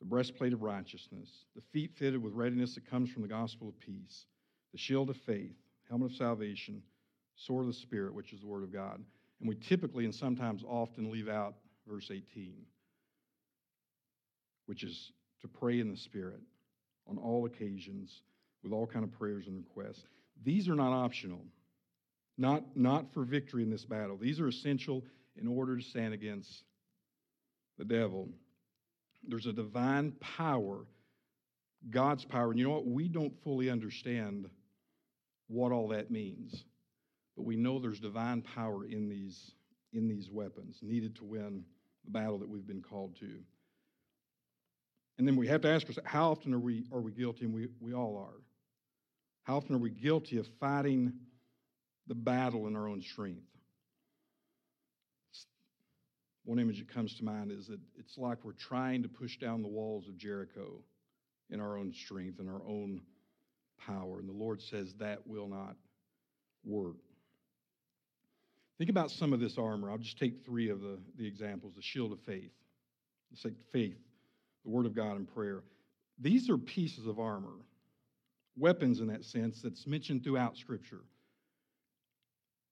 the 0.00 0.04
breastplate 0.04 0.52
of 0.52 0.62
righteousness, 0.62 1.44
the 1.56 1.62
feet 1.72 1.92
fitted 1.96 2.22
with 2.22 2.34
readiness 2.34 2.74
that 2.74 2.88
comes 2.88 3.10
from 3.10 3.22
the 3.22 3.28
gospel 3.28 3.68
of 3.68 3.78
peace, 3.80 4.26
the 4.72 4.78
shield 4.78 5.10
of 5.10 5.16
faith, 5.16 5.56
helmet 5.88 6.10
of 6.10 6.16
salvation, 6.16 6.82
sword 7.38 7.62
of 7.62 7.68
the 7.68 7.78
Spirit, 7.78 8.14
which 8.14 8.32
is 8.32 8.40
the 8.40 8.46
word 8.46 8.62
of 8.62 8.72
God. 8.72 9.00
And 9.40 9.48
we 9.48 9.54
typically 9.54 10.04
and 10.04 10.14
sometimes 10.14 10.62
often 10.66 11.10
leave 11.10 11.28
out 11.28 11.54
verse 11.86 12.10
18, 12.10 12.54
which 14.66 14.82
is 14.82 15.12
to 15.40 15.48
pray 15.48 15.80
in 15.80 15.90
the 15.90 15.96
Spirit 15.96 16.40
on 17.08 17.16
all 17.16 17.46
occasions 17.46 18.22
with 18.62 18.72
all 18.72 18.86
kind 18.86 19.04
of 19.04 19.12
prayers 19.12 19.46
and 19.46 19.56
requests. 19.56 20.04
These 20.44 20.68
are 20.68 20.74
not 20.74 20.92
optional 20.92 21.40
not, 22.38 22.62
not 22.76 23.12
for 23.12 23.24
victory 23.24 23.64
in 23.64 23.70
this 23.70 23.84
battle. 23.84 24.16
These 24.16 24.40
are 24.40 24.48
essential 24.48 25.04
in 25.36 25.48
order 25.48 25.76
to 25.76 25.82
stand 25.82 26.14
against 26.14 26.62
the 27.76 27.84
devil. 27.84 28.28
There's 29.26 29.46
a 29.46 29.52
divine 29.52 30.12
power, 30.20 30.86
God's 31.90 32.24
power. 32.24 32.50
And 32.50 32.58
you 32.58 32.66
know 32.66 32.74
what? 32.74 32.86
We 32.86 33.08
don't 33.08 33.34
fully 33.42 33.68
understand 33.68 34.48
what 35.48 35.72
all 35.72 35.88
that 35.88 36.10
means. 36.10 36.64
But 37.38 37.46
we 37.46 37.54
know 37.54 37.78
there's 37.78 38.00
divine 38.00 38.42
power 38.42 38.84
in 38.84 39.08
these, 39.08 39.52
in 39.92 40.08
these 40.08 40.28
weapons 40.28 40.80
needed 40.82 41.14
to 41.16 41.24
win 41.24 41.64
the 42.04 42.10
battle 42.10 42.36
that 42.38 42.48
we've 42.48 42.66
been 42.66 42.82
called 42.82 43.14
to. 43.20 43.30
And 45.18 45.26
then 45.26 45.36
we 45.36 45.46
have 45.46 45.60
to 45.60 45.68
ask 45.68 45.86
ourselves, 45.86 46.08
how 46.10 46.32
often 46.32 46.52
are 46.52 46.58
we, 46.58 46.86
are 46.92 47.00
we 47.00 47.12
guilty? 47.12 47.44
And 47.44 47.54
we, 47.54 47.68
we 47.80 47.94
all 47.94 48.16
are. 48.16 48.42
How 49.44 49.56
often 49.56 49.76
are 49.76 49.78
we 49.78 49.90
guilty 49.90 50.38
of 50.38 50.48
fighting 50.58 51.12
the 52.08 52.16
battle 52.16 52.66
in 52.66 52.74
our 52.74 52.88
own 52.88 53.00
strength? 53.00 53.46
One 56.44 56.58
image 56.58 56.80
that 56.80 56.92
comes 56.92 57.14
to 57.18 57.24
mind 57.24 57.52
is 57.52 57.68
that 57.68 57.78
it's 57.96 58.18
like 58.18 58.38
we're 58.42 58.52
trying 58.52 59.04
to 59.04 59.08
push 59.08 59.38
down 59.38 59.62
the 59.62 59.68
walls 59.68 60.08
of 60.08 60.16
Jericho 60.18 60.80
in 61.50 61.60
our 61.60 61.78
own 61.78 61.92
strength 61.92 62.40
and 62.40 62.48
our 62.48 62.62
own 62.66 63.02
power. 63.86 64.18
And 64.18 64.28
the 64.28 64.32
Lord 64.32 64.60
says 64.60 64.94
that 64.98 65.24
will 65.24 65.46
not 65.46 65.76
work. 66.64 66.96
Think 68.78 68.90
about 68.90 69.10
some 69.10 69.32
of 69.32 69.40
this 69.40 69.58
armor. 69.58 69.90
I'll 69.90 69.98
just 69.98 70.18
take 70.18 70.44
three 70.44 70.70
of 70.70 70.80
the, 70.80 70.98
the 71.16 71.26
examples 71.26 71.74
the 71.74 71.82
shield 71.82 72.12
of 72.12 72.20
faith, 72.20 72.52
the 73.30 73.52
faith, 73.72 73.98
the 74.64 74.70
Word 74.70 74.86
of 74.86 74.94
God, 74.94 75.16
and 75.16 75.32
prayer. 75.32 75.64
These 76.20 76.48
are 76.48 76.56
pieces 76.56 77.06
of 77.06 77.18
armor, 77.18 77.54
weapons 78.56 79.00
in 79.00 79.08
that 79.08 79.24
sense, 79.24 79.60
that's 79.62 79.86
mentioned 79.86 80.22
throughout 80.22 80.56
Scripture. 80.56 81.00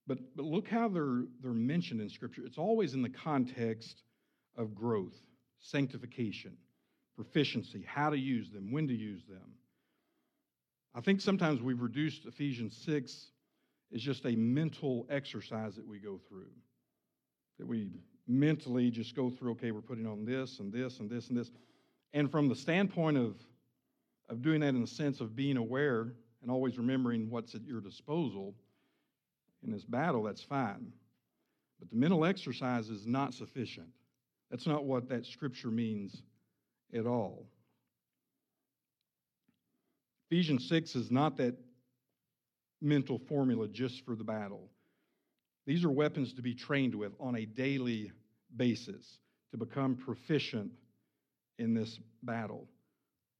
But, 0.06 0.18
but 0.36 0.44
look 0.44 0.68
how 0.68 0.88
they're, 0.88 1.24
they're 1.42 1.52
mentioned 1.52 2.00
in 2.00 2.08
Scripture. 2.08 2.42
It's 2.46 2.58
always 2.58 2.94
in 2.94 3.02
the 3.02 3.08
context 3.08 4.02
of 4.56 4.74
growth, 4.74 5.16
sanctification, 5.58 6.56
proficiency, 7.16 7.84
how 7.84 8.10
to 8.10 8.18
use 8.18 8.50
them, 8.50 8.70
when 8.70 8.86
to 8.86 8.94
use 8.94 9.24
them. 9.28 9.54
I 10.94 11.00
think 11.00 11.20
sometimes 11.20 11.60
we've 11.60 11.80
reduced 11.80 12.26
Ephesians 12.26 12.80
6 12.86 13.26
as 13.94 14.02
just 14.02 14.24
a 14.26 14.34
mental 14.36 15.06
exercise 15.10 15.76
that 15.76 15.86
we 15.86 15.98
go 15.98 16.20
through. 16.28 16.50
That 17.58 17.66
we 17.66 17.90
mentally 18.26 18.90
just 18.90 19.14
go 19.14 19.30
through, 19.30 19.52
okay, 19.52 19.70
we're 19.70 19.80
putting 19.80 20.06
on 20.06 20.24
this 20.24 20.58
and 20.58 20.72
this 20.72 20.98
and 21.00 21.08
this 21.08 21.28
and 21.28 21.38
this. 21.38 21.50
And 22.12 22.30
from 22.30 22.48
the 22.48 22.56
standpoint 22.56 23.16
of, 23.16 23.36
of 24.28 24.42
doing 24.42 24.60
that 24.60 24.70
in 24.70 24.80
the 24.80 24.86
sense 24.86 25.20
of 25.20 25.36
being 25.36 25.56
aware 25.56 26.12
and 26.42 26.50
always 26.50 26.78
remembering 26.78 27.30
what's 27.30 27.54
at 27.54 27.64
your 27.64 27.80
disposal, 27.80 28.54
in 29.64 29.72
this 29.72 29.84
battle, 29.84 30.22
that's 30.22 30.42
fine. 30.42 30.92
But 31.78 31.90
the 31.90 31.96
mental 31.96 32.24
exercise 32.24 32.88
is 32.88 33.06
not 33.06 33.34
sufficient. 33.34 33.88
That's 34.50 34.66
not 34.66 34.84
what 34.84 35.08
that 35.08 35.26
scripture 35.26 35.70
means 35.70 36.22
at 36.94 37.06
all. 37.06 37.46
Ephesians 40.30 40.68
6 40.68 40.96
is 40.96 41.10
not 41.10 41.36
that 41.36 41.54
mental 42.80 43.20
formula 43.28 43.68
just 43.68 44.04
for 44.04 44.14
the 44.14 44.24
battle. 44.24 44.68
These 45.66 45.84
are 45.84 45.90
weapons 45.90 46.32
to 46.34 46.42
be 46.42 46.54
trained 46.54 46.94
with 46.94 47.12
on 47.18 47.36
a 47.36 47.44
daily 47.44 48.12
basis 48.56 49.18
to 49.50 49.56
become 49.56 49.96
proficient 49.96 50.70
in 51.58 51.74
this 51.74 51.98
battle. 52.22 52.68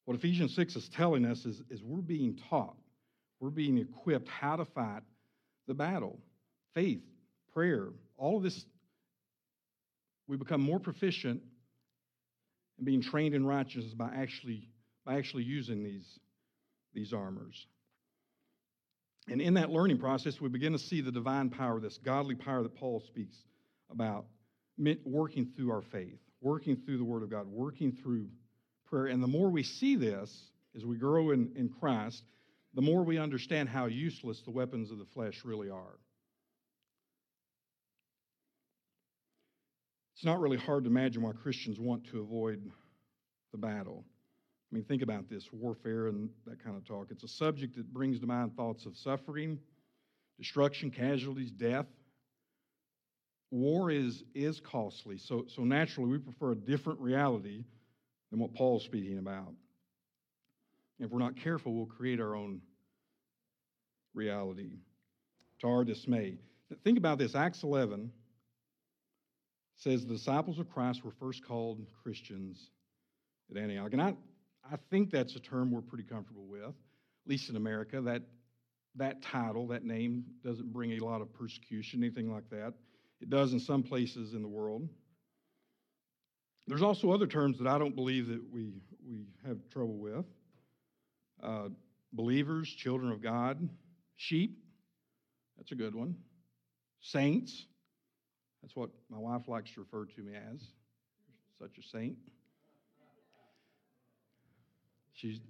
What 0.04 0.16
Ephesians 0.16 0.54
6 0.54 0.76
is 0.76 0.88
telling 0.88 1.24
us 1.24 1.44
is, 1.44 1.62
is 1.70 1.82
we're 1.82 2.00
being 2.00 2.38
taught, 2.48 2.76
we're 3.40 3.50
being 3.50 3.78
equipped 3.78 4.28
how 4.28 4.56
to 4.56 4.64
fight 4.64 5.02
the 5.66 5.74
battle. 5.74 6.18
Faith, 6.74 7.02
prayer, 7.52 7.88
all 8.16 8.36
of 8.36 8.42
this, 8.42 8.64
we 10.28 10.36
become 10.36 10.60
more 10.60 10.80
proficient 10.80 11.42
in 12.78 12.84
being 12.84 13.02
trained 13.02 13.34
in 13.34 13.46
righteousness 13.46 13.94
by 13.94 14.10
actually, 14.14 14.68
by 15.04 15.16
actually 15.16 15.44
using 15.44 15.82
these, 15.82 16.18
these 16.94 17.12
armors. 17.12 17.66
And 19.28 19.40
in 19.40 19.54
that 19.54 19.70
learning 19.70 19.98
process, 19.98 20.40
we 20.40 20.48
begin 20.48 20.72
to 20.72 20.78
see 20.78 21.00
the 21.00 21.10
divine 21.10 21.50
power, 21.50 21.80
this 21.80 21.98
godly 21.98 22.36
power 22.36 22.62
that 22.62 22.76
Paul 22.76 23.00
speaks 23.00 23.36
about, 23.90 24.26
working 25.04 25.50
through 25.56 25.72
our 25.72 25.82
faith, 25.82 26.20
working 26.40 26.76
through 26.76 26.98
the 26.98 27.04
Word 27.04 27.22
of 27.22 27.30
God, 27.30 27.46
working 27.48 27.92
through 27.92 28.28
prayer. 28.86 29.06
And 29.06 29.22
the 29.22 29.26
more 29.26 29.48
we 29.50 29.64
see 29.64 29.96
this 29.96 30.50
as 30.76 30.84
we 30.84 30.96
grow 30.96 31.30
in, 31.30 31.50
in 31.56 31.68
Christ, 31.68 32.22
the 32.74 32.82
more 32.82 33.02
we 33.02 33.18
understand 33.18 33.68
how 33.68 33.86
useless 33.86 34.42
the 34.42 34.50
weapons 34.50 34.90
of 34.90 34.98
the 34.98 35.06
flesh 35.06 35.42
really 35.44 35.70
are. 35.70 35.98
It's 40.14 40.24
not 40.24 40.40
really 40.40 40.58
hard 40.58 40.84
to 40.84 40.90
imagine 40.90 41.22
why 41.22 41.32
Christians 41.32 41.78
want 41.80 42.06
to 42.10 42.20
avoid 42.20 42.70
the 43.52 43.58
battle. 43.58 44.04
Mean, 44.76 44.84
think 44.84 45.00
about 45.00 45.30
this 45.30 45.48
warfare 45.54 46.08
and 46.08 46.28
that 46.46 46.62
kind 46.62 46.76
of 46.76 46.84
talk. 46.84 47.06
It's 47.10 47.24
a 47.24 47.28
subject 47.28 47.76
that 47.76 47.90
brings 47.94 48.20
to 48.20 48.26
mind 48.26 48.54
thoughts 48.54 48.84
of 48.84 48.94
suffering, 48.94 49.58
destruction, 50.38 50.90
casualties, 50.90 51.50
death. 51.50 51.86
War 53.50 53.90
is, 53.90 54.22
is 54.34 54.60
costly, 54.60 55.16
so, 55.16 55.46
so 55.48 55.64
naturally 55.64 56.10
we 56.10 56.18
prefer 56.18 56.52
a 56.52 56.54
different 56.54 57.00
reality 57.00 57.64
than 58.30 58.38
what 58.38 58.52
Paul's 58.52 58.84
speaking 58.84 59.16
about. 59.16 59.54
If 60.98 61.10
we're 61.10 61.20
not 61.20 61.36
careful, 61.36 61.72
we'll 61.72 61.86
create 61.86 62.20
our 62.20 62.36
own 62.36 62.60
reality 64.12 64.72
to 65.60 65.68
our 65.68 65.84
dismay. 65.84 66.36
Think 66.84 66.98
about 66.98 67.16
this 67.16 67.34
Acts 67.34 67.62
11 67.62 68.10
says 69.76 70.04
the 70.04 70.12
disciples 70.12 70.58
of 70.58 70.68
Christ 70.68 71.02
were 71.02 71.12
first 71.18 71.42
called 71.42 71.80
Christians 72.02 72.68
at 73.50 73.56
Antioch. 73.56 73.94
And 73.94 74.16
I 74.70 74.76
think 74.90 75.10
that's 75.10 75.36
a 75.36 75.40
term 75.40 75.70
we're 75.70 75.80
pretty 75.80 76.04
comfortable 76.04 76.46
with, 76.46 76.62
at 76.62 76.74
least 77.26 77.50
in 77.50 77.56
America. 77.56 78.00
That, 78.00 78.22
that 78.96 79.22
title, 79.22 79.66
that 79.68 79.84
name, 79.84 80.24
doesn't 80.44 80.72
bring 80.72 80.92
a 80.92 81.04
lot 81.04 81.20
of 81.20 81.32
persecution, 81.32 82.02
anything 82.02 82.32
like 82.32 82.48
that. 82.50 82.74
It 83.20 83.30
does 83.30 83.52
in 83.52 83.60
some 83.60 83.82
places 83.82 84.34
in 84.34 84.42
the 84.42 84.48
world. 84.48 84.88
There's 86.66 86.82
also 86.82 87.12
other 87.12 87.26
terms 87.26 87.58
that 87.58 87.68
I 87.68 87.78
don't 87.78 87.94
believe 87.94 88.26
that 88.26 88.42
we, 88.52 88.72
we 89.08 89.26
have 89.46 89.58
trouble 89.70 89.96
with 89.96 90.24
uh, 91.42 91.68
believers, 92.12 92.68
children 92.68 93.12
of 93.12 93.22
God, 93.22 93.68
sheep. 94.16 94.58
That's 95.56 95.72
a 95.72 95.76
good 95.76 95.94
one. 95.94 96.16
Saints. 97.00 97.66
That's 98.62 98.74
what 98.74 98.90
my 99.08 99.18
wife 99.18 99.46
likes 99.46 99.70
to 99.74 99.80
refer 99.80 100.06
to 100.06 100.22
me 100.22 100.32
as. 100.34 100.60
Such 101.60 101.78
a 101.78 101.88
saint. 101.96 102.16
She's 105.16 105.40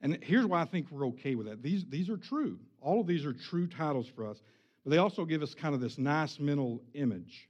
and 0.00 0.18
here's 0.22 0.46
why 0.46 0.62
I 0.62 0.64
think 0.64 0.86
we're 0.90 1.08
okay 1.08 1.34
with 1.34 1.46
that. 1.48 1.62
These, 1.62 1.84
these 1.88 2.08
are 2.08 2.16
true. 2.16 2.58
All 2.80 3.00
of 3.00 3.06
these 3.06 3.24
are 3.24 3.32
true 3.32 3.66
titles 3.66 4.06
for 4.14 4.26
us, 4.26 4.38
but 4.84 4.90
they 4.90 4.98
also 4.98 5.24
give 5.24 5.42
us 5.42 5.54
kind 5.54 5.74
of 5.74 5.80
this 5.80 5.98
nice 5.98 6.38
mental 6.38 6.82
image. 6.94 7.48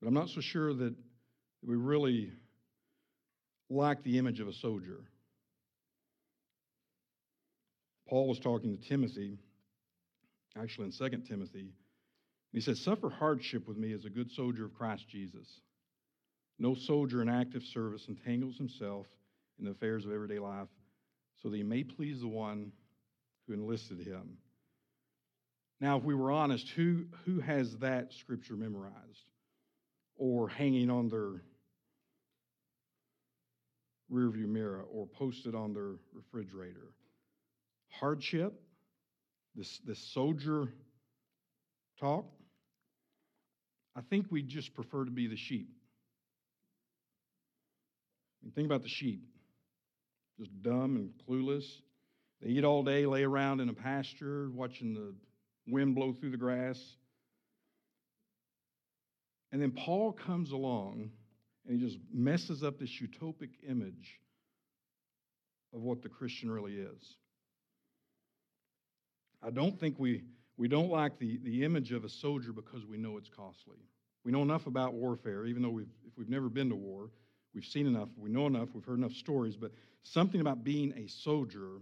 But 0.00 0.08
I'm 0.08 0.14
not 0.14 0.30
so 0.30 0.40
sure 0.40 0.72
that 0.72 0.94
we 1.62 1.76
really 1.76 2.32
like 3.68 4.02
the 4.02 4.18
image 4.18 4.40
of 4.40 4.48
a 4.48 4.52
soldier. 4.52 5.00
Paul 8.08 8.28
was 8.28 8.38
talking 8.38 8.76
to 8.76 8.88
Timothy, 8.88 9.38
actually 10.56 10.86
in 10.86 10.92
2 10.92 11.18
Timothy, 11.28 11.60
and 11.60 11.72
he 12.52 12.60
said, 12.60 12.76
Suffer 12.76 13.10
hardship 13.10 13.66
with 13.66 13.76
me 13.76 13.92
as 13.92 14.04
a 14.04 14.10
good 14.10 14.30
soldier 14.30 14.66
of 14.66 14.74
Christ 14.74 15.08
Jesus. 15.08 15.60
No 16.58 16.74
soldier 16.74 17.20
in 17.22 17.28
active 17.28 17.62
service 17.62 18.06
entangles 18.08 18.56
himself 18.56 19.06
in 19.58 19.64
the 19.64 19.72
affairs 19.72 20.04
of 20.04 20.12
everyday 20.12 20.38
life 20.38 20.68
so 21.42 21.48
that 21.48 21.56
he 21.56 21.62
may 21.62 21.84
please 21.84 22.20
the 22.20 22.28
one 22.28 22.72
who 23.46 23.54
enlisted 23.54 23.98
him. 23.98 24.38
Now, 25.80 25.98
if 25.98 26.04
we 26.04 26.14
were 26.14 26.30
honest, 26.30 26.68
who, 26.70 27.06
who 27.24 27.40
has 27.40 27.76
that 27.78 28.12
scripture 28.12 28.54
memorized 28.54 29.26
or 30.16 30.48
hanging 30.48 30.90
on 30.90 31.08
their 31.08 31.42
rearview 34.10 34.46
mirror 34.46 34.84
or 34.90 35.06
posted 35.06 35.54
on 35.54 35.74
their 35.74 35.96
refrigerator? 36.12 36.92
Hardship, 37.88 38.54
this, 39.54 39.80
this 39.84 39.98
soldier 39.98 40.72
talk. 41.98 42.26
I 43.96 44.00
think 44.00 44.26
we 44.30 44.42
just 44.42 44.74
prefer 44.74 45.04
to 45.04 45.10
be 45.10 45.26
the 45.26 45.36
sheep. 45.36 45.68
And 48.44 48.54
think 48.54 48.66
about 48.66 48.82
the 48.82 48.88
sheep, 48.88 49.22
just 50.38 50.50
dumb 50.62 50.96
and 50.96 51.10
clueless. 51.26 51.64
They 52.42 52.50
eat 52.50 52.64
all 52.64 52.82
day, 52.82 53.06
lay 53.06 53.24
around 53.24 53.60
in 53.60 53.70
a 53.70 53.72
pasture, 53.72 54.50
watching 54.50 54.92
the 54.92 55.14
wind 55.66 55.94
blow 55.94 56.12
through 56.12 56.30
the 56.30 56.36
grass. 56.36 56.78
And 59.50 59.62
then 59.62 59.70
Paul 59.70 60.12
comes 60.12 60.50
along 60.50 61.10
and 61.66 61.80
he 61.80 61.86
just 61.86 61.98
messes 62.12 62.62
up 62.62 62.78
this 62.78 62.90
utopic 63.00 63.50
image 63.66 64.20
of 65.72 65.80
what 65.80 66.02
the 66.02 66.08
Christian 66.10 66.50
really 66.50 66.74
is. 66.74 67.16
I 69.42 69.50
don't 69.50 69.78
think 69.80 69.98
we, 69.98 70.22
we 70.58 70.68
don't 70.68 70.90
like 70.90 71.18
the, 71.18 71.38
the 71.42 71.64
image 71.64 71.92
of 71.92 72.04
a 72.04 72.08
soldier 72.10 72.52
because 72.52 72.84
we 72.84 72.98
know 72.98 73.16
it's 73.16 73.30
costly. 73.34 73.78
We 74.24 74.32
know 74.32 74.42
enough 74.42 74.66
about 74.66 74.92
warfare, 74.94 75.46
even 75.46 75.62
though 75.62 75.70
we've, 75.70 75.92
if 76.06 76.18
we've 76.18 76.28
never 76.28 76.48
been 76.48 76.68
to 76.70 76.76
war, 76.76 77.10
We've 77.54 77.64
seen 77.64 77.86
enough, 77.86 78.08
we 78.16 78.30
know 78.30 78.46
enough, 78.46 78.70
we've 78.74 78.84
heard 78.84 78.98
enough 78.98 79.12
stories, 79.12 79.56
but 79.56 79.70
something 80.02 80.40
about 80.40 80.64
being 80.64 80.92
a 80.96 81.06
soldier 81.06 81.78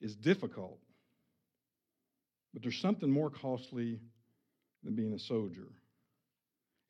is 0.00 0.16
difficult. 0.16 0.80
But 2.52 2.62
there's 2.62 2.80
something 2.80 3.10
more 3.10 3.30
costly 3.30 4.00
than 4.82 4.94
being 4.94 5.12
a 5.12 5.18
soldier. 5.18 5.68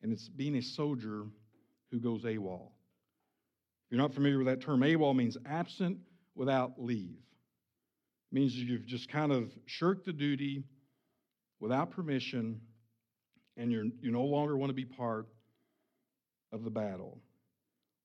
And 0.01 0.11
it's 0.11 0.27
being 0.27 0.55
a 0.55 0.61
soldier 0.61 1.25
who 1.91 1.99
goes 1.99 2.23
AWOL. 2.23 2.67
If 3.85 3.91
you're 3.91 4.01
not 4.01 4.13
familiar 4.13 4.39
with 4.39 4.47
that 4.47 4.61
term, 4.61 4.81
AWOL 4.81 5.15
means 5.15 5.37
absent 5.45 5.99
without 6.33 6.81
leave. 6.81 7.19
It 8.31 8.35
means 8.35 8.55
you've 8.55 8.85
just 8.85 9.09
kind 9.09 9.31
of 9.31 9.51
shirked 9.65 10.05
the 10.05 10.13
duty 10.13 10.63
without 11.59 11.91
permission, 11.91 12.61
and 13.57 13.71
you're, 13.71 13.85
you 14.01 14.11
no 14.11 14.23
longer 14.23 14.57
want 14.57 14.71
to 14.71 14.73
be 14.73 14.85
part 14.85 15.27
of 16.51 16.63
the 16.63 16.69
battle. 16.69 17.19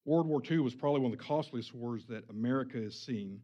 World 0.05 0.27
War 0.27 0.43
II 0.49 0.61
was 0.61 0.75
probably 0.75 1.01
one 1.01 1.13
of 1.13 1.19
the 1.19 1.25
costliest 1.25 1.75
wars 1.75 2.05
that 2.09 2.25
America 2.31 2.79
has 2.79 2.95
seen, 2.95 3.41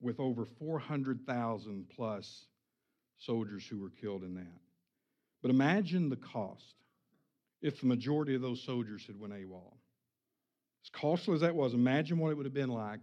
with 0.00 0.20
over 0.20 0.44
400,000 0.44 1.88
plus 1.94 2.46
soldiers 3.18 3.66
who 3.66 3.80
were 3.80 3.90
killed 3.90 4.22
in 4.22 4.34
that. 4.34 4.60
But 5.42 5.50
imagine 5.50 6.08
the 6.08 6.16
cost 6.16 6.74
if 7.62 7.80
the 7.80 7.86
majority 7.86 8.34
of 8.34 8.42
those 8.42 8.62
soldiers 8.62 9.06
had 9.06 9.18
went 9.18 9.32
AWOL. 9.32 9.76
As 10.84 10.90
costly 10.90 11.34
as 11.34 11.40
that 11.40 11.54
was, 11.54 11.74
imagine 11.74 12.18
what 12.18 12.30
it 12.30 12.36
would 12.36 12.46
have 12.46 12.54
been 12.54 12.70
like 12.70 13.00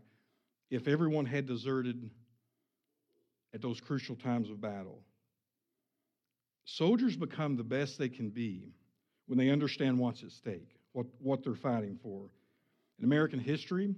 if 0.69 0.87
everyone 0.87 1.25
had 1.25 1.45
deserted 1.45 2.09
at 3.53 3.61
those 3.61 3.81
crucial 3.81 4.15
times 4.15 4.49
of 4.49 4.61
battle. 4.61 5.03
Soldiers 6.65 7.15
become 7.15 7.57
the 7.57 7.63
best 7.63 7.97
they 7.97 8.09
can 8.09 8.29
be 8.29 8.71
when 9.27 9.37
they 9.37 9.49
understand 9.49 9.97
what's 9.97 10.23
at 10.23 10.31
stake, 10.31 10.77
what, 10.93 11.05
what 11.19 11.43
they're 11.43 11.55
fighting 11.55 11.97
for. 12.01 12.29
In 12.99 13.05
American 13.05 13.39
history, 13.39 13.93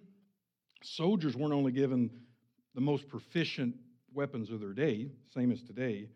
soldiers 0.84 1.36
weren't 1.36 1.54
only 1.54 1.72
given 1.72 2.10
the 2.74 2.82
most 2.82 3.08
proficient 3.08 3.76
weapons 4.14 4.50
of 4.50 4.60
their 4.60 4.74
day, 4.74 5.10
same 5.34 5.52
as 5.52 5.62
today, 5.64 6.08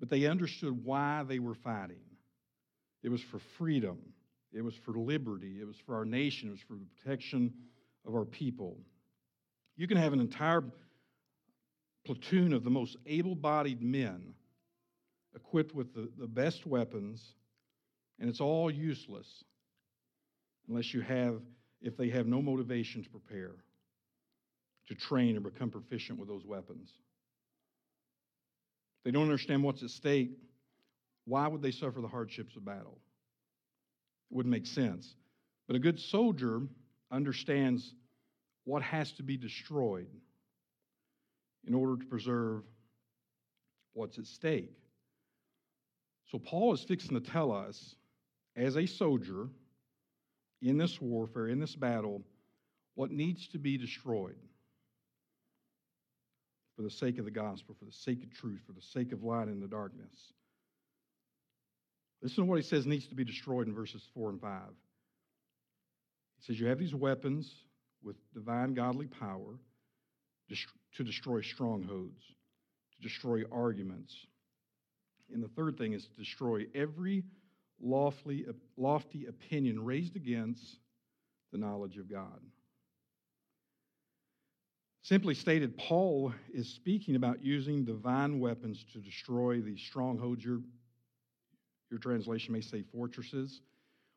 but 0.00 0.08
they 0.10 0.26
understood 0.26 0.84
why 0.84 1.24
they 1.26 1.38
were 1.38 1.54
fighting. 1.54 2.00
It 3.02 3.08
was 3.08 3.22
for 3.22 3.38
freedom, 3.58 3.98
it 4.52 4.62
was 4.62 4.74
for 4.74 4.92
liberty, 4.92 5.58
it 5.60 5.66
was 5.66 5.76
for 5.86 5.94
our 5.94 6.04
nation, 6.04 6.48
it 6.48 6.52
was 6.52 6.60
for 6.60 6.74
the 6.74 6.86
protection 6.96 7.52
of 8.06 8.14
our 8.14 8.24
people. 8.24 8.78
You 9.76 9.86
can 9.86 9.96
have 9.96 10.12
an 10.12 10.20
entire 10.20 10.64
platoon 12.04 12.52
of 12.52 12.64
the 12.64 12.70
most 12.70 12.96
able 13.06 13.34
bodied 13.34 13.82
men 13.82 14.34
equipped 15.34 15.74
with 15.74 15.92
the, 15.94 16.08
the 16.18 16.26
best 16.26 16.66
weapons, 16.66 17.34
and 18.18 18.28
it's 18.28 18.40
all 18.40 18.70
useless 18.70 19.44
unless 20.68 20.92
you 20.92 21.00
have, 21.00 21.40
if 21.80 21.96
they 21.96 22.08
have 22.08 22.26
no 22.26 22.42
motivation 22.42 23.02
to 23.02 23.10
prepare, 23.10 23.52
to 24.88 24.94
train 24.94 25.36
or 25.36 25.40
become 25.40 25.70
proficient 25.70 26.18
with 26.18 26.28
those 26.28 26.44
weapons. 26.44 26.90
They 29.04 29.10
don't 29.10 29.22
understand 29.22 29.62
what's 29.62 29.82
at 29.82 29.90
stake. 29.90 30.32
Why 31.26 31.46
would 31.46 31.62
they 31.62 31.70
suffer 31.70 32.00
the 32.00 32.08
hardships 32.08 32.56
of 32.56 32.64
battle? 32.64 32.98
It 34.30 34.36
wouldn't 34.36 34.52
make 34.52 34.66
sense. 34.66 35.14
But 35.66 35.76
a 35.76 35.80
good 35.80 36.00
soldier 36.00 36.62
understands 37.10 37.94
what 38.64 38.82
has 38.82 39.12
to 39.12 39.22
be 39.22 39.36
destroyed 39.36 40.08
in 41.66 41.74
order 41.74 41.96
to 41.96 42.08
preserve 42.08 42.62
what's 43.94 44.18
at 44.18 44.26
stake. 44.26 44.72
So, 46.30 46.38
Paul 46.38 46.74
is 46.74 46.82
fixing 46.82 47.20
to 47.20 47.30
tell 47.30 47.52
us, 47.52 47.94
as 48.56 48.76
a 48.76 48.86
soldier 48.86 49.48
in 50.62 50.78
this 50.78 51.00
warfare, 51.00 51.48
in 51.48 51.60
this 51.60 51.76
battle, 51.76 52.22
what 52.94 53.10
needs 53.10 53.46
to 53.48 53.58
be 53.58 53.76
destroyed 53.76 54.36
for 56.74 56.82
the 56.82 56.90
sake 56.90 57.18
of 57.18 57.24
the 57.24 57.30
gospel, 57.30 57.74
for 57.78 57.84
the 57.84 57.92
sake 57.92 58.22
of 58.22 58.32
truth, 58.32 58.60
for 58.66 58.72
the 58.72 58.82
sake 58.82 59.12
of 59.12 59.22
light 59.22 59.48
in 59.48 59.60
the 59.60 59.68
darkness. 59.68 60.32
Listen 62.22 62.44
to 62.44 62.50
what 62.50 62.56
he 62.56 62.62
says 62.62 62.86
needs 62.86 63.06
to 63.08 63.14
be 63.14 63.24
destroyed 63.24 63.68
in 63.68 63.74
verses 63.74 64.02
4 64.14 64.30
and 64.30 64.40
5. 64.40 64.50
He 66.38 66.44
says, 66.44 66.58
You 66.58 66.66
have 66.66 66.78
these 66.78 66.94
weapons 66.94 67.50
with 68.02 68.16
divine 68.34 68.74
godly 68.74 69.06
power 69.06 69.58
to 70.94 71.04
destroy 71.04 71.42
strongholds, 71.42 72.22
to 72.94 73.02
destroy 73.02 73.42
arguments. 73.52 74.14
And 75.32 75.42
the 75.42 75.48
third 75.48 75.76
thing 75.76 75.92
is 75.92 76.06
to 76.06 76.16
destroy 76.16 76.66
every 76.74 77.24
lofty, 77.80 78.46
lofty 78.76 79.26
opinion 79.26 79.84
raised 79.84 80.16
against 80.16 80.78
the 81.52 81.58
knowledge 81.58 81.96
of 81.96 82.10
God. 82.10 82.40
Simply 85.02 85.34
stated, 85.34 85.78
Paul 85.78 86.32
is 86.52 86.68
speaking 86.68 87.14
about 87.14 87.44
using 87.44 87.84
divine 87.84 88.40
weapons 88.40 88.84
to 88.92 88.98
destroy 88.98 89.60
these 89.60 89.80
strongholds. 89.80 90.44
Your, 90.44 90.60
your 91.90 92.00
translation 92.00 92.52
may 92.52 92.60
say 92.60 92.82
fortresses, 92.92 93.60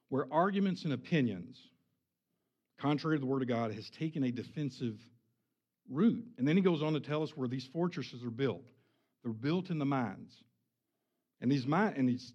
where 0.09 0.25
arguments 0.31 0.85
and 0.85 0.93
opinions, 0.93 1.59
contrary 2.79 3.17
to 3.17 3.19
the 3.19 3.27
Word 3.27 3.43
of 3.43 3.47
God, 3.47 3.71
has 3.71 3.87
taken 3.91 4.23
a 4.23 4.31
defensive 4.31 4.99
root. 5.87 6.25
And 6.39 6.47
then 6.47 6.55
he 6.55 6.63
goes 6.63 6.81
on 6.81 6.93
to 6.93 6.99
tell 6.99 7.21
us 7.21 7.37
where 7.37 7.47
these 7.47 7.69
fortresses 7.71 8.23
are 8.23 8.31
built. 8.31 8.63
They're 9.23 9.31
built 9.31 9.69
in 9.69 9.77
the 9.77 9.85
minds. 9.85 10.33
And 11.39 11.51
these 11.51 11.67
mind, 11.67 11.97
and 11.97 12.09
he's 12.09 12.33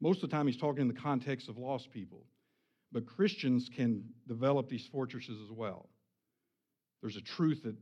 most 0.00 0.22
of 0.22 0.30
the 0.30 0.36
time 0.36 0.46
he's 0.46 0.56
talking 0.56 0.82
in 0.82 0.88
the 0.88 0.94
context 0.94 1.48
of 1.48 1.58
lost 1.58 1.90
people. 1.90 2.24
But 2.92 3.06
Christians 3.06 3.68
can 3.74 4.04
develop 4.26 4.68
these 4.68 4.86
fortresses 4.86 5.38
as 5.44 5.50
well. 5.50 5.88
There's 7.02 7.16
a 7.16 7.20
truth 7.20 7.62
that, 7.64 7.76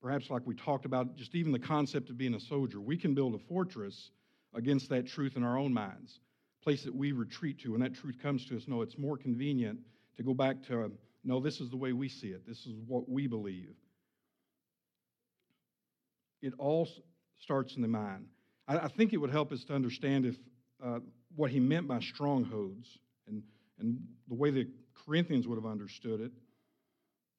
perhaps 0.00 0.30
like 0.30 0.42
we 0.46 0.54
talked 0.54 0.84
about, 0.84 1.16
just 1.16 1.34
even 1.34 1.52
the 1.52 1.58
concept 1.58 2.10
of 2.10 2.16
being 2.16 2.34
a 2.34 2.40
soldier, 2.40 2.80
we 2.80 2.96
can 2.96 3.14
build 3.14 3.34
a 3.34 3.38
fortress 3.38 4.10
against 4.54 4.88
that 4.90 5.06
truth 5.06 5.36
in 5.36 5.42
our 5.42 5.58
own 5.58 5.74
minds, 5.74 6.20
place 6.62 6.84
that 6.84 6.94
we 6.94 7.12
retreat 7.12 7.58
to. 7.60 7.72
When 7.72 7.80
that 7.80 7.94
truth 7.94 8.16
comes 8.22 8.46
to 8.46 8.56
us, 8.56 8.64
no, 8.68 8.82
it's 8.82 8.96
more 8.96 9.16
convenient 9.16 9.80
to 10.16 10.22
go 10.22 10.34
back 10.34 10.62
to, 10.68 10.92
no, 11.24 11.40
this 11.40 11.60
is 11.60 11.70
the 11.70 11.76
way 11.76 11.92
we 11.92 12.08
see 12.08 12.28
it, 12.28 12.46
this 12.46 12.66
is 12.66 12.74
what 12.86 13.08
we 13.08 13.26
believe. 13.26 13.74
It 16.42 16.52
all 16.58 16.88
starts 17.40 17.74
in 17.74 17.82
the 17.82 17.88
mind. 17.88 18.26
I, 18.68 18.78
I 18.78 18.88
think 18.88 19.12
it 19.12 19.16
would 19.16 19.30
help 19.30 19.50
us 19.50 19.64
to 19.64 19.74
understand 19.74 20.26
if 20.26 20.36
uh, 20.84 21.00
what 21.36 21.50
he 21.50 21.60
meant 21.60 21.88
by 21.88 22.00
strongholds 22.00 22.98
and, 23.26 23.42
and 23.78 23.98
the 24.28 24.34
way 24.34 24.50
the 24.50 24.68
Corinthians 25.06 25.46
would 25.46 25.56
have 25.56 25.70
understood 25.70 26.20
it 26.20 26.32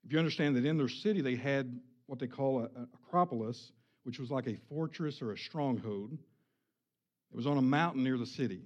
if 0.06 0.14
you 0.14 0.20
understand 0.20 0.56
that 0.56 0.66
in 0.66 0.78
their 0.78 0.88
city 0.88 1.22
they 1.22 1.36
had 1.36 1.80
what 2.06 2.20
they 2.20 2.28
call 2.28 2.60
an 2.60 2.88
acropolis, 2.94 3.72
which 4.04 4.20
was 4.20 4.30
like 4.30 4.48
a 4.48 4.56
fortress 4.70 5.22
or 5.22 5.32
a 5.32 5.38
stronghold, 5.38 6.14
it 6.14 7.36
was 7.36 7.48
on 7.48 7.58
a 7.58 7.62
mountain 7.62 8.04
near 8.04 8.18
the 8.18 8.26
city. 8.26 8.62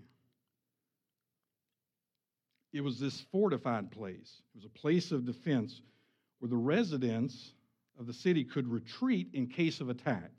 It 2.74 2.82
was 2.82 3.00
this 3.00 3.26
fortified 3.32 3.90
place. 3.92 4.42
It 4.54 4.58
was 4.58 4.66
a 4.66 4.80
place 4.80 5.12
of 5.12 5.26
defense 5.26 5.82
where 6.40 6.50
the 6.50 6.58
residents 6.58 7.54
of 7.98 8.06
the 8.06 8.14
city 8.14 8.44
could 8.44 8.68
retreat 8.68 9.30
in 9.34 9.48
case 9.48 9.80
of 9.80 9.90
attack. 9.90 10.32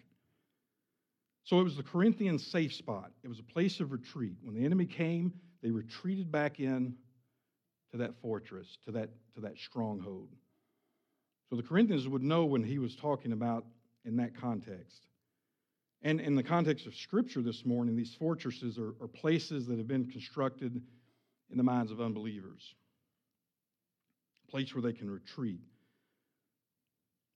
So 1.45 1.61
it 1.61 1.65
was 1.65 1.77
the 1.77 1.83
Corinthian 1.83 2.39
safe 2.39 2.73
spot. 2.73 3.11
It 3.23 3.29
was 3.29 3.39
a 3.39 3.45
place 3.45 3.81
of 3.81 3.93
retreat. 3.93 4.37
When 4.43 4.55
the 4.55 4.65
enemy 4.65 4.87
came, 4.87 5.33
they 5.63 5.71
retreated 5.71 6.31
back 6.31 6.61
in 6.61 6.95
to 7.91 7.99
that 7.99 8.15
fortress, 8.21 8.79
to 8.85 8.93
that, 8.93 9.11
to 9.35 9.41
that 9.41 9.59
stronghold. 9.59 10.29
So 11.49 11.57
the 11.57 11.63
Corinthians 11.63 12.07
would 12.07 12.23
know 12.23 12.45
when 12.45 12.63
he 12.63 12.79
was 12.79 12.95
talking 12.95 13.33
about 13.33 13.65
in 14.05 14.17
that 14.19 14.37
context. 14.37 15.07
And 16.03 16.21
in 16.21 16.35
the 16.35 16.43
context 16.43 16.87
of 16.87 16.95
Scripture 16.95 17.43
this 17.43 17.67
morning, 17.67 17.97
these 17.97 18.15
fortresses 18.15 18.79
are, 18.79 18.95
are 19.01 19.09
places 19.09 19.67
that 19.67 19.77
have 19.77 19.89
been 19.89 20.07
constructed 20.07 20.81
in 21.51 21.57
the 21.57 21.63
minds 21.63 21.91
of 21.91 22.01
unbelievers, 22.01 22.75
a 24.49 24.51
place 24.51 24.75
where 24.75 24.83
they 24.83 24.93
can 24.93 25.11
retreat, 25.11 25.61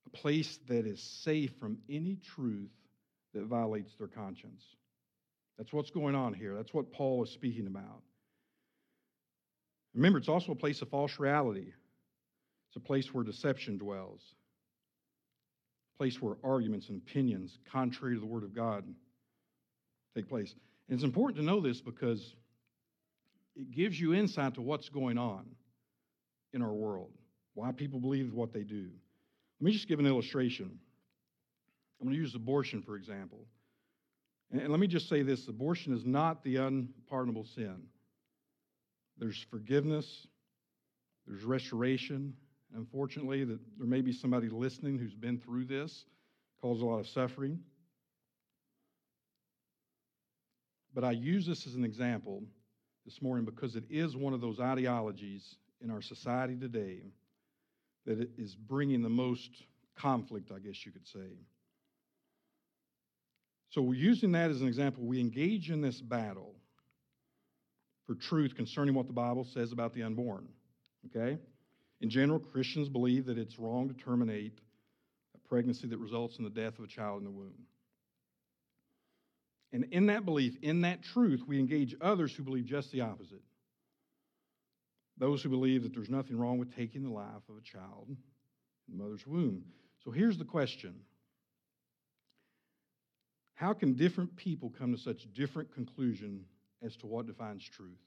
a 0.07 0.11
place 0.17 0.59
that 0.69 0.87
is 0.87 1.03
safe 1.03 1.53
from 1.59 1.79
any 1.91 2.17
truth 2.17 2.71
that 3.35 3.45
violates 3.45 3.95
their 3.99 4.09
conscience. 4.09 4.63
That's 5.59 5.73
what's 5.73 5.91
going 5.91 6.15
on 6.15 6.35
here. 6.35 6.55
That's 6.55 6.75
what 6.75 6.93
Paul 6.93 7.23
is 7.25 7.31
speaking 7.31 7.67
about. 7.67 8.03
Remember, 9.95 10.19
it's 10.19 10.29
also 10.29 10.53
a 10.53 10.57
place 10.57 10.83
of 10.83 10.89
false 10.89 11.19
reality. 11.19 11.73
It's 12.69 12.77
a 12.77 12.81
place 12.81 13.15
where 13.15 13.23
deception 13.23 13.79
dwells, 13.79 14.21
a 15.95 15.99
place 15.99 16.21
where 16.21 16.35
arguments 16.43 16.89
and 16.89 17.01
opinions 17.01 17.59
contrary 17.71 18.15
to 18.15 18.21
the 18.21 18.27
Word 18.27 18.43
of 18.43 18.55
God 18.55 18.85
take 20.17 20.29
place. 20.29 20.55
And 20.89 20.97
it's 20.97 21.05
important 21.05 21.39
to 21.39 21.45
know 21.45 21.61
this 21.61 21.81
because 21.81 22.35
it 23.55 23.71
gives 23.71 23.99
you 23.99 24.15
insight 24.15 24.55
to 24.55 24.63
what's 24.63 24.89
going 24.89 25.19
on 25.19 25.45
in 26.53 26.63
our 26.63 26.73
world, 26.73 27.11
why 27.55 27.71
people 27.71 28.01
believe 28.01 28.33
what 28.35 28.53
they 28.53 28.63
do. 28.63 28.89
Let 29.61 29.67
me 29.67 29.73
just 29.73 29.87
give 29.87 30.01
an 30.01 30.07
illustration. 30.07 30.79
I'm 32.05 32.11
going 32.11 32.17
to 32.17 32.23
use 32.23 32.35
abortion, 32.35 32.83
for 32.83 32.97
example. 32.97 33.47
And 34.53 34.69
let 34.69 34.79
me 34.79 34.87
just 34.87 35.09
say 35.09 35.23
this 35.23 35.49
abortion 35.49 35.95
is 35.95 36.05
not 36.05 36.45
the 36.45 36.57
unpardonable 36.57 37.47
sin. 37.47 37.85
There's 39.17 39.45
forgiveness, 39.51 40.27
there's 41.27 41.45
restoration, 41.45 42.35
Unfortunately, 42.77 43.45
that 43.45 43.59
there 43.79 43.87
may 43.87 44.01
be 44.01 44.13
somebody 44.13 44.49
listening 44.49 44.99
who's 44.99 45.15
been 45.15 45.39
through 45.39 45.67
this, 45.67 46.05
caused 46.61 46.83
a 46.83 46.85
lot 46.85 46.99
of 46.99 47.07
suffering. 47.07 47.61
But 50.93 51.05
I 51.05 51.13
use 51.13 51.47
this 51.47 51.67
as 51.67 51.75
an 51.75 51.85
example 51.85 52.43
this 53.05 53.23
morning 53.23 53.45
because 53.45 53.77
it 53.77 53.85
is 53.91 54.17
one 54.17 54.33
of 54.33 54.41
those 54.41 54.59
ideologies 54.59 55.57
in 55.81 55.91
our 55.91 56.03
society 56.03 56.57
today 56.57 57.03
that 58.07 58.29
is 58.37 58.57
bringing 58.57 59.03
the 59.03 59.09
most 59.09 59.51
conflict, 59.97 60.51
I 60.55 60.59
guess 60.59 60.85
you 60.85 60.91
could 60.91 61.07
say. 61.07 61.39
So, 63.75 63.91
using 63.91 64.31
that 64.33 64.53
as 64.53 64.61
an 64.61 64.69
example, 64.69 65.03
we 65.03 65.19
engage 65.19 65.69
in 65.69 65.81
this 65.81 66.01
battle 66.01 66.55
for 68.07 68.15
truth 68.15 68.55
concerning 68.55 68.95
what 68.95 69.09
the 69.09 69.13
Bible 69.13 69.43
says 69.43 69.73
about 69.73 69.93
the 69.93 70.05
unborn. 70.05 70.47
Okay? 71.07 71.39
In 72.01 72.09
general, 72.09 72.39
Christians 72.39 72.89
believe 72.89 73.27
that 73.27 73.37
it's 73.37 73.59
wrong 73.59 73.89
to 73.89 73.95
terminate 73.95 74.61
a 75.35 75.49
pregnancy 75.49 75.89
that 75.89 75.99
results 75.99 76.39
in 76.39 76.45
the 76.45 76.51
death 76.51 76.79
of 76.79 76.85
a 76.85 76.87
child 76.87 77.19
in 77.19 77.25
the 77.25 77.33
womb. 77.33 77.67
And 79.73 79.87
in 79.91 80.07
that 80.07 80.25
belief, 80.25 80.57
in 80.63 80.83
that 80.83 81.03
truth, 81.03 81.43
we 81.45 81.59
engage 81.59 81.97
others 82.01 82.33
who 82.33 82.45
believe 82.45 82.67
just 82.67 82.93
the 82.93 83.01
opposite. 83.01 83.43
Those 85.19 85.43
who 85.43 85.49
believe 85.49 85.83
that 85.83 85.93
there's 85.93 86.09
nothing 86.09 86.39
wrong 86.39 86.59
with 86.59 86.77
taking 86.77 87.03
the 87.03 87.11
life 87.11 87.43
of 87.49 87.57
a 87.57 87.61
child 87.61 88.07
in 88.09 88.97
the 88.97 89.03
mother's 89.03 89.27
womb. 89.27 89.65
So 90.05 90.13
here's 90.13 90.39
the 90.39 90.45
question 90.45 90.95
How 93.55 93.73
can 93.73 93.95
different 93.95 94.37
people 94.37 94.73
come 94.77 94.93
to 94.93 94.99
such 94.99 95.33
different 95.33 95.73
conclusion 95.73 96.45
as 96.83 96.97
to 96.97 97.07
what 97.07 97.27
defines 97.27 97.65
truth? 97.69 97.99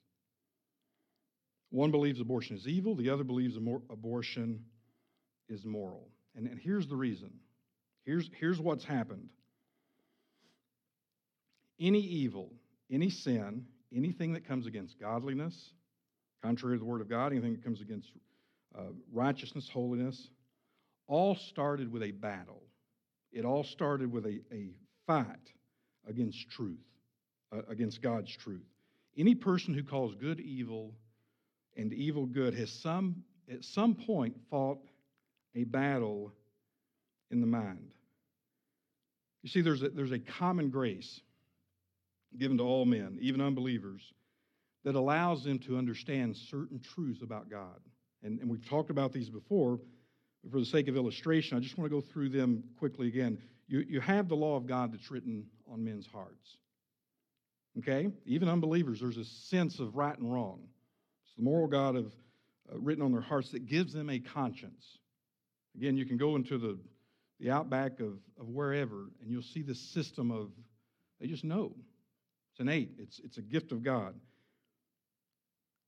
One 1.70 1.91
believes 1.91 2.20
abortion 2.20 2.56
is 2.56 2.68
evil, 2.68 2.95
the 2.95 3.10
other 3.10 3.24
believes 3.24 3.58
abortion 3.58 4.64
is 5.50 5.66
moral. 5.66 6.10
And, 6.36 6.48
and 6.48 6.60
here's 6.60 6.88
the 6.88 6.95
reason. 6.95 7.32
Here's, 8.06 8.30
here's 8.39 8.60
what's 8.60 8.86
happened. 8.86 9.30
Any 11.80 12.00
evil, 12.00 12.54
any 12.89 13.10
sin, 13.10 13.66
anything 13.95 14.34
that 14.34 14.48
comes 14.48 14.66
against 14.66 15.00
godliness, 15.00 15.72
contrary 16.41 16.76
to 16.76 16.80
the 16.80 16.86
Word 16.86 17.02
of 17.02 17.10
God, 17.10 17.32
anything 17.32 17.54
that 17.54 17.64
comes 17.64 17.82
against 17.82 18.10
uh, 18.78 18.84
righteousness, 19.12 19.70
holiness, 19.72 20.30
all 21.08 21.36
started 21.36 21.91
with 21.91 22.04
a 22.04 22.12
battle. 22.12 22.64
It 23.32 23.45
all 23.45 23.64
started 23.64 24.12
with 24.12 24.26
a, 24.26 24.39
a 24.52 24.72
fight 25.08 25.53
against 26.08 26.49
truth, 26.49 26.86
uh, 27.51 27.62
against 27.70 28.01
God's 28.01 28.36
truth. 28.36 28.66
Any 29.18 29.34
person 29.34 29.74
who 29.74 29.84
calls 29.84 30.14
good 30.14 30.39
evil 30.39 30.93
and 31.76 31.91
evil 31.93 32.26
good 32.26 32.53
has 32.53 32.72
some, 32.72 33.24
at 33.51 33.64
some 33.64 33.95
point 33.95 34.36
fought 34.49 34.80
a 35.55 35.64
battle 35.64 36.34
in 37.32 37.41
the 37.41 37.47
mind. 37.47 37.93
You 39.41 39.49
see, 39.49 39.62
there's 39.62 39.82
a, 39.82 39.89
there's 39.89 40.12
a 40.12 40.20
common 40.20 40.70
grace 40.70 41.22
given 42.38 42.58
to 42.58 42.64
all 42.64 42.86
men, 42.86 43.18
even 43.22 43.41
unbelievers, 43.41 44.01
that 44.84 44.95
allows 44.95 45.43
them 45.43 45.60
to 45.60 45.78
understand 45.78 46.36
certain 46.36 46.80
truths 46.80 47.22
about 47.22 47.49
God. 47.49 47.80
And, 48.24 48.39
and 48.39 48.49
we've 48.49 48.68
talked 48.68 48.89
about 48.89 49.14
these 49.14 49.30
before, 49.30 49.80
but 50.43 50.51
for 50.51 50.60
the 50.60 50.66
sake 50.66 50.88
of 50.88 50.95
illustration, 50.95 51.58
I 51.58 51.62
just 51.62 51.78
want 51.78 51.89
to 51.89 51.95
go 51.95 52.01
through 52.01 52.30
them 52.30 52.64
quickly 52.78 53.08
again. 53.08 53.38
You, 53.68 53.80
you 53.88 53.99
have 53.99 54.30
the 54.30 54.36
law 54.36 54.55
of 54.55 54.65
God 54.65 54.93
that's 54.93 55.11
written 55.11 55.45
on 55.72 55.84
men's 55.84 56.07
hearts. 56.07 56.57
Okay? 57.80 58.09
Even 58.26 58.49
unbelievers, 58.49 58.99
there's 59.01 59.18
a 59.18 59.26
sense 59.26 59.80
of 59.80 59.95
right 59.95 60.18
and 60.18 60.32
wrong. 60.34 60.59
It's 61.26 61.36
the 61.36 61.43
moral 61.43 61.68
God 61.68 61.95
of, 61.95 62.05
uh, 62.72 62.80
written 62.80 63.03
on 63.03 63.11
their 63.11 63.22
hearts 63.22 63.51
that 63.51 63.65
gives 63.65 63.93
them 63.93 64.09
a 64.09 64.20
conscience. 64.20 64.97
Again, 65.76 65.97
you 65.97 66.05
can 66.05 66.18
go 66.18 66.36
into 66.36 66.57
the, 66.57 66.80
the 67.39 67.51
outback 67.51 67.99
of, 67.99 68.13
of 68.39 68.47
wherever, 68.47 69.09
and 69.22 69.30
you'll 69.30 69.41
see 69.43 69.61
this 69.61 69.80
system 69.80 70.32
of, 70.32 70.49
they 71.20 71.28
just 71.28 71.43
know. 71.43 71.74
It's 72.51 72.59
innate, 72.61 72.91
it's, 72.97 73.20
it's 73.24 73.38
a 73.38 73.41
gift 73.41 73.72
of 73.72 73.84
God. 73.84 74.15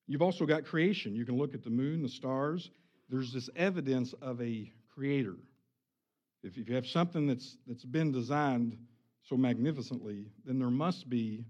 You've 0.06 0.22
also 0.22 0.46
got 0.46 0.66
creation. 0.66 1.16
You 1.16 1.26
can 1.26 1.38
look 1.38 1.54
at 1.54 1.64
the 1.64 1.70
moon, 1.70 2.02
the 2.02 2.10
stars. 2.10 2.72
There's 3.10 3.32
this 3.32 3.50
evidence 3.56 4.14
of 4.22 4.42
a 4.42 4.72
creator. 4.94 5.36
If 6.44 6.58
you 6.58 6.66
have 6.76 6.88
something 6.88 7.28
that's, 7.28 7.58
that's 7.68 7.86
been 7.86 8.12
designed 8.12 8.78
so 9.24 9.36
magnificently, 9.36 10.28
then 10.46 10.58
there 10.58 10.70
must 10.70 11.10
be 11.10 11.46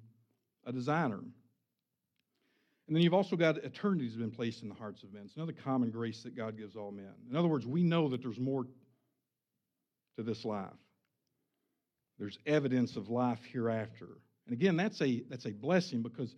a 0.65 0.71
designer. 0.71 1.19
And 2.87 2.95
then 2.95 3.03
you've 3.03 3.13
also 3.13 3.35
got 3.35 3.57
eternity 3.57 4.05
has 4.05 4.15
been 4.15 4.31
placed 4.31 4.63
in 4.63 4.69
the 4.69 4.75
hearts 4.75 5.03
of 5.03 5.13
men. 5.13 5.23
It's 5.25 5.35
another 5.35 5.53
common 5.53 5.91
grace 5.91 6.23
that 6.23 6.35
God 6.35 6.57
gives 6.57 6.75
all 6.75 6.91
men. 6.91 7.13
In 7.29 7.35
other 7.35 7.47
words, 7.47 7.67
we 7.67 7.83
know 7.83 8.09
that 8.09 8.23
there's 8.23 8.39
more 8.39 8.65
to 10.17 10.23
this 10.23 10.43
life. 10.43 10.69
There's 12.17 12.39
evidence 12.47 12.95
of 12.95 13.09
life 13.09 13.39
hereafter. 13.53 14.07
And 14.47 14.53
again, 14.53 14.75
that's 14.75 14.99
a, 15.01 15.23
that's 15.29 15.45
a 15.45 15.51
blessing 15.51 16.01
because, 16.01 16.35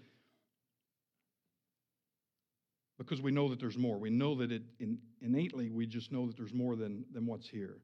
because 2.97 3.21
we 3.21 3.31
know 3.31 3.47
that 3.47 3.59
there's 3.59 3.77
more. 3.77 3.97
We 3.97 4.09
know 4.09 4.35
that 4.35 4.51
it 4.51 4.63
in, 4.79 4.99
innately, 5.21 5.69
we 5.69 5.87
just 5.87 6.11
know 6.11 6.27
that 6.27 6.35
there's 6.35 6.53
more 6.53 6.75
than, 6.75 7.05
than 7.13 7.25
what's 7.25 7.47
here. 7.47 7.77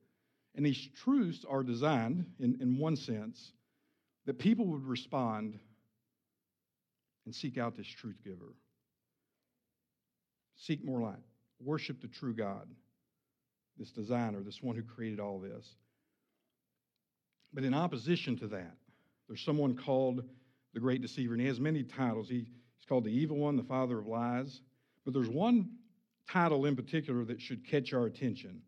And 0.58 0.66
these 0.66 0.90
truths 1.04 1.46
are 1.48 1.64
designed, 1.64 2.26
in, 2.40 2.58
in 2.60 2.78
one 2.80 2.96
sense, 2.96 3.54
that 4.26 4.40
people 4.40 4.66
would 4.66 4.86
respond 4.86 5.58
and 7.26 7.34
seek 7.34 7.60
out 7.60 7.78
this 7.78 7.88
truth 7.88 8.18
giver. 8.26 8.56
Seek 10.56 10.84
more 10.84 11.00
light. 11.00 11.22
Worship 11.64 12.02
the 12.02 12.08
true 12.08 12.34
God, 12.34 12.68
this 13.78 13.92
designer, 13.92 14.42
this 14.42 14.62
one 14.62 14.76
who 14.76 14.82
created 14.82 15.20
all 15.20 15.40
this. 15.40 15.76
But 17.54 17.64
in 17.64 17.76
opposition 17.76 18.36
to 18.40 18.48
that, 18.48 18.76
there's 19.28 19.44
someone 19.44 19.76
called 19.76 20.24
the 20.74 20.80
great 20.80 21.02
deceiver, 21.02 21.34
and 21.34 21.42
he 21.42 21.48
has 21.48 21.60
many 21.60 21.84
titles. 21.84 22.30
He, 22.30 22.40
he's 22.40 22.86
called 22.90 23.04
the 23.04 23.12
evil 23.12 23.38
one, 23.38 23.58
the 23.58 23.64
father 23.64 24.00
of 24.00 24.08
lies. 24.08 24.62
But 25.06 25.14
there's 25.14 25.30
one 25.30 25.70
title 26.30 26.66
in 26.66 26.76
particular 26.76 27.24
that 27.26 27.42
should 27.42 27.66
catch 27.66 27.94
our 27.94 28.06
attention, 28.06 28.62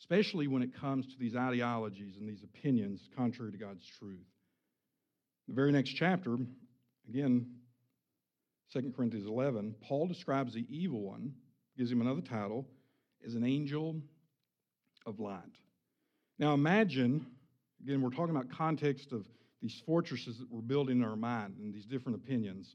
especially 0.00 0.48
when 0.48 0.62
it 0.62 0.74
comes 0.74 1.06
to 1.06 1.18
these 1.18 1.36
ideologies 1.36 2.16
and 2.16 2.28
these 2.28 2.42
opinions 2.42 3.08
contrary 3.16 3.52
to 3.52 3.58
God's 3.58 3.86
truth. 3.86 4.26
The 5.46 5.54
very 5.54 5.72
next 5.72 5.90
chapter, 5.90 6.36
again, 7.08 7.46
2 8.72 8.92
Corinthians 8.96 9.26
11, 9.26 9.74
Paul 9.82 10.06
describes 10.06 10.54
the 10.54 10.64
evil 10.68 11.02
one, 11.02 11.34
gives 11.76 11.92
him 11.92 12.00
another 12.00 12.22
title, 12.22 12.66
as 13.26 13.34
an 13.34 13.44
angel 13.44 14.00
of 15.06 15.20
light. 15.20 15.42
Now 16.38 16.54
imagine, 16.54 17.26
again, 17.82 18.00
we're 18.00 18.10
talking 18.10 18.34
about 18.34 18.50
context 18.50 19.12
of 19.12 19.26
these 19.60 19.82
fortresses 19.84 20.38
that 20.38 20.50
we're 20.50 20.62
building 20.62 21.00
in 21.00 21.04
our 21.04 21.16
mind 21.16 21.56
and 21.58 21.74
these 21.74 21.84
different 21.84 22.16
opinions. 22.16 22.74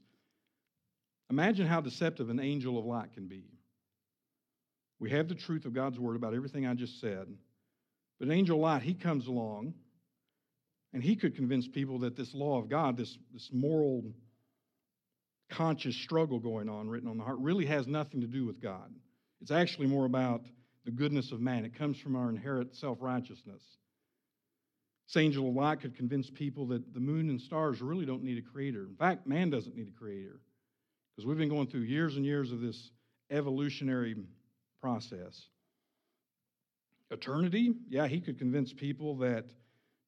Imagine 1.30 1.66
how 1.66 1.80
deceptive 1.80 2.30
an 2.30 2.38
angel 2.38 2.78
of 2.78 2.84
light 2.84 3.12
can 3.14 3.26
be. 3.26 3.55
We 4.98 5.10
have 5.10 5.28
the 5.28 5.34
truth 5.34 5.64
of 5.64 5.74
God's 5.74 5.98
word 5.98 6.16
about 6.16 6.34
everything 6.34 6.66
I 6.66 6.74
just 6.74 7.00
said, 7.00 7.26
but 8.18 8.28
an 8.28 8.32
angel 8.32 8.58
light, 8.58 8.82
he 8.82 8.94
comes 8.94 9.26
along 9.26 9.74
and 10.92 11.02
he 11.02 11.16
could 11.16 11.36
convince 11.36 11.68
people 11.68 11.98
that 12.00 12.16
this 12.16 12.34
law 12.34 12.58
of 12.58 12.70
God, 12.70 12.96
this, 12.96 13.18
this 13.32 13.50
moral, 13.52 14.04
conscious 15.50 15.94
struggle 15.96 16.38
going 16.38 16.68
on 16.68 16.88
written 16.88 17.08
on 17.08 17.18
the 17.18 17.24
heart, 17.24 17.38
really 17.40 17.66
has 17.66 17.86
nothing 17.86 18.22
to 18.22 18.26
do 18.26 18.46
with 18.46 18.60
God. 18.60 18.90
It's 19.42 19.50
actually 19.50 19.86
more 19.86 20.06
about 20.06 20.42
the 20.86 20.90
goodness 20.90 21.32
of 21.32 21.40
man. 21.40 21.64
It 21.64 21.76
comes 21.76 21.98
from 21.98 22.16
our 22.16 22.30
inherent 22.30 22.74
self 22.74 22.98
righteousness. 23.02 23.62
This 25.08 25.22
angel 25.22 25.48
of 25.48 25.54
light 25.54 25.80
could 25.80 25.96
convince 25.96 26.30
people 26.30 26.66
that 26.68 26.94
the 26.94 27.00
moon 27.00 27.28
and 27.28 27.40
stars 27.40 27.80
really 27.82 28.06
don't 28.06 28.24
need 28.24 28.38
a 28.38 28.42
creator. 28.42 28.86
In 28.88 28.96
fact, 28.96 29.26
man 29.26 29.50
doesn't 29.50 29.76
need 29.76 29.88
a 29.88 29.98
creator 29.98 30.40
because 31.14 31.26
we've 31.26 31.38
been 31.38 31.48
going 31.48 31.68
through 31.68 31.82
years 31.82 32.16
and 32.16 32.24
years 32.24 32.50
of 32.50 32.60
this 32.60 32.90
evolutionary 33.30 34.16
process. 34.80 35.40
Eternity, 37.10 37.72
yeah, 37.88 38.08
he 38.08 38.20
could 38.20 38.38
convince 38.38 38.72
people 38.72 39.16
that, 39.18 39.44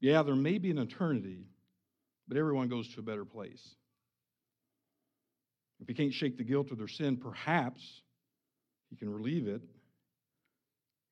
yeah, 0.01 0.23
there 0.23 0.35
may 0.35 0.59
be 0.59 0.71
an 0.71 0.79
eternity, 0.79 1.47
but 2.27 2.37
everyone 2.37 2.69
goes 2.69 2.93
to 2.95 3.01
a 3.01 3.03
better 3.03 3.25
place. 3.25 3.75
If 5.81 5.89
he 5.89 5.95
can't 5.95 6.13
shake 6.13 6.37
the 6.37 6.45
guilt 6.45 6.73
of 6.73 6.79
their 6.79 6.89
sin, 6.89 7.17
perhaps 7.17 7.81
he 8.91 8.97
can 8.97 9.13
relieve 9.13 9.47
it. 9.47 9.63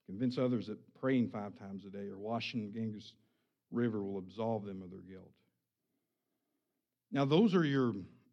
Convince 0.07 0.39
others 0.39 0.67
that 0.67 0.79
praying 1.01 1.31
five 1.31 1.57
times 1.59 1.85
a 1.85 1.91
day 1.91 2.09
or 2.09 2.19
washing 2.19 2.65
the 2.65 2.79
Ganges 2.79 3.13
river 3.71 4.03
will 4.03 4.19
absolve 4.19 4.65
them 4.65 4.83
of 4.83 4.91
their 4.91 5.01
guilt. 5.01 5.31
Now, 7.13 7.25
those 7.25 7.55
are 7.55 7.65
your, 7.65 7.93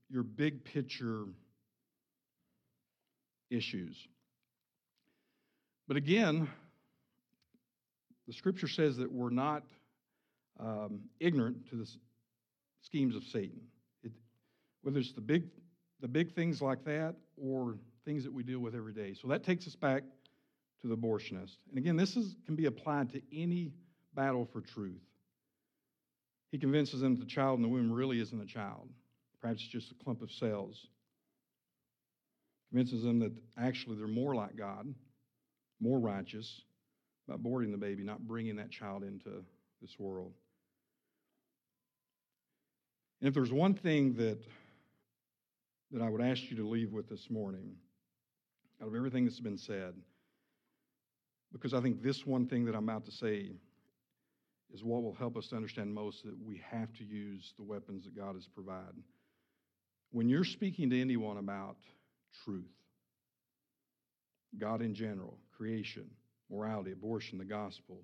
your 0.10 0.24
big 0.24 0.66
picture 0.66 1.26
issues. 3.50 3.96
But 5.88 5.98
again, 5.98 6.48
the 8.28 8.34
scripture 8.34 8.68
says 8.68 8.98
that 8.98 9.12
we're 9.12 9.30
not 9.30 9.64
um, 10.60 11.02
ignorant 11.20 11.70
to 11.70 11.76
the 11.76 11.90
schemes 12.82 13.16
of 13.16 13.24
Satan. 13.24 13.60
It, 14.04 14.12
whether 14.82 15.00
it's 15.00 15.14
the 15.14 15.22
big, 15.22 15.44
the 16.00 16.08
big 16.08 16.34
things 16.34 16.62
like 16.62 16.84
that 16.86 17.16
or 17.38 17.76
things 18.06 18.24
that 18.24 18.34
we 18.34 18.44
deal 18.44 18.60
with 18.60 18.76
every 18.76 18.94
day. 18.94 19.14
So 19.14 19.28
that 19.30 19.44
takes 19.44 19.68
us 19.68 19.76
back 19.76 20.04
to 20.82 20.88
the 20.88 20.96
abortionist. 20.96 21.58
And 21.70 21.78
again, 21.78 21.96
this 21.96 22.16
is, 22.16 22.36
can 22.46 22.56
be 22.56 22.66
applied 22.66 23.12
to 23.12 23.22
any 23.34 23.74
battle 24.14 24.48
for 24.52 24.62
truth. 24.62 25.02
He 26.52 26.60
convinces 26.60 27.02
them 27.02 27.16
that 27.16 27.22
the 27.22 27.30
child 27.30 27.58
in 27.58 27.64
the 27.64 27.70
womb 27.70 27.92
really 27.92 28.20
isn't 28.20 28.40
a 28.40 28.46
child. 28.46 28.90
Perhaps 29.42 29.62
it's 29.64 29.72
just 29.72 29.92
a 29.92 30.04
clump 30.04 30.22
of 30.22 30.32
cells. 30.32 30.88
convinces 32.70 33.04
them 33.04 33.20
that 33.20 33.32
actually 33.58 33.98
they're 33.98 34.08
more 34.08 34.36
like 34.36 34.56
God, 34.56 34.94
more 35.84 36.00
righteous 36.00 36.62
by 37.28 37.36
aborting 37.36 37.72
the 37.72 37.78
baby, 37.78 38.04
not 38.04 38.26
bringing 38.26 38.56
that 38.56 38.72
child 38.72 39.04
into 39.04 39.44
this 39.82 40.00
world. 40.00 40.32
And 43.20 43.28
if 43.28 43.34
there's 43.34 43.52
one 43.52 43.74
thing 43.74 44.14
that, 44.16 44.40
that 45.92 46.02
I 46.02 46.10
would 46.10 46.22
ask 46.22 46.50
you 46.50 46.58
to 46.58 46.68
leave 46.68 46.92
with 46.92 47.10
this 47.10 47.30
morning, 47.30 47.76
out 48.82 48.88
of 48.88 48.96
everything 48.96 49.26
that's 49.26 49.40
been 49.40 49.58
said, 49.58 49.94
because 51.52 51.74
I 51.74 51.82
think 51.82 52.02
this 52.02 52.26
one 52.26 52.48
thing 52.48 52.66
that 52.66 52.76
I'm 52.76 52.90
about 52.90 53.06
to 53.06 53.12
say 53.12 53.52
is 54.74 54.84
what 54.84 55.04
will 55.04 55.14
help 55.14 55.38
us 55.38 55.48
to 55.48 55.56
understand 55.56 55.94
most 55.94 56.24
that 56.24 56.36
we 56.44 56.62
have 56.72 56.92
to 56.94 57.04
use 57.04 57.54
the 57.58 57.64
weapons 57.64 58.06
that 58.06 58.16
God 58.16 58.36
has 58.36 58.48
provided. 58.48 59.04
When 60.12 60.30
you're 60.30 60.44
speaking 60.44 60.90
to 60.90 61.00
anyone 61.00 61.38
about 61.38 61.78
truth, 62.44 62.72
God 64.58 64.82
in 64.82 64.94
general, 64.94 65.38
creation, 65.56 66.10
morality, 66.50 66.92
abortion, 66.92 67.38
the 67.38 67.46
gospel, 67.46 68.02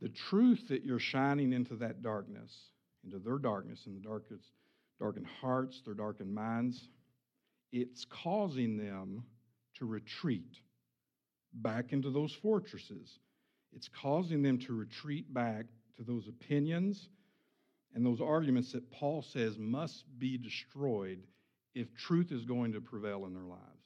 the 0.00 0.08
truth 0.08 0.68
that 0.68 0.84
you're 0.84 0.98
shining 0.98 1.52
into 1.52 1.76
that 1.76 2.02
darkness, 2.02 2.70
into 3.04 3.18
their 3.18 3.38
darkness, 3.38 3.84
in 3.86 3.94
the 3.94 4.00
darkest, 4.00 4.50
darkened 4.98 5.26
hearts, 5.40 5.80
their 5.84 5.94
darkened 5.94 6.32
minds, 6.32 6.88
it's 7.72 8.06
causing 8.06 8.76
them 8.76 9.22
to 9.78 9.86
retreat 9.86 10.58
back 11.52 11.92
into 11.92 12.10
those 12.10 12.32
fortresses. 12.32 13.18
It's 13.72 13.88
causing 13.88 14.42
them 14.42 14.58
to 14.60 14.72
retreat 14.72 15.32
back 15.32 15.66
to 15.96 16.02
those 16.02 16.28
opinions 16.28 17.08
and 17.94 18.04
those 18.04 18.20
arguments 18.20 18.72
that 18.72 18.90
Paul 18.90 19.22
says 19.22 19.58
must 19.58 20.04
be 20.18 20.38
destroyed 20.38 21.22
if 21.74 21.94
truth 21.94 22.32
is 22.32 22.44
going 22.44 22.72
to 22.72 22.80
prevail 22.80 23.26
in 23.26 23.34
their 23.34 23.44
lives. 23.44 23.79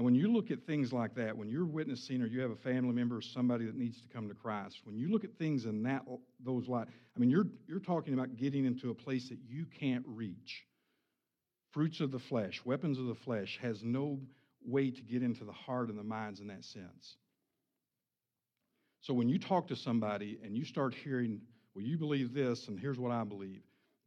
And 0.00 0.04
when 0.06 0.14
you 0.14 0.32
look 0.32 0.50
at 0.50 0.64
things 0.64 0.94
like 0.94 1.14
that, 1.16 1.36
when 1.36 1.50
you're 1.50 1.66
witnessing 1.66 2.22
or 2.22 2.26
you 2.26 2.40
have 2.40 2.50
a 2.50 2.56
family 2.56 2.94
member 2.94 3.18
or 3.18 3.20
somebody 3.20 3.66
that 3.66 3.76
needs 3.76 4.00
to 4.00 4.08
come 4.08 4.28
to 4.30 4.34
Christ, 4.34 4.80
when 4.84 4.96
you 4.96 5.12
look 5.12 5.24
at 5.24 5.34
things 5.36 5.66
in 5.66 5.82
that 5.82 6.06
those 6.42 6.68
light, 6.68 6.86
I 7.14 7.20
mean, 7.20 7.28
you're 7.28 7.48
you're 7.68 7.80
talking 7.80 8.14
about 8.14 8.34
getting 8.34 8.64
into 8.64 8.88
a 8.88 8.94
place 8.94 9.28
that 9.28 9.36
you 9.46 9.66
can't 9.78 10.02
reach. 10.06 10.64
Fruits 11.72 12.00
of 12.00 12.12
the 12.12 12.18
flesh, 12.18 12.62
weapons 12.64 12.98
of 12.98 13.08
the 13.08 13.14
flesh, 13.14 13.58
has 13.60 13.82
no 13.84 14.18
way 14.64 14.90
to 14.90 15.02
get 15.02 15.22
into 15.22 15.44
the 15.44 15.52
heart 15.52 15.90
and 15.90 15.98
the 15.98 16.02
minds 16.02 16.40
in 16.40 16.46
that 16.46 16.64
sense. 16.64 17.18
So 19.02 19.12
when 19.12 19.28
you 19.28 19.38
talk 19.38 19.68
to 19.68 19.76
somebody 19.76 20.38
and 20.42 20.56
you 20.56 20.64
start 20.64 20.94
hearing, 20.94 21.42
well, 21.74 21.84
you 21.84 21.98
believe 21.98 22.32
this, 22.32 22.68
and 22.68 22.80
here's 22.80 22.98
what 22.98 23.12
I 23.12 23.24
believe, 23.24 23.60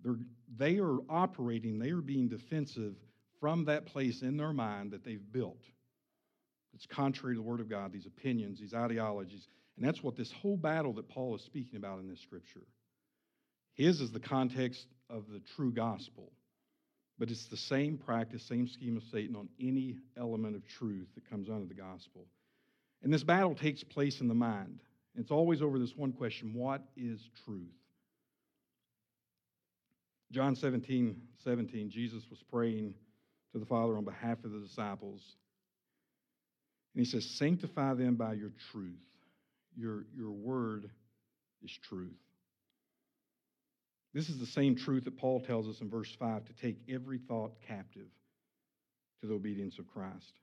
they're, 0.03 0.17
they 0.57 0.79
are 0.79 0.97
operating, 1.07 1.77
they 1.77 1.91
are 1.91 2.01
being 2.01 2.29
defensive 2.29 2.95
from 3.39 3.65
that 3.65 3.85
place 3.85 4.23
in 4.23 4.37
their 4.37 4.53
mind 4.53 4.89
that 4.89 5.03
they've 5.05 5.31
built. 5.31 5.61
It's 6.73 6.85
contrary 6.85 7.35
to 7.35 7.41
the 7.41 7.47
Word 7.47 7.59
of 7.59 7.69
God, 7.69 7.91
these 7.91 8.05
opinions, 8.05 8.59
these 8.59 8.73
ideologies. 8.73 9.47
And 9.77 9.85
that's 9.85 10.03
what 10.03 10.15
this 10.15 10.31
whole 10.31 10.57
battle 10.57 10.93
that 10.93 11.09
Paul 11.09 11.35
is 11.35 11.41
speaking 11.41 11.77
about 11.77 11.99
in 11.99 12.09
this 12.09 12.19
scripture. 12.19 12.63
His 13.73 14.01
is 14.01 14.11
the 14.11 14.19
context 14.19 14.87
of 15.09 15.29
the 15.31 15.41
true 15.55 15.71
gospel. 15.71 16.31
But 17.19 17.29
it's 17.29 17.45
the 17.45 17.57
same 17.57 17.97
practice, 17.97 18.43
same 18.43 18.67
scheme 18.67 18.97
of 18.97 19.03
Satan 19.03 19.35
on 19.35 19.47
any 19.59 19.97
element 20.17 20.55
of 20.55 20.67
truth 20.67 21.07
that 21.15 21.29
comes 21.29 21.49
under 21.49 21.65
the 21.65 21.73
gospel. 21.73 22.25
And 23.03 23.13
this 23.13 23.23
battle 23.23 23.53
takes 23.53 23.83
place 23.83 24.19
in 24.21 24.27
the 24.27 24.33
mind. 24.33 24.79
It's 25.15 25.31
always 25.31 25.61
over 25.61 25.77
this 25.77 25.95
one 25.95 26.11
question 26.11 26.53
what 26.53 26.81
is 26.97 27.29
truth? 27.45 27.69
John 30.31 30.55
17, 30.55 31.15
17, 31.43 31.91
Jesus 31.91 32.23
was 32.31 32.41
praying 32.41 32.95
to 33.51 33.59
the 33.59 33.65
Father 33.65 33.95
on 33.95 34.03
behalf 34.03 34.43
of 34.43 34.51
the 34.51 34.59
disciples. 34.59 35.35
And 36.95 37.05
he 37.05 37.09
says, 37.09 37.25
Sanctify 37.37 37.95
them 37.95 38.15
by 38.15 38.33
your 38.33 38.51
truth. 38.71 38.99
Your, 39.75 40.05
your 40.15 40.31
word 40.31 40.89
is 41.63 41.71
truth. 41.89 42.11
This 44.13 44.29
is 44.29 44.37
the 44.37 44.45
same 44.45 44.75
truth 44.75 45.05
that 45.05 45.17
Paul 45.17 45.41
tells 45.41 45.67
us 45.67 45.81
in 45.81 45.89
verse 45.89 46.15
5 46.19 46.45
to 46.45 46.53
take 46.53 46.77
every 46.87 47.17
thought 47.17 47.53
captive 47.67 48.07
to 49.21 49.27
the 49.27 49.33
obedience 49.33 49.79
of 49.79 49.87
Christ. 49.87 50.33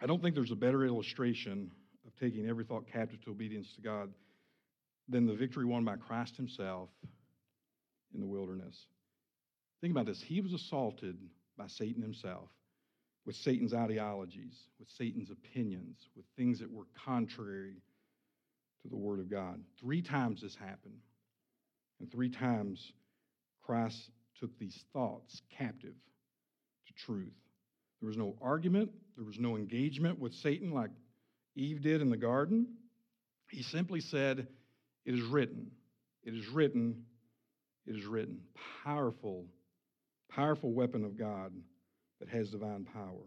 I 0.00 0.06
don't 0.06 0.22
think 0.22 0.34
there's 0.34 0.52
a 0.52 0.56
better 0.56 0.86
illustration 0.86 1.70
of 2.06 2.16
taking 2.18 2.48
every 2.48 2.64
thought 2.64 2.86
captive 2.90 3.22
to 3.24 3.30
obedience 3.30 3.74
to 3.74 3.82
God 3.82 4.10
than 5.08 5.26
the 5.26 5.34
victory 5.34 5.66
won 5.66 5.84
by 5.84 5.96
Christ 5.96 6.36
himself 6.36 6.88
in 8.14 8.20
the 8.20 8.26
wilderness. 8.26 8.86
Think 9.82 9.90
about 9.90 10.06
this. 10.06 10.22
He 10.22 10.40
was 10.40 10.54
assaulted 10.54 11.18
by 11.58 11.66
Satan 11.66 12.00
himself 12.00 12.48
with 13.26 13.36
Satan's 13.36 13.74
ideologies, 13.74 14.54
with 14.78 14.88
Satan's 14.96 15.30
opinions, 15.30 16.08
with 16.16 16.24
things 16.36 16.58
that 16.60 16.70
were 16.70 16.86
contrary 17.04 17.76
to 18.82 18.88
the 18.88 18.96
Word 18.96 19.20
of 19.20 19.30
God. 19.30 19.60
Three 19.78 20.02
times 20.02 20.42
this 20.42 20.54
happened. 20.54 20.98
And 22.00 22.10
three 22.10 22.30
times 22.30 22.92
Christ 23.62 24.10
took 24.40 24.58
these 24.58 24.84
thoughts 24.92 25.42
captive 25.56 25.94
to 26.86 26.92
truth. 26.94 27.34
There 28.00 28.08
was 28.08 28.16
no 28.16 28.34
argument, 28.40 28.90
there 29.16 29.26
was 29.26 29.38
no 29.38 29.56
engagement 29.56 30.18
with 30.18 30.32
Satan 30.32 30.72
like 30.72 30.90
Eve 31.54 31.82
did 31.82 32.00
in 32.00 32.08
the 32.08 32.16
garden. 32.16 32.66
He 33.50 33.62
simply 33.62 34.00
said, 34.00 34.46
It 35.04 35.14
is 35.14 35.22
written, 35.22 35.70
it 36.24 36.34
is 36.34 36.48
written, 36.48 37.04
it 37.86 37.96
is 37.96 38.06
written. 38.06 38.40
Powerful, 38.84 39.44
powerful 40.30 40.72
weapon 40.72 41.04
of 41.04 41.18
God 41.18 41.52
that 42.20 42.28
has 42.28 42.50
divine 42.50 42.84
power. 42.84 43.26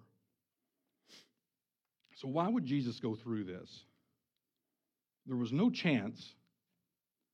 So, 2.16 2.28
why 2.28 2.48
would 2.48 2.66
Jesus 2.66 3.00
go 3.00 3.16
through 3.16 3.46
this? 3.46 3.86
There 5.26 5.38
was 5.38 5.52
no 5.52 5.70
chance 5.70 6.36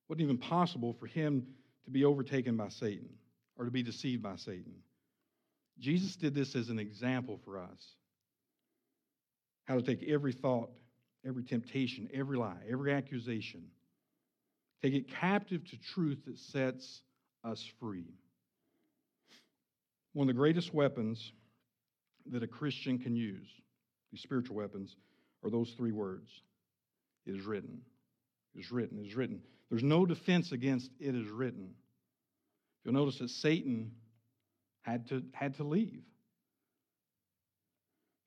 wasn't 0.10 0.24
even 0.24 0.38
possible 0.38 0.94
for 1.00 1.06
him 1.06 1.46
to 1.86 1.92
be 1.92 2.04
overtaken 2.04 2.58
by 2.58 2.70
Satan 2.70 3.10
or 3.58 3.66
to 3.66 3.72
be 3.72 3.84
deceived 3.84 4.24
by 4.24 4.36
Satan. 4.36 4.74
Jesus 5.80 6.16
did 6.16 6.34
this 6.34 6.56
as 6.56 6.70
an 6.70 6.80
example 6.80 7.40
for 7.46 7.60
us 7.60 7.96
how 9.66 9.76
to 9.76 9.84
take 9.84 10.04
every 10.10 10.34
thought, 10.34 10.72
every 11.26 11.44
temptation, 11.44 12.10
every 12.12 12.38
lie, 12.38 12.58
every 12.70 12.92
accusation, 12.92 13.62
take 14.82 14.94
it 14.94 15.08
captive 15.08 15.64
to 15.70 15.78
truth 15.78 16.18
that 16.26 16.40
sets 16.40 17.02
us 17.44 17.64
free. 17.80 18.08
One 20.14 20.28
of 20.28 20.36
the 20.36 20.40
greatest 20.40 20.74
weapons 20.74 21.32
that 22.32 22.44
a 22.44 22.48
Christian 22.48 23.00
can 23.00 23.16
use, 23.16 23.48
these 24.12 24.22
spiritual 24.22 24.56
weapons, 24.56 24.96
are 25.44 25.50
those 25.50 25.74
three 25.78 25.92
words 25.92 26.30
it 27.26 27.36
is 27.36 27.46
written. 27.46 27.82
It 28.56 28.60
is 28.60 28.72
written. 28.72 29.00
It 29.00 29.08
is 29.08 29.16
written. 29.16 29.42
There's 29.70 29.84
no 29.84 30.06
defense 30.06 30.52
against 30.52 30.90
it 31.00 31.16
is 31.16 31.30
written. 31.30 31.76
You'll 32.84 32.96
notice 32.96 33.20
that 33.20 33.30
Satan 33.30 33.92
had 34.82 35.08
to, 35.10 35.24
had 35.34 35.56
to 35.58 35.64
leave. 35.64 36.02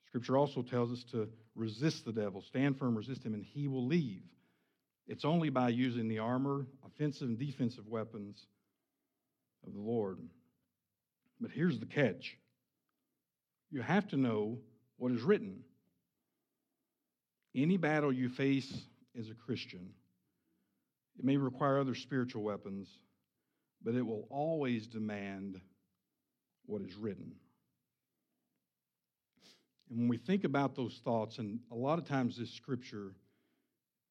Scripture 0.06 0.36
also 0.36 0.62
tells 0.62 0.92
us 0.92 1.04
to 1.10 1.28
resist 1.56 2.04
the 2.04 2.12
devil, 2.12 2.42
stand 2.42 2.78
firm, 2.78 2.96
resist 2.96 3.24
him, 3.24 3.34
and 3.34 3.42
he 3.42 3.66
will 3.66 3.86
leave. 3.86 4.22
It's 5.08 5.24
only 5.24 5.48
by 5.48 5.70
using 5.70 6.06
the 6.06 6.18
armor, 6.18 6.66
offensive 6.86 7.28
and 7.28 7.38
defensive 7.38 7.88
weapons 7.88 8.46
of 9.66 9.72
the 9.72 9.80
Lord. 9.80 10.18
But 11.40 11.50
here's 11.50 11.80
the 11.80 11.86
catch 11.86 12.36
you 13.72 13.80
have 13.80 14.06
to 14.08 14.16
know 14.16 14.58
what 14.98 15.12
is 15.12 15.22
written. 15.22 15.64
Any 17.56 17.78
battle 17.78 18.12
you 18.12 18.28
face 18.28 18.70
as 19.18 19.30
a 19.30 19.34
Christian, 19.34 19.90
it 21.18 21.24
may 21.24 21.36
require 21.36 21.78
other 21.78 21.94
spiritual 21.94 22.42
weapons, 22.42 22.88
but 23.82 23.94
it 23.94 24.06
will 24.06 24.26
always 24.30 24.86
demand 24.86 25.60
what 26.66 26.82
is 26.82 26.94
written. 26.94 27.32
And 29.90 30.00
when 30.00 30.08
we 30.08 30.18
think 30.18 30.44
about 30.44 30.76
those 30.76 31.00
thoughts, 31.04 31.38
and 31.38 31.58
a 31.70 31.74
lot 31.74 31.98
of 31.98 32.06
times 32.06 32.36
this 32.36 32.50
scripture 32.50 33.12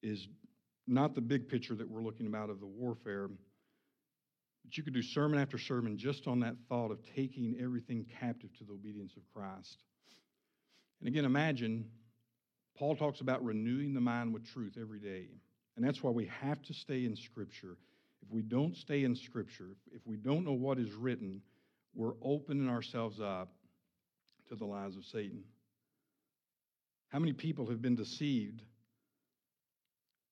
is 0.04 0.28
not 0.88 1.16
the 1.16 1.22
big 1.22 1.48
picture 1.48 1.76
that 1.76 1.90
we're 1.90 2.04
looking 2.04 2.28
about 2.28 2.50
of 2.50 2.60
the 2.60 2.66
warfare, 2.66 3.30
but 4.64 4.78
you 4.78 4.84
could 4.84 4.94
do 4.94 5.02
sermon 5.02 5.40
after 5.40 5.58
sermon 5.58 5.98
just 5.98 6.28
on 6.28 6.40
that 6.42 6.56
thought 6.70 6.92
of 6.92 7.00
taking 7.16 7.58
everything 7.62 8.06
captive 8.20 8.56
to 8.58 8.64
the 8.64 8.74
obedience 8.74 9.14
of 9.18 9.24
Christ. 9.34 9.84
And 11.00 11.08
again, 11.08 11.26
imagine 11.26 11.86
Paul 12.78 12.96
talks 12.96 13.22
about 13.22 13.44
renewing 13.44 13.94
the 13.94 14.02
mind 14.02 14.34
with 14.34 14.46
truth 14.46 14.78
every 14.80 15.00
day. 15.00 15.28
And 15.76 15.86
that's 15.86 16.04
why 16.04 16.12
we 16.12 16.30
have 16.42 16.62
to 16.64 16.74
stay 16.74 17.06
in 17.06 17.16
Scripture. 17.16 17.78
If 18.22 18.32
we 18.32 18.42
don't 18.42 18.76
stay 18.76 19.04
in 19.04 19.16
Scripture, 19.16 19.70
if 19.92 20.06
we 20.06 20.18
don't 20.18 20.46
know 20.46 20.54
what 20.54 20.78
is 20.78 20.94
written, 20.94 21.42
we're 21.96 22.14
opening 22.22 22.70
ourselves 22.70 23.20
up 23.20 23.50
to 24.50 24.56
the 24.56 24.66
lies 24.66 24.96
of 24.96 25.06
Satan. 25.06 25.44
How 27.10 27.20
many 27.20 27.34
people 27.34 27.68
have 27.68 27.82
been 27.82 27.96
deceived, 27.96 28.62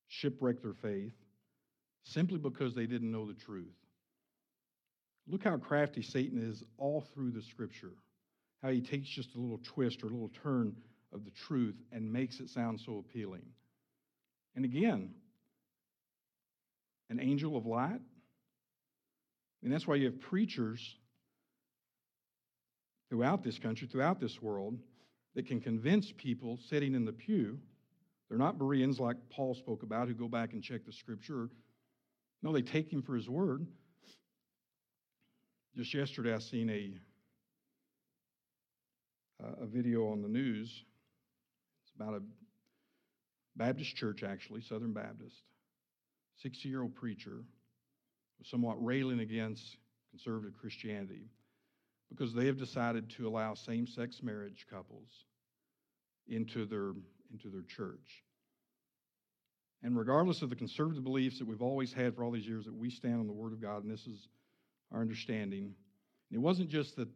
shipwrecked 0.07 0.61
their 0.61 0.73
faith, 0.73 1.13
simply 2.03 2.37
because 2.37 2.73
they 2.73 2.85
didn't 2.85 3.11
know 3.11 3.27
the 3.27 3.33
truth? 3.33 3.75
Look 5.29 5.43
how 5.43 5.57
crafty 5.57 6.01
Satan 6.01 6.41
is 6.41 6.63
all 6.77 7.01
through 7.13 7.31
the 7.31 7.41
scripture. 7.41 7.91
How 8.63 8.69
he 8.69 8.81
takes 8.81 9.07
just 9.07 9.35
a 9.35 9.39
little 9.39 9.59
twist 9.63 10.03
or 10.03 10.07
a 10.07 10.09
little 10.09 10.31
turn 10.43 10.75
of 11.13 11.23
the 11.23 11.31
truth 11.31 11.75
and 11.91 12.11
makes 12.11 12.39
it 12.39 12.49
sound 12.49 12.81
so 12.81 12.97
appealing. 12.97 13.43
And 14.55 14.65
again, 14.65 15.11
an 17.09 17.19
angel 17.19 17.55
of 17.55 17.65
light. 17.65 18.01
And 19.63 19.71
that's 19.71 19.87
why 19.87 19.95
you 19.95 20.05
have 20.05 20.19
preachers 20.19 20.95
throughout 23.09 23.43
this 23.43 23.59
country, 23.59 23.87
throughout 23.87 24.19
this 24.19 24.41
world, 24.41 24.77
that 25.35 25.47
can 25.47 25.61
convince 25.61 26.11
people 26.17 26.57
sitting 26.69 26.95
in 26.95 27.05
the 27.05 27.13
pew. 27.13 27.59
They're 28.29 28.37
not 28.37 28.57
Bereans 28.57 28.99
like 28.99 29.17
Paul 29.29 29.53
spoke 29.53 29.83
about 29.83 30.07
who 30.07 30.13
go 30.13 30.27
back 30.27 30.53
and 30.53 30.63
check 30.63 30.85
the 30.85 30.91
scripture. 30.91 31.49
No, 32.41 32.51
they 32.51 32.61
take 32.61 32.91
him 32.91 33.01
for 33.01 33.15
his 33.15 33.29
word. 33.29 33.65
Just 35.79 35.93
yesterday, 35.93 36.33
I 36.33 36.39
seen 36.39 36.69
a 36.69 36.91
a 39.61 39.65
video 39.65 40.11
on 40.11 40.21
the 40.21 40.27
news. 40.27 40.83
It's 41.83 41.93
about 41.95 42.15
a 42.15 42.21
Baptist 43.55 43.95
church, 43.95 44.21
actually, 44.21 44.59
Southern 44.59 44.91
Baptist. 44.91 45.37
60 46.41 46.67
year 46.67 46.81
old 46.81 46.95
preacher 46.95 47.45
was 48.39 48.49
somewhat 48.49 48.75
railing 48.83 49.21
against 49.21 49.77
conservative 50.09 50.51
Christianity 50.59 51.29
because 52.09 52.33
they 52.33 52.47
have 52.47 52.57
decided 52.57 53.09
to 53.11 53.29
allow 53.29 53.53
same 53.53 53.87
sex 53.87 54.21
marriage 54.21 54.65
couples 54.69 55.07
into 56.27 56.65
their, 56.65 56.91
into 57.31 57.47
their 57.49 57.63
church. 57.63 58.25
And 59.81 59.97
regardless 59.97 60.41
of 60.41 60.49
the 60.49 60.57
conservative 60.57 61.05
beliefs 61.05 61.39
that 61.39 61.47
we've 61.47 61.61
always 61.61 61.93
had 61.93 62.17
for 62.17 62.25
all 62.25 62.31
these 62.31 62.47
years, 62.47 62.65
that 62.65 62.75
we 62.75 62.89
stand 62.89 63.21
on 63.21 63.27
the 63.27 63.33
Word 63.33 63.53
of 63.53 63.61
God, 63.61 63.83
and 63.83 63.89
this 63.89 64.05
is 64.07 64.27
our 64.91 65.01
understanding. 65.01 65.73
And 66.29 66.37
it 66.37 66.39
wasn't 66.39 66.69
just 66.69 66.95
that, 66.97 67.07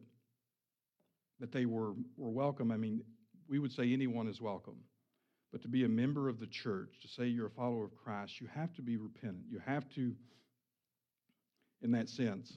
that 1.40 1.52
they 1.52 1.66
were, 1.66 1.92
were 2.16 2.30
welcome. 2.30 2.70
I 2.70 2.76
mean, 2.76 3.02
we 3.48 3.58
would 3.58 3.72
say 3.72 3.92
anyone 3.92 4.28
is 4.28 4.40
welcome. 4.40 4.76
But 5.52 5.62
to 5.62 5.68
be 5.68 5.84
a 5.84 5.88
member 5.88 6.28
of 6.28 6.40
the 6.40 6.46
church, 6.46 6.90
to 7.02 7.08
say 7.08 7.26
you're 7.26 7.46
a 7.46 7.50
follower 7.50 7.84
of 7.84 7.94
Christ, 7.94 8.40
you 8.40 8.48
have 8.54 8.72
to 8.74 8.82
be 8.82 8.96
repentant. 8.96 9.44
You 9.48 9.60
have 9.64 9.88
to, 9.90 10.12
in 11.82 11.92
that 11.92 12.08
sense. 12.08 12.56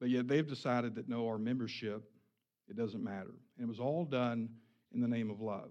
But 0.00 0.10
yet 0.10 0.26
they've 0.26 0.46
decided 0.46 0.94
that 0.96 1.08
no, 1.08 1.26
our 1.26 1.38
membership, 1.38 2.02
it 2.68 2.76
doesn't 2.76 3.02
matter. 3.02 3.34
And 3.56 3.64
it 3.64 3.68
was 3.68 3.80
all 3.80 4.04
done 4.04 4.48
in 4.92 5.00
the 5.00 5.08
name 5.08 5.30
of 5.30 5.40
love. 5.40 5.70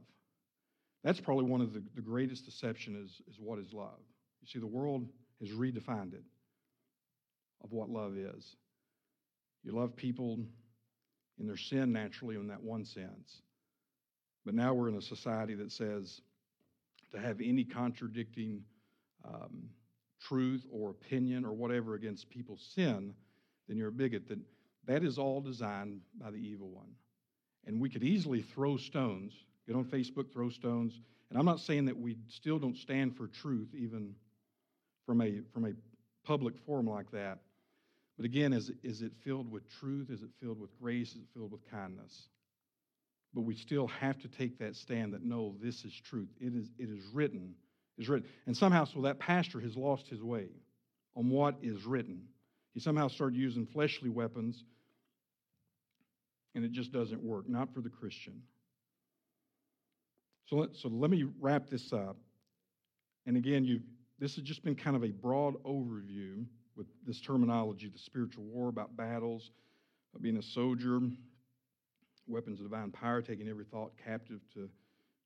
That's 1.03 1.19
probably 1.19 1.45
one 1.45 1.61
of 1.61 1.73
the, 1.73 1.83
the 1.95 2.01
greatest 2.01 2.45
deception 2.45 3.01
is, 3.03 3.21
is 3.29 3.37
what 3.39 3.59
is 3.59 3.73
love. 3.73 3.99
You 4.41 4.47
see, 4.47 4.59
the 4.59 4.67
world 4.67 5.07
has 5.41 5.51
redefined 5.51 6.13
it 6.13 6.23
of 7.63 7.71
what 7.71 7.89
love 7.89 8.15
is. 8.17 8.55
You 9.63 9.71
love 9.73 9.95
people 9.95 10.39
in 11.39 11.47
their 11.47 11.57
sin 11.57 11.91
naturally 11.91 12.35
in 12.35 12.47
that 12.47 12.61
one 12.61 12.85
sense. 12.85 13.41
But 14.45 14.55
now 14.55 14.73
we're 14.73 14.89
in 14.89 14.95
a 14.95 15.01
society 15.01 15.55
that 15.55 15.71
says 15.71 16.21
to 17.11 17.19
have 17.19 17.41
any 17.41 17.63
contradicting 17.63 18.61
um, 19.25 19.69
truth 20.21 20.65
or 20.71 20.91
opinion 20.91 21.45
or 21.45 21.53
whatever 21.53 21.95
against 21.95 22.29
people's 22.29 22.65
sin, 22.73 23.13
then 23.67 23.77
you're 23.77 23.89
a 23.89 23.91
bigot. 23.91 24.27
That 24.27 24.39
that 24.87 25.03
is 25.03 25.17
all 25.17 25.41
designed 25.41 25.99
by 26.19 26.31
the 26.31 26.37
evil 26.37 26.69
one. 26.69 26.91
And 27.65 27.81
we 27.81 27.89
could 27.89 28.03
easily 28.03 28.41
throw 28.41 28.77
stones, 28.77 29.33
get 29.67 29.75
on 29.75 29.83
Facebook, 29.83 30.31
throw 30.31 30.49
stones. 30.49 31.01
And 31.29 31.37
I'm 31.37 31.45
not 31.45 31.59
saying 31.59 31.85
that 31.85 31.97
we 31.99 32.15
still 32.29 32.57
don't 32.57 32.77
stand 32.77 33.17
for 33.17 33.27
truth, 33.27 33.67
even 33.75 34.15
from 35.05 35.21
a 35.21 35.41
from 35.53 35.65
a 35.65 35.73
public 36.25 36.57
forum 36.65 36.87
like 36.87 37.11
that. 37.11 37.39
But 38.17 38.25
again, 38.25 38.51
is, 38.51 38.71
is 38.83 39.03
it 39.03 39.11
filled 39.23 39.49
with 39.49 39.63
truth? 39.79 40.09
Is 40.09 40.23
it 40.23 40.29
filled 40.41 40.59
with 40.59 40.77
grace? 40.81 41.11
Is 41.11 41.17
it 41.17 41.27
filled 41.35 41.51
with 41.51 41.69
kindness? 41.69 42.29
But 43.33 43.41
we 43.41 43.55
still 43.55 43.87
have 43.87 44.17
to 44.19 44.27
take 44.27 44.57
that 44.59 44.75
stand 44.75 45.13
that 45.13 45.23
no, 45.23 45.55
this 45.61 45.85
is 45.85 45.93
truth. 45.93 46.29
It 46.39 46.55
is, 46.55 46.69
it 46.79 46.89
is 46.89 47.05
written. 47.13 47.53
Is 47.97 48.09
written. 48.09 48.27
And 48.47 48.57
somehow, 48.57 48.85
so 48.85 49.01
that 49.01 49.19
pastor 49.19 49.59
has 49.59 49.75
lost 49.75 50.07
his 50.07 50.23
way 50.23 50.47
on 51.15 51.29
what 51.29 51.55
is 51.61 51.85
written. 51.85 52.23
He 52.73 52.79
somehow 52.79 53.07
started 53.07 53.37
using 53.37 53.65
fleshly 53.65 54.09
weapons, 54.09 54.63
and 56.55 56.63
it 56.63 56.71
just 56.71 56.91
doesn't 56.91 57.23
work, 57.23 57.47
not 57.47 57.73
for 57.73 57.81
the 57.81 57.89
Christian. 57.89 58.41
So 60.47 60.57
let, 60.57 60.75
so 60.75 60.87
let 60.89 61.11
me 61.11 61.25
wrap 61.39 61.69
this 61.69 61.91
up. 61.91 62.17
And 63.25 63.35
again, 63.35 63.65
you 63.65 63.81
this 64.19 64.35
has 64.35 64.43
just 64.43 64.63
been 64.63 64.75
kind 64.75 64.95
of 64.95 65.03
a 65.03 65.11
broad 65.11 65.55
overview 65.63 66.45
with 66.77 66.87
this 67.05 67.19
terminology 67.19 67.89
the 67.89 67.99
spiritual 67.99 68.43
war, 68.43 68.69
about 68.69 68.95
battles, 68.95 69.51
being 70.21 70.37
a 70.37 70.41
soldier, 70.41 70.99
weapons 72.27 72.59
of 72.59 72.65
divine 72.69 72.91
power, 72.91 73.21
taking 73.21 73.47
every 73.47 73.65
thought 73.65 73.91
captive 74.03 74.39
to, 74.53 74.61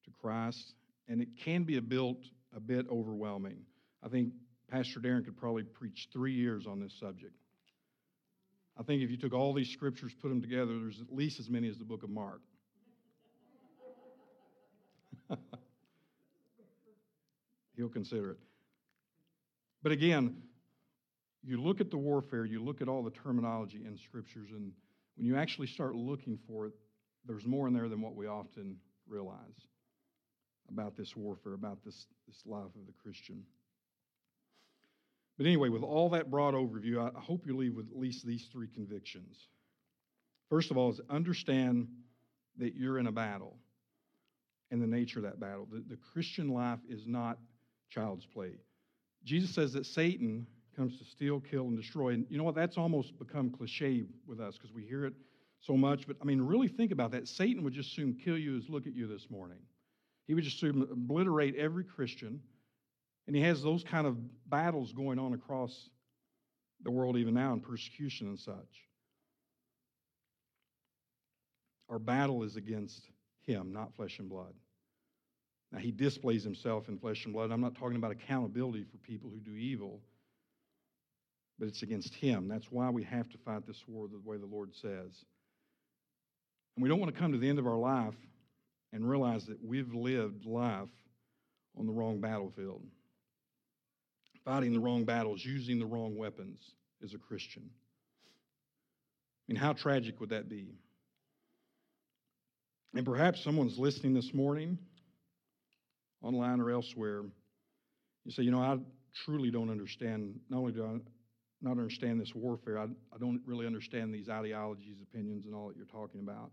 to 0.03 0.11
Christ. 0.21 0.73
And 1.07 1.21
it 1.21 1.29
can 1.41 1.63
be 1.63 1.77
a, 1.77 1.81
built, 1.81 2.17
a 2.55 2.59
bit 2.59 2.85
overwhelming. 2.89 3.59
I 4.03 4.09
think 4.09 4.33
Pastor 4.69 4.99
Darren 4.99 5.23
could 5.23 5.37
probably 5.37 5.63
preach 5.63 6.09
three 6.11 6.33
years 6.33 6.67
on 6.67 6.79
this 6.79 6.93
subject. 6.99 7.35
I 8.77 8.83
think 8.83 9.01
if 9.01 9.09
you 9.11 9.17
took 9.17 9.33
all 9.33 9.53
these 9.53 9.69
scriptures, 9.69 10.13
put 10.21 10.29
them 10.29 10.41
together, 10.41 10.79
there's 10.79 11.01
at 11.01 11.13
least 11.13 11.39
as 11.39 11.49
many 11.49 11.67
as 11.69 11.77
the 11.77 11.85
book 11.85 12.03
of 12.03 12.09
Mark. 12.09 12.41
He'll 17.75 17.89
consider 17.89 18.31
it. 18.31 18.37
But 19.83 19.91
again, 19.91 20.37
you 21.43 21.61
look 21.61 21.81
at 21.81 21.89
the 21.89 21.97
warfare, 21.97 22.45
you 22.45 22.63
look 22.63 22.81
at 22.81 22.87
all 22.87 23.03
the 23.03 23.11
terminology 23.11 23.83
in 23.85 23.97
scriptures, 23.97 24.49
and 24.51 24.71
when 25.15 25.25
you 25.25 25.37
actually 25.37 25.67
start 25.67 25.95
looking 25.95 26.37
for 26.47 26.67
it, 26.67 26.73
there's 27.25 27.45
more 27.45 27.67
in 27.67 27.73
there 27.73 27.89
than 27.89 28.01
what 28.01 28.15
we 28.15 28.27
often 28.27 28.77
realize 29.07 29.67
about 30.69 30.95
this 30.95 31.15
warfare, 31.15 31.53
about 31.53 31.83
this, 31.83 32.07
this 32.27 32.41
life 32.45 32.73
of 32.75 32.85
the 32.85 32.93
Christian. 33.03 33.43
But 35.37 35.45
anyway, 35.45 35.69
with 35.69 35.83
all 35.83 36.09
that 36.09 36.29
broad 36.29 36.53
overview, 36.53 36.99
I 36.99 37.19
hope 37.19 37.45
you 37.45 37.57
leave 37.57 37.75
with 37.75 37.89
at 37.89 37.97
least 37.97 38.25
these 38.25 38.47
three 38.51 38.67
convictions. 38.67 39.47
First 40.49 40.71
of 40.71 40.77
all, 40.77 40.91
is 40.91 41.01
understand 41.09 41.87
that 42.57 42.75
you're 42.75 42.99
in 42.99 43.07
a 43.07 43.11
battle 43.11 43.57
and 44.69 44.81
the 44.81 44.87
nature 44.87 45.19
of 45.19 45.23
that 45.23 45.39
battle. 45.39 45.67
The, 45.71 45.83
the 45.87 45.97
Christian 46.13 46.49
life 46.49 46.79
is 46.87 47.07
not 47.07 47.37
child's 47.89 48.25
play. 48.25 48.51
Jesus 49.23 49.51
says 49.51 49.73
that 49.73 49.85
Satan 49.85 50.47
comes 50.76 50.97
to 50.99 51.05
steal, 51.05 51.39
kill, 51.39 51.67
and 51.67 51.78
destroy. 51.78 52.09
And 52.09 52.26
you 52.30 52.38
know 52.38 52.43
what? 52.43 52.55
That's 52.55 52.78
almost 52.78 53.17
become 53.19 53.49
cliche 53.49 54.03
with 54.26 54.39
us 54.39 54.57
because 54.57 54.74
we 54.74 54.84
hear 54.84 55.05
it 55.05 55.13
so 55.59 55.78
much. 55.78 56.07
But 56.07 56.17
I 56.22 56.26
mean, 56.26 56.41
really 56.41 56.67
think 56.67 56.91
about 56.91 57.11
that. 57.11 57.28
Satan 57.28 57.63
would 57.63 57.74
just 57.74 57.93
soon 57.95 58.13
kill 58.13 58.38
you 58.38 58.57
as 58.57 58.69
look 58.69 58.88
at 58.88 58.93
you 58.93 59.07
this 59.07 59.30
morning. 59.30 59.59
He 60.28 60.34
would 60.34 60.43
just 60.43 60.59
soon 60.59 60.82
obliterate 60.84 61.55
every 61.55 61.84
Christian. 61.84 62.41
And 63.28 63.36
he 63.36 63.41
has 63.43 63.61
those 63.61 63.84
kind 63.84 64.07
of 64.07 64.17
battles 64.49 64.91
going 64.93 65.19
on 65.19 65.34
across 65.34 65.89
the 66.84 66.91
world 66.91 67.17
even 67.17 67.34
now 67.34 67.53
in 67.53 67.59
persecution 67.59 68.28
and 68.28 68.39
such. 68.39 68.88
Our 71.89 71.99
battle 71.99 72.43
is 72.43 72.55
against 72.55 73.09
him, 73.45 73.74
not 73.74 73.93
flesh 73.95 74.19
and 74.19 74.30
blood. 74.30 74.53
Now, 75.72 75.80
he 75.80 75.91
displays 75.91 76.43
himself 76.43 76.89
in 76.89 76.97
flesh 76.97 77.26
and 77.26 77.34
blood. 77.34 77.51
I'm 77.51 77.61
not 77.61 77.76
talking 77.76 77.97
about 77.97 78.11
accountability 78.11 78.84
for 78.84 78.97
people 78.97 79.30
who 79.30 79.39
do 79.39 79.55
evil, 79.55 80.01
but 81.62 81.68
it's 81.68 81.84
against 81.84 82.16
him. 82.16 82.47
That's 82.47 82.72
why 82.72 82.89
we 82.89 83.03
have 83.03 83.30
to 83.30 83.38
fight 83.38 83.68
this 83.68 83.84
war 83.88 84.07
the 84.07 84.20
way 84.28 84.36
the 84.38 84.47
Lord 84.47 84.74
says. 84.74 85.12
And 86.76 86.82
we 86.82 86.89
don't 86.89 86.99
want 86.99 87.14
to 87.14 87.22
come 87.22 87.34
to 87.34 87.38
the 87.38 87.47
end 87.47 87.59
of 87.59 87.68
our 87.68 87.78
life 87.78 88.16
and 88.91 89.07
realize 89.07 89.45
that 89.45 89.64
we've 89.64 89.93
lived 89.93 90.43
life 90.43 90.89
on 91.78 91.86
the 91.86 91.93
wrong 91.93 92.20
battlefield, 92.20 92.82
fighting 94.43 94.74
the 94.74 94.80
wrong 94.80 95.05
battles, 95.05 95.45
using 95.45 95.78
the 95.78 95.86
wrong 95.86 96.18
weapons 96.18 96.57
as 97.03 97.14
a 97.14 97.20
Christian. 97.20 97.70
I 99.47 99.53
mean, 99.53 99.62
how 99.62 99.74
tragic 99.74 100.20
would 100.20 100.30
that 100.32 100.49
be? 100.49 100.74
And 102.95 103.05
perhaps 103.05 103.43
someone's 103.43 103.78
listening 103.78 104.16
this 104.16 104.34
morning, 104.34 104.80
online 106.24 106.59
or 106.59 106.72
elsewhere. 106.72 107.22
You 108.26 108.32
say, 108.32 108.41
you 108.41 108.49
know, 108.49 108.62
I 108.62 108.80
truly 109.26 109.51
don't 109.51 109.70
understand, 109.70 110.39
not 110.49 110.57
only 110.57 110.72
do 110.72 110.84
I 110.84 111.20
not 111.62 111.72
understand 111.72 112.20
this 112.20 112.34
warfare, 112.34 112.80
I, 112.80 112.84
I 112.84 113.18
don't 113.20 113.41
really 113.45 113.66
understand 113.66 114.14
these 114.14 114.30
ideologies, 114.30 114.97
opinions, 115.01 115.45
and 115.45 115.53
all 115.53 115.68
that 115.68 115.78
you're 115.78 115.86
talking 115.86 116.22
about. 116.22 116.51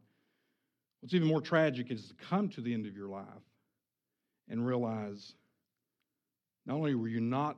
What's 1.01 1.15
even 1.15 1.29
more 1.29 1.41
tragic 1.41 1.91
is 1.91 2.09
to 2.09 2.15
come 2.15 2.49
to 2.51 2.61
the 2.61 2.75
end 2.75 2.87
of 2.87 2.95
your 2.95 3.09
life 3.09 3.25
and 4.49 4.67
realize 4.67 5.35
not 6.67 6.75
only 6.75 6.95
were 6.95 7.09
you 7.09 7.21
not 7.21 7.57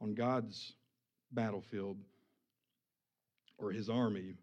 on 0.00 0.14
God's 0.14 0.74
battlefield 1.32 1.96
or 3.58 3.72
his 3.72 3.88
army, 3.88 4.34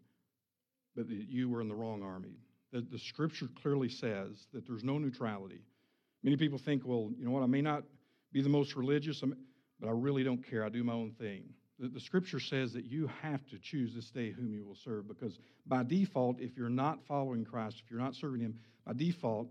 but 0.94 1.08
that 1.08 1.28
you 1.28 1.48
were 1.48 1.60
in 1.60 1.68
the 1.68 1.74
wrong 1.74 2.02
army. 2.02 2.36
The, 2.72 2.80
the 2.80 2.98
scripture 2.98 3.48
clearly 3.62 3.88
says 3.88 4.46
that 4.52 4.66
there's 4.66 4.84
no 4.84 4.98
neutrality. 4.98 5.62
Many 6.22 6.36
people 6.36 6.58
think, 6.58 6.82
well, 6.84 7.10
you 7.16 7.24
know 7.24 7.30
what, 7.30 7.42
I 7.42 7.46
may 7.46 7.62
not 7.62 7.84
be 8.32 8.42
the 8.42 8.48
most 8.48 8.76
religious, 8.76 9.22
but 9.80 9.88
I 9.88 9.92
really 9.92 10.24
don't 10.24 10.46
care. 10.48 10.64
I 10.64 10.68
do 10.68 10.82
my 10.82 10.92
own 10.92 11.12
thing. 11.18 11.44
The, 11.78 11.88
the 11.88 12.00
scripture 12.00 12.40
says 12.40 12.72
that 12.72 12.84
you 12.84 13.08
have 13.22 13.46
to 13.48 13.58
choose 13.58 13.94
this 13.94 14.10
day 14.10 14.30
whom 14.30 14.52
you 14.52 14.64
will 14.64 14.76
serve 14.84 15.06
because 15.06 15.38
by 15.66 15.84
default, 15.84 16.40
if 16.40 16.56
you're 16.56 16.68
not 16.68 16.98
following 17.06 17.44
Christ, 17.44 17.80
if 17.84 17.90
you're 17.90 18.00
not 18.00 18.14
serving 18.14 18.40
Him, 18.40 18.58
by 18.86 18.94
default, 18.94 19.48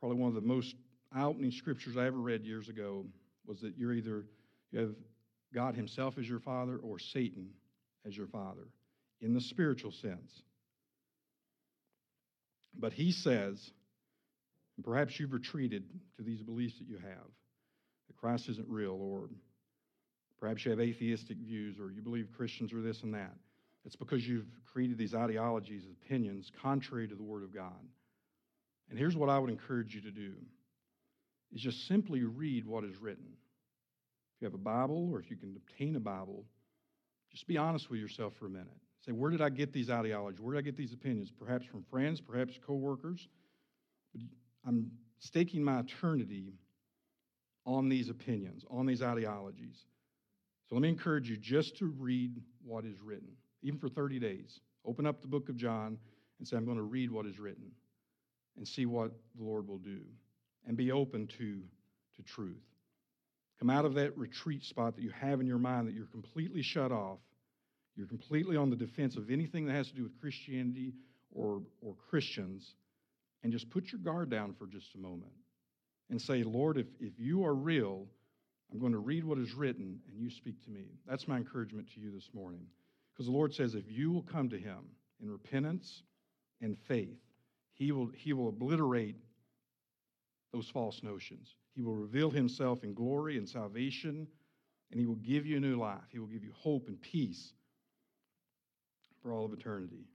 probably 0.00 0.18
one 0.18 0.28
of 0.28 0.34
the 0.34 0.40
most 0.40 0.74
eye-opening 1.14 1.52
scriptures 1.52 1.96
I 1.96 2.06
ever 2.06 2.18
read 2.18 2.44
years 2.44 2.68
ago 2.68 3.06
was 3.46 3.60
that 3.60 3.76
you're 3.76 3.94
either 3.94 4.24
you 4.72 4.80
have 4.80 4.94
God 5.54 5.74
Himself 5.74 6.18
as 6.18 6.28
your 6.28 6.40
father 6.40 6.76
or 6.76 6.98
Satan 6.98 7.50
as 8.06 8.16
your 8.16 8.26
father 8.26 8.68
in 9.20 9.34
the 9.34 9.40
spiritual 9.40 9.92
sense. 9.92 10.42
But 12.78 12.92
He 12.92 13.12
says, 13.12 13.70
and 14.76 14.84
perhaps 14.84 15.18
you've 15.18 15.32
retreated 15.32 15.84
to 16.16 16.22
these 16.22 16.42
beliefs 16.42 16.78
that 16.78 16.88
you 16.88 16.98
have 16.98 17.26
Christ 18.20 18.48
isn't 18.48 18.68
real, 18.68 18.98
or 19.00 19.28
perhaps 20.40 20.64
you 20.64 20.70
have 20.70 20.80
atheistic 20.80 21.38
views, 21.38 21.78
or 21.78 21.90
you 21.90 22.02
believe 22.02 22.28
Christians 22.36 22.72
are 22.72 22.82
this 22.82 23.02
and 23.02 23.14
that. 23.14 23.34
It's 23.84 23.96
because 23.96 24.26
you've 24.26 24.48
created 24.70 24.98
these 24.98 25.14
ideologies, 25.14 25.84
opinions 26.04 26.50
contrary 26.60 27.08
to 27.08 27.14
the 27.14 27.22
Word 27.22 27.42
of 27.42 27.54
God. 27.54 27.80
And 28.90 28.98
here's 28.98 29.16
what 29.16 29.28
I 29.28 29.38
would 29.38 29.50
encourage 29.50 29.94
you 29.94 30.00
to 30.02 30.10
do 30.10 30.32
is 31.52 31.62
just 31.62 31.86
simply 31.86 32.22
read 32.24 32.66
what 32.66 32.84
is 32.84 32.98
written. 32.98 33.24
If 34.36 34.42
you 34.42 34.46
have 34.46 34.54
a 34.54 34.58
Bible 34.58 35.08
or 35.10 35.18
if 35.18 35.30
you 35.30 35.36
can 35.36 35.56
obtain 35.56 35.96
a 35.96 36.00
Bible, 36.00 36.44
just 37.30 37.46
be 37.46 37.56
honest 37.56 37.90
with 37.90 38.00
yourself 38.00 38.34
for 38.38 38.46
a 38.46 38.50
minute. 38.50 38.66
Say, 39.06 39.12
where 39.12 39.30
did 39.30 39.40
I 39.40 39.48
get 39.48 39.72
these 39.72 39.88
ideologies? 39.88 40.40
Where 40.40 40.54
did 40.54 40.58
I 40.58 40.62
get 40.62 40.76
these 40.76 40.92
opinions? 40.92 41.30
Perhaps 41.30 41.66
from 41.66 41.84
friends, 41.90 42.20
perhaps 42.20 42.58
coworkers. 42.66 43.28
But 44.12 44.22
I'm 44.66 44.90
staking 45.18 45.62
my 45.62 45.80
eternity 45.80 46.52
on 47.68 47.90
these 47.90 48.08
opinions, 48.08 48.64
on 48.70 48.86
these 48.86 49.02
ideologies. 49.02 49.84
So 50.68 50.74
let 50.74 50.80
me 50.80 50.88
encourage 50.88 51.28
you 51.28 51.36
just 51.36 51.76
to 51.76 51.86
read 51.98 52.40
what 52.64 52.86
is 52.86 53.02
written, 53.02 53.28
even 53.62 53.78
for 53.78 53.90
30 53.90 54.18
days. 54.18 54.60
Open 54.86 55.06
up 55.06 55.20
the 55.20 55.28
book 55.28 55.50
of 55.50 55.56
John 55.56 55.98
and 56.38 56.48
say, 56.48 56.56
I'm 56.56 56.64
going 56.64 56.78
to 56.78 56.82
read 56.82 57.10
what 57.10 57.26
is 57.26 57.38
written 57.38 57.70
and 58.56 58.66
see 58.66 58.86
what 58.86 59.12
the 59.36 59.44
Lord 59.44 59.68
will 59.68 59.78
do 59.78 60.00
and 60.66 60.78
be 60.78 60.90
open 60.92 61.26
to, 61.38 61.60
to 62.16 62.22
truth. 62.22 62.56
Come 63.58 63.68
out 63.68 63.84
of 63.84 63.94
that 63.94 64.16
retreat 64.16 64.64
spot 64.64 64.96
that 64.96 65.02
you 65.02 65.10
have 65.10 65.40
in 65.40 65.46
your 65.46 65.58
mind 65.58 65.88
that 65.88 65.94
you're 65.94 66.06
completely 66.06 66.62
shut 66.62 66.90
off. 66.90 67.18
You're 67.96 68.06
completely 68.06 68.56
on 68.56 68.70
the 68.70 68.76
defense 68.76 69.16
of 69.16 69.30
anything 69.30 69.66
that 69.66 69.74
has 69.74 69.88
to 69.88 69.94
do 69.94 70.04
with 70.04 70.18
Christianity 70.20 70.94
or, 71.34 71.60
or 71.82 71.94
Christians, 72.08 72.76
and 73.42 73.52
just 73.52 73.68
put 73.68 73.92
your 73.92 74.00
guard 74.00 74.30
down 74.30 74.54
for 74.58 74.66
just 74.66 74.94
a 74.94 74.98
moment 74.98 75.32
and 76.10 76.20
say, 76.20 76.42
Lord, 76.42 76.78
if, 76.78 76.86
if 77.00 77.18
you 77.18 77.44
are 77.44 77.54
real, 77.54 78.06
I'm 78.72 78.78
going 78.78 78.92
to 78.92 78.98
read 78.98 79.24
what 79.24 79.38
is 79.38 79.54
written 79.54 80.00
and 80.08 80.20
you 80.20 80.30
speak 80.30 80.62
to 80.64 80.70
me. 80.70 80.86
That's 81.06 81.28
my 81.28 81.36
encouragement 81.36 81.88
to 81.94 82.00
you 82.00 82.10
this 82.10 82.30
morning. 82.34 82.66
Because 83.12 83.26
the 83.26 83.32
Lord 83.32 83.54
says, 83.54 83.74
if 83.74 83.90
you 83.90 84.12
will 84.12 84.22
come 84.22 84.48
to 84.50 84.58
Him 84.58 84.78
in 85.22 85.30
repentance 85.30 86.02
and 86.60 86.76
faith, 86.86 87.18
He 87.74 87.92
will, 87.92 88.10
he 88.14 88.32
will 88.32 88.48
obliterate 88.48 89.16
those 90.52 90.68
false 90.68 91.02
notions. 91.02 91.54
He 91.74 91.82
will 91.82 91.96
reveal 91.96 92.30
Himself 92.30 92.84
in 92.84 92.94
glory 92.94 93.38
and 93.38 93.48
salvation, 93.48 94.26
and 94.90 95.00
He 95.00 95.06
will 95.06 95.16
give 95.16 95.46
you 95.46 95.56
a 95.56 95.60
new 95.60 95.76
life. 95.76 96.00
He 96.10 96.18
will 96.18 96.26
give 96.26 96.44
you 96.44 96.52
hope 96.54 96.88
and 96.88 97.00
peace 97.00 97.52
for 99.22 99.32
all 99.32 99.44
of 99.44 99.52
eternity. 99.52 100.06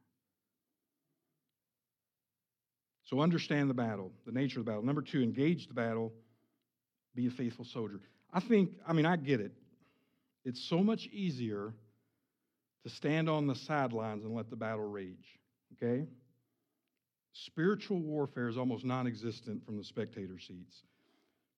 So 3.13 3.21
understand 3.21 3.69
the 3.69 3.75
battle, 3.75 4.11
the 4.25 4.31
nature 4.31 4.59
of 4.59 4.65
the 4.65 4.71
battle. 4.71 4.83
Number 4.83 5.03
two, 5.03 5.21
engage 5.21 5.67
the 5.67 5.75
battle, 5.75 6.11
be 7.13 7.27
a 7.27 7.29
faithful 7.29 7.63
soldier. 7.63 7.99
I 8.33 8.39
think, 8.39 8.71
I 8.87 8.93
mean, 8.93 9.05
I 9.05 9.17
get 9.17 9.39
it. 9.39 9.51
It's 10.45 10.67
so 10.67 10.83
much 10.83 11.05
easier 11.11 11.75
to 12.83 12.89
stand 12.89 13.29
on 13.29 13.45
the 13.45 13.53
sidelines 13.53 14.25
and 14.25 14.33
let 14.33 14.49
the 14.49 14.55
battle 14.55 14.85
rage, 14.85 15.39
okay? 15.75 16.07
Spiritual 17.33 17.99
warfare 17.99 18.49
is 18.49 18.57
almost 18.57 18.83
non 18.83 19.05
existent 19.05 19.63
from 19.63 19.77
the 19.77 19.83
spectator 19.83 20.39
seats. 20.39 20.81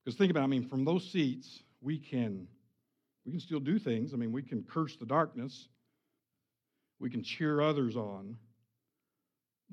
Because 0.04 0.18
think 0.18 0.32
about 0.32 0.42
it, 0.42 0.44
I 0.44 0.48
mean, 0.48 0.68
from 0.68 0.84
those 0.84 1.10
seats, 1.10 1.64
we 1.80 2.00
can 2.00 2.50
we 3.26 3.32
can 3.32 3.40
still 3.40 3.62
do 3.62 3.80
things. 3.80 4.14
I 4.14 4.18
mean, 4.18 4.34
we 4.34 4.44
can 4.44 4.66
curse 4.70 4.98
the 4.98 5.06
darkness. 5.06 5.70
We 7.00 7.10
can 7.10 7.24
cheer 7.24 7.62
others 7.62 7.96
on. 7.96 8.36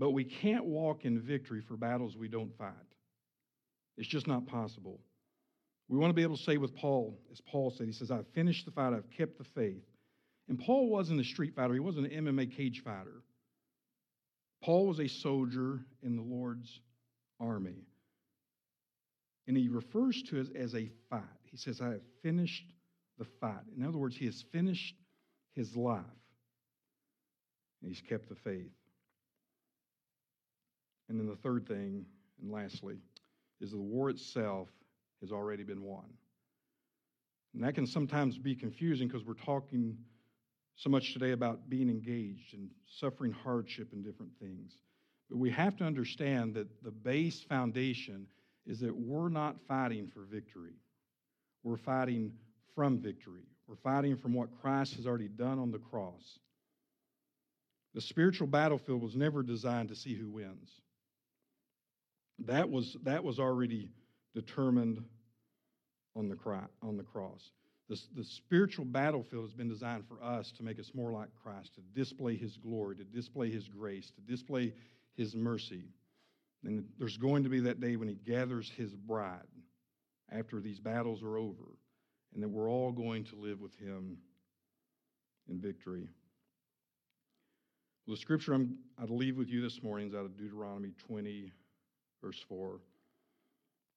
But 0.02 0.10
we 0.10 0.24
can't 0.24 0.64
walk 0.64 1.04
in 1.04 1.20
victory 1.20 1.60
for 1.60 1.76
battles 1.76 2.16
we 2.16 2.26
don't 2.26 2.52
fight. 2.58 2.72
It's 3.96 4.08
just 4.08 4.26
not 4.26 4.48
possible. 4.48 4.98
We 5.86 5.96
want 5.96 6.10
to 6.10 6.14
be 6.14 6.24
able 6.24 6.36
to 6.36 6.42
say 6.42 6.56
with 6.56 6.74
Paul, 6.74 7.20
as 7.30 7.40
Paul 7.40 7.70
said, 7.70 7.86
he 7.86 7.92
says, 7.92 8.10
I've 8.10 8.26
finished 8.34 8.64
the 8.64 8.72
fight, 8.72 8.94
I've 8.94 9.08
kept 9.16 9.38
the 9.38 9.44
faith. 9.44 9.84
And 10.48 10.58
Paul 10.58 10.88
wasn't 10.88 11.20
a 11.20 11.24
street 11.24 11.54
fighter, 11.54 11.72
he 11.72 11.78
wasn't 11.78 12.10
an 12.10 12.24
MMA 12.24 12.50
cage 12.56 12.82
fighter. 12.82 13.22
Paul 14.60 14.88
was 14.88 14.98
a 14.98 15.06
soldier 15.06 15.78
in 16.02 16.16
the 16.16 16.22
Lord's 16.22 16.80
army. 17.38 17.86
And 19.46 19.56
he 19.56 19.68
refers 19.68 20.20
to 20.30 20.40
it 20.40 20.48
as 20.56 20.74
a 20.74 20.90
fight. 21.10 21.22
He 21.44 21.56
says, 21.56 21.80
I 21.80 21.90
have 21.90 22.02
finished 22.24 22.64
the 23.20 23.26
fight. 23.40 23.62
In 23.76 23.86
other 23.86 23.98
words, 23.98 24.16
he 24.16 24.26
has 24.26 24.44
finished 24.50 24.96
his 25.54 25.76
life. 25.76 26.02
And 27.80 27.88
he's 27.88 28.02
kept 28.02 28.28
the 28.28 28.34
faith. 28.34 28.72
And 31.12 31.20
then 31.20 31.28
the 31.28 31.36
third 31.36 31.68
thing, 31.68 32.06
and 32.40 32.50
lastly, 32.50 32.96
is 33.60 33.72
the 33.72 33.78
war 33.78 34.08
itself 34.08 34.68
has 35.20 35.30
already 35.30 35.62
been 35.62 35.82
won. 35.82 36.06
And 37.52 37.62
that 37.62 37.74
can 37.74 37.86
sometimes 37.86 38.38
be 38.38 38.54
confusing 38.54 39.08
because 39.08 39.22
we're 39.22 39.34
talking 39.34 39.98
so 40.74 40.88
much 40.88 41.12
today 41.12 41.32
about 41.32 41.68
being 41.68 41.90
engaged 41.90 42.54
and 42.54 42.70
suffering 42.86 43.30
hardship 43.30 43.92
and 43.92 44.02
different 44.02 44.32
things. 44.40 44.72
But 45.28 45.36
we 45.36 45.50
have 45.50 45.76
to 45.76 45.84
understand 45.84 46.54
that 46.54 46.82
the 46.82 46.90
base 46.90 47.42
foundation 47.42 48.26
is 48.66 48.80
that 48.80 48.96
we're 48.96 49.28
not 49.28 49.56
fighting 49.68 50.10
for 50.14 50.22
victory. 50.22 50.76
We're 51.62 51.76
fighting 51.76 52.32
from 52.74 53.00
victory. 53.00 53.44
We're 53.66 53.76
fighting 53.76 54.16
from 54.16 54.32
what 54.32 54.48
Christ 54.62 54.94
has 54.94 55.06
already 55.06 55.28
done 55.28 55.58
on 55.58 55.72
the 55.72 55.78
cross. 55.78 56.38
The 57.92 58.00
spiritual 58.00 58.46
battlefield 58.46 59.02
was 59.02 59.14
never 59.14 59.42
designed 59.42 59.90
to 59.90 59.94
see 59.94 60.14
who 60.14 60.30
wins. 60.30 60.80
That 62.46 62.70
was, 62.70 62.96
that 63.04 63.22
was 63.22 63.38
already 63.38 63.90
determined 64.34 65.02
on 66.16 66.28
the, 66.28 66.36
cry, 66.36 66.62
on 66.82 66.96
the 66.96 67.02
cross. 67.02 67.50
The, 67.88 68.00
the 68.16 68.24
spiritual 68.24 68.84
battlefield 68.84 69.44
has 69.44 69.54
been 69.54 69.68
designed 69.68 70.04
for 70.06 70.22
us 70.22 70.52
to 70.52 70.62
make 70.62 70.78
us 70.78 70.90
more 70.94 71.12
like 71.12 71.28
Christ, 71.42 71.74
to 71.74 71.80
display 71.94 72.36
His 72.36 72.56
glory, 72.56 72.96
to 72.96 73.04
display 73.04 73.50
His 73.50 73.68
grace, 73.68 74.10
to 74.12 74.20
display 74.20 74.72
His 75.14 75.34
mercy. 75.34 75.84
And 76.64 76.84
there's 76.98 77.16
going 77.16 77.42
to 77.42 77.48
be 77.48 77.60
that 77.60 77.80
day 77.80 77.96
when 77.96 78.08
He 78.08 78.14
gathers 78.14 78.70
His 78.76 78.94
bride 78.94 79.40
after 80.30 80.60
these 80.60 80.80
battles 80.80 81.22
are 81.22 81.36
over, 81.36 81.76
and 82.34 82.42
that 82.42 82.48
we're 82.48 82.70
all 82.70 82.92
going 82.92 83.24
to 83.24 83.36
live 83.36 83.60
with 83.60 83.74
Him 83.76 84.16
in 85.48 85.60
victory. 85.60 86.08
Well, 88.06 88.16
the 88.16 88.20
scripture 88.20 88.54
I'm, 88.54 88.78
I'd 89.00 89.10
leave 89.10 89.36
with 89.36 89.48
you 89.48 89.60
this 89.60 89.82
morning 89.82 90.08
is 90.08 90.14
out 90.14 90.24
of 90.24 90.36
Deuteronomy 90.36 90.92
20, 91.06 91.52
verse 92.22 92.40
4. 92.48 92.76
It 92.76 92.80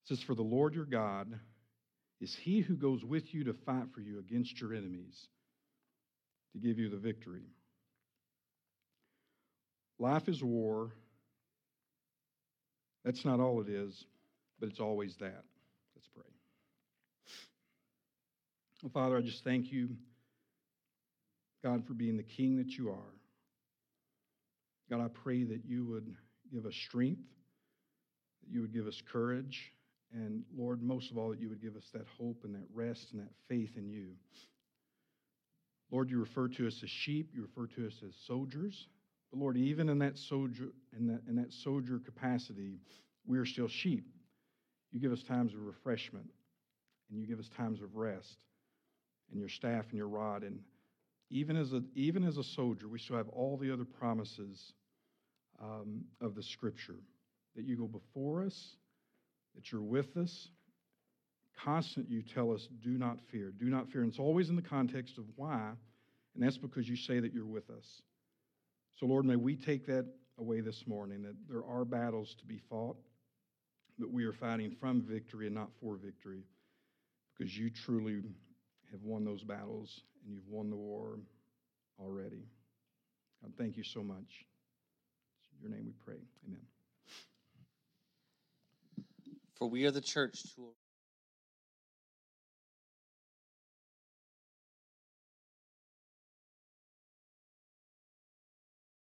says, 0.05 0.21
For 0.21 0.35
the 0.35 0.41
Lord 0.41 0.73
your 0.73 0.85
God 0.85 1.39
is 2.21 2.35
he 2.35 2.61
who 2.61 2.75
goes 2.75 3.03
with 3.03 3.33
you 3.33 3.43
to 3.45 3.53
fight 3.65 3.87
for 3.93 4.01
you 4.01 4.19
against 4.19 4.59
your 4.59 4.73
enemies 4.73 5.27
to 6.53 6.59
give 6.59 6.79
you 6.79 6.89
the 6.89 6.97
victory. 6.97 7.43
Life 9.99 10.27
is 10.27 10.43
war. 10.43 10.91
That's 13.03 13.23
not 13.23 13.39
all 13.39 13.61
it 13.61 13.69
is, 13.69 14.05
but 14.59 14.69
it's 14.69 14.79
always 14.79 15.15
that. 15.19 15.43
Let's 15.95 16.07
pray. 16.13 16.23
Well, 18.81 18.91
Father, 18.93 19.17
I 19.17 19.21
just 19.21 19.43
thank 19.43 19.71
you, 19.71 19.89
God, 21.63 21.85
for 21.85 21.93
being 21.93 22.17
the 22.17 22.23
king 22.23 22.57
that 22.57 22.71
you 22.77 22.89
are. 22.89 23.13
God, 24.89 25.01
I 25.01 25.07
pray 25.07 25.43
that 25.43 25.65
you 25.65 25.85
would 25.85 26.15
give 26.51 26.65
us 26.65 26.75
strength, 26.87 27.21
that 28.45 28.53
you 28.53 28.61
would 28.61 28.73
give 28.73 28.87
us 28.87 29.01
courage, 29.11 29.73
and 30.13 30.43
Lord, 30.55 30.81
most 30.81 31.11
of 31.11 31.17
all, 31.17 31.29
that 31.29 31.39
you 31.39 31.49
would 31.49 31.61
give 31.61 31.75
us 31.75 31.89
that 31.93 32.05
hope 32.17 32.41
and 32.43 32.53
that 32.55 32.67
rest 32.73 33.11
and 33.11 33.21
that 33.21 33.31
faith 33.49 33.71
in 33.77 33.89
you. 33.89 34.11
Lord, 35.91 36.09
you 36.09 36.19
refer 36.19 36.47
to 36.47 36.67
us 36.67 36.79
as 36.83 36.89
sheep, 36.89 37.31
you 37.33 37.41
refer 37.41 37.67
to 37.75 37.87
us 37.87 37.93
as 38.05 38.13
soldiers. 38.25 38.87
But 39.31 39.39
Lord, 39.39 39.57
even 39.57 39.89
in 39.89 39.99
that 39.99 40.17
soldier 40.17 40.69
in 40.97 41.07
that, 41.07 41.21
in 41.27 41.35
that 41.35 41.51
soldier 41.51 41.99
capacity, 41.99 42.79
we 43.25 43.37
are 43.37 43.45
still 43.45 43.67
sheep. 43.67 44.05
You 44.91 44.99
give 44.99 45.11
us 45.11 45.23
times 45.23 45.53
of 45.53 45.61
refreshment, 45.61 46.29
and 47.09 47.19
you 47.19 47.27
give 47.27 47.39
us 47.39 47.49
times 47.57 47.81
of 47.81 47.95
rest, 47.95 48.37
and 49.31 49.39
your 49.39 49.49
staff 49.49 49.85
and 49.89 49.97
your 49.97 50.07
rod. 50.07 50.43
And 50.43 50.59
even 51.29 51.57
as 51.57 51.73
a, 51.73 51.81
even 51.95 52.23
as 52.23 52.37
a 52.37 52.43
soldier, 52.43 52.87
we 52.87 52.99
still 52.99 53.17
have 53.17 53.29
all 53.29 53.57
the 53.57 53.71
other 53.71 53.85
promises 53.85 54.73
um, 55.61 56.05
of 56.21 56.35
the 56.35 56.43
Scripture 56.43 56.99
that 57.55 57.65
you 57.65 57.77
go 57.77 57.87
before 57.87 58.43
us 58.43 58.75
that 59.55 59.71
you're 59.71 59.81
with 59.81 60.15
us, 60.17 60.49
constant 61.63 62.09
you 62.09 62.21
tell 62.21 62.51
us, 62.51 62.67
do 62.83 62.91
not 62.91 63.17
fear, 63.31 63.51
do 63.57 63.65
not 63.65 63.89
fear. 63.89 64.01
And 64.01 64.11
it's 64.11 64.19
always 64.19 64.49
in 64.49 64.55
the 64.55 64.61
context 64.61 65.17
of 65.17 65.23
why, 65.35 65.71
and 66.35 66.43
that's 66.43 66.57
because 66.57 66.87
you 66.87 66.97
say 66.97 67.19
that 67.19 67.33
you're 67.33 67.45
with 67.45 67.69
us. 67.69 68.01
So, 68.99 69.05
Lord, 69.05 69.25
may 69.25 69.35
we 69.35 69.55
take 69.55 69.87
that 69.87 70.05
away 70.37 70.61
this 70.61 70.83
morning, 70.85 71.23
that 71.23 71.35
there 71.49 71.63
are 71.65 71.85
battles 71.85 72.35
to 72.39 72.45
be 72.45 72.59
fought, 72.69 72.97
but 73.97 74.11
we 74.11 74.25
are 74.25 74.33
fighting 74.33 74.75
from 74.79 75.01
victory 75.01 75.47
and 75.47 75.55
not 75.55 75.69
for 75.81 75.95
victory, 75.95 76.43
because 77.37 77.57
you 77.57 77.69
truly 77.69 78.21
have 78.91 79.01
won 79.03 79.23
those 79.23 79.43
battles 79.43 80.01
and 80.25 80.33
you've 80.33 80.47
won 80.49 80.69
the 80.69 80.75
war 80.75 81.19
already. 81.99 82.43
God, 83.41 83.53
thank 83.57 83.77
you 83.77 83.83
so 83.83 84.03
much. 84.03 84.45
In 85.53 85.69
your 85.69 85.77
name 85.77 85.85
we 85.85 85.93
pray. 86.05 86.19
Amen. 86.45 86.74
For 89.55 89.69
we 89.69 89.85
are 89.85 89.91
the 89.91 90.01
church 90.01 90.41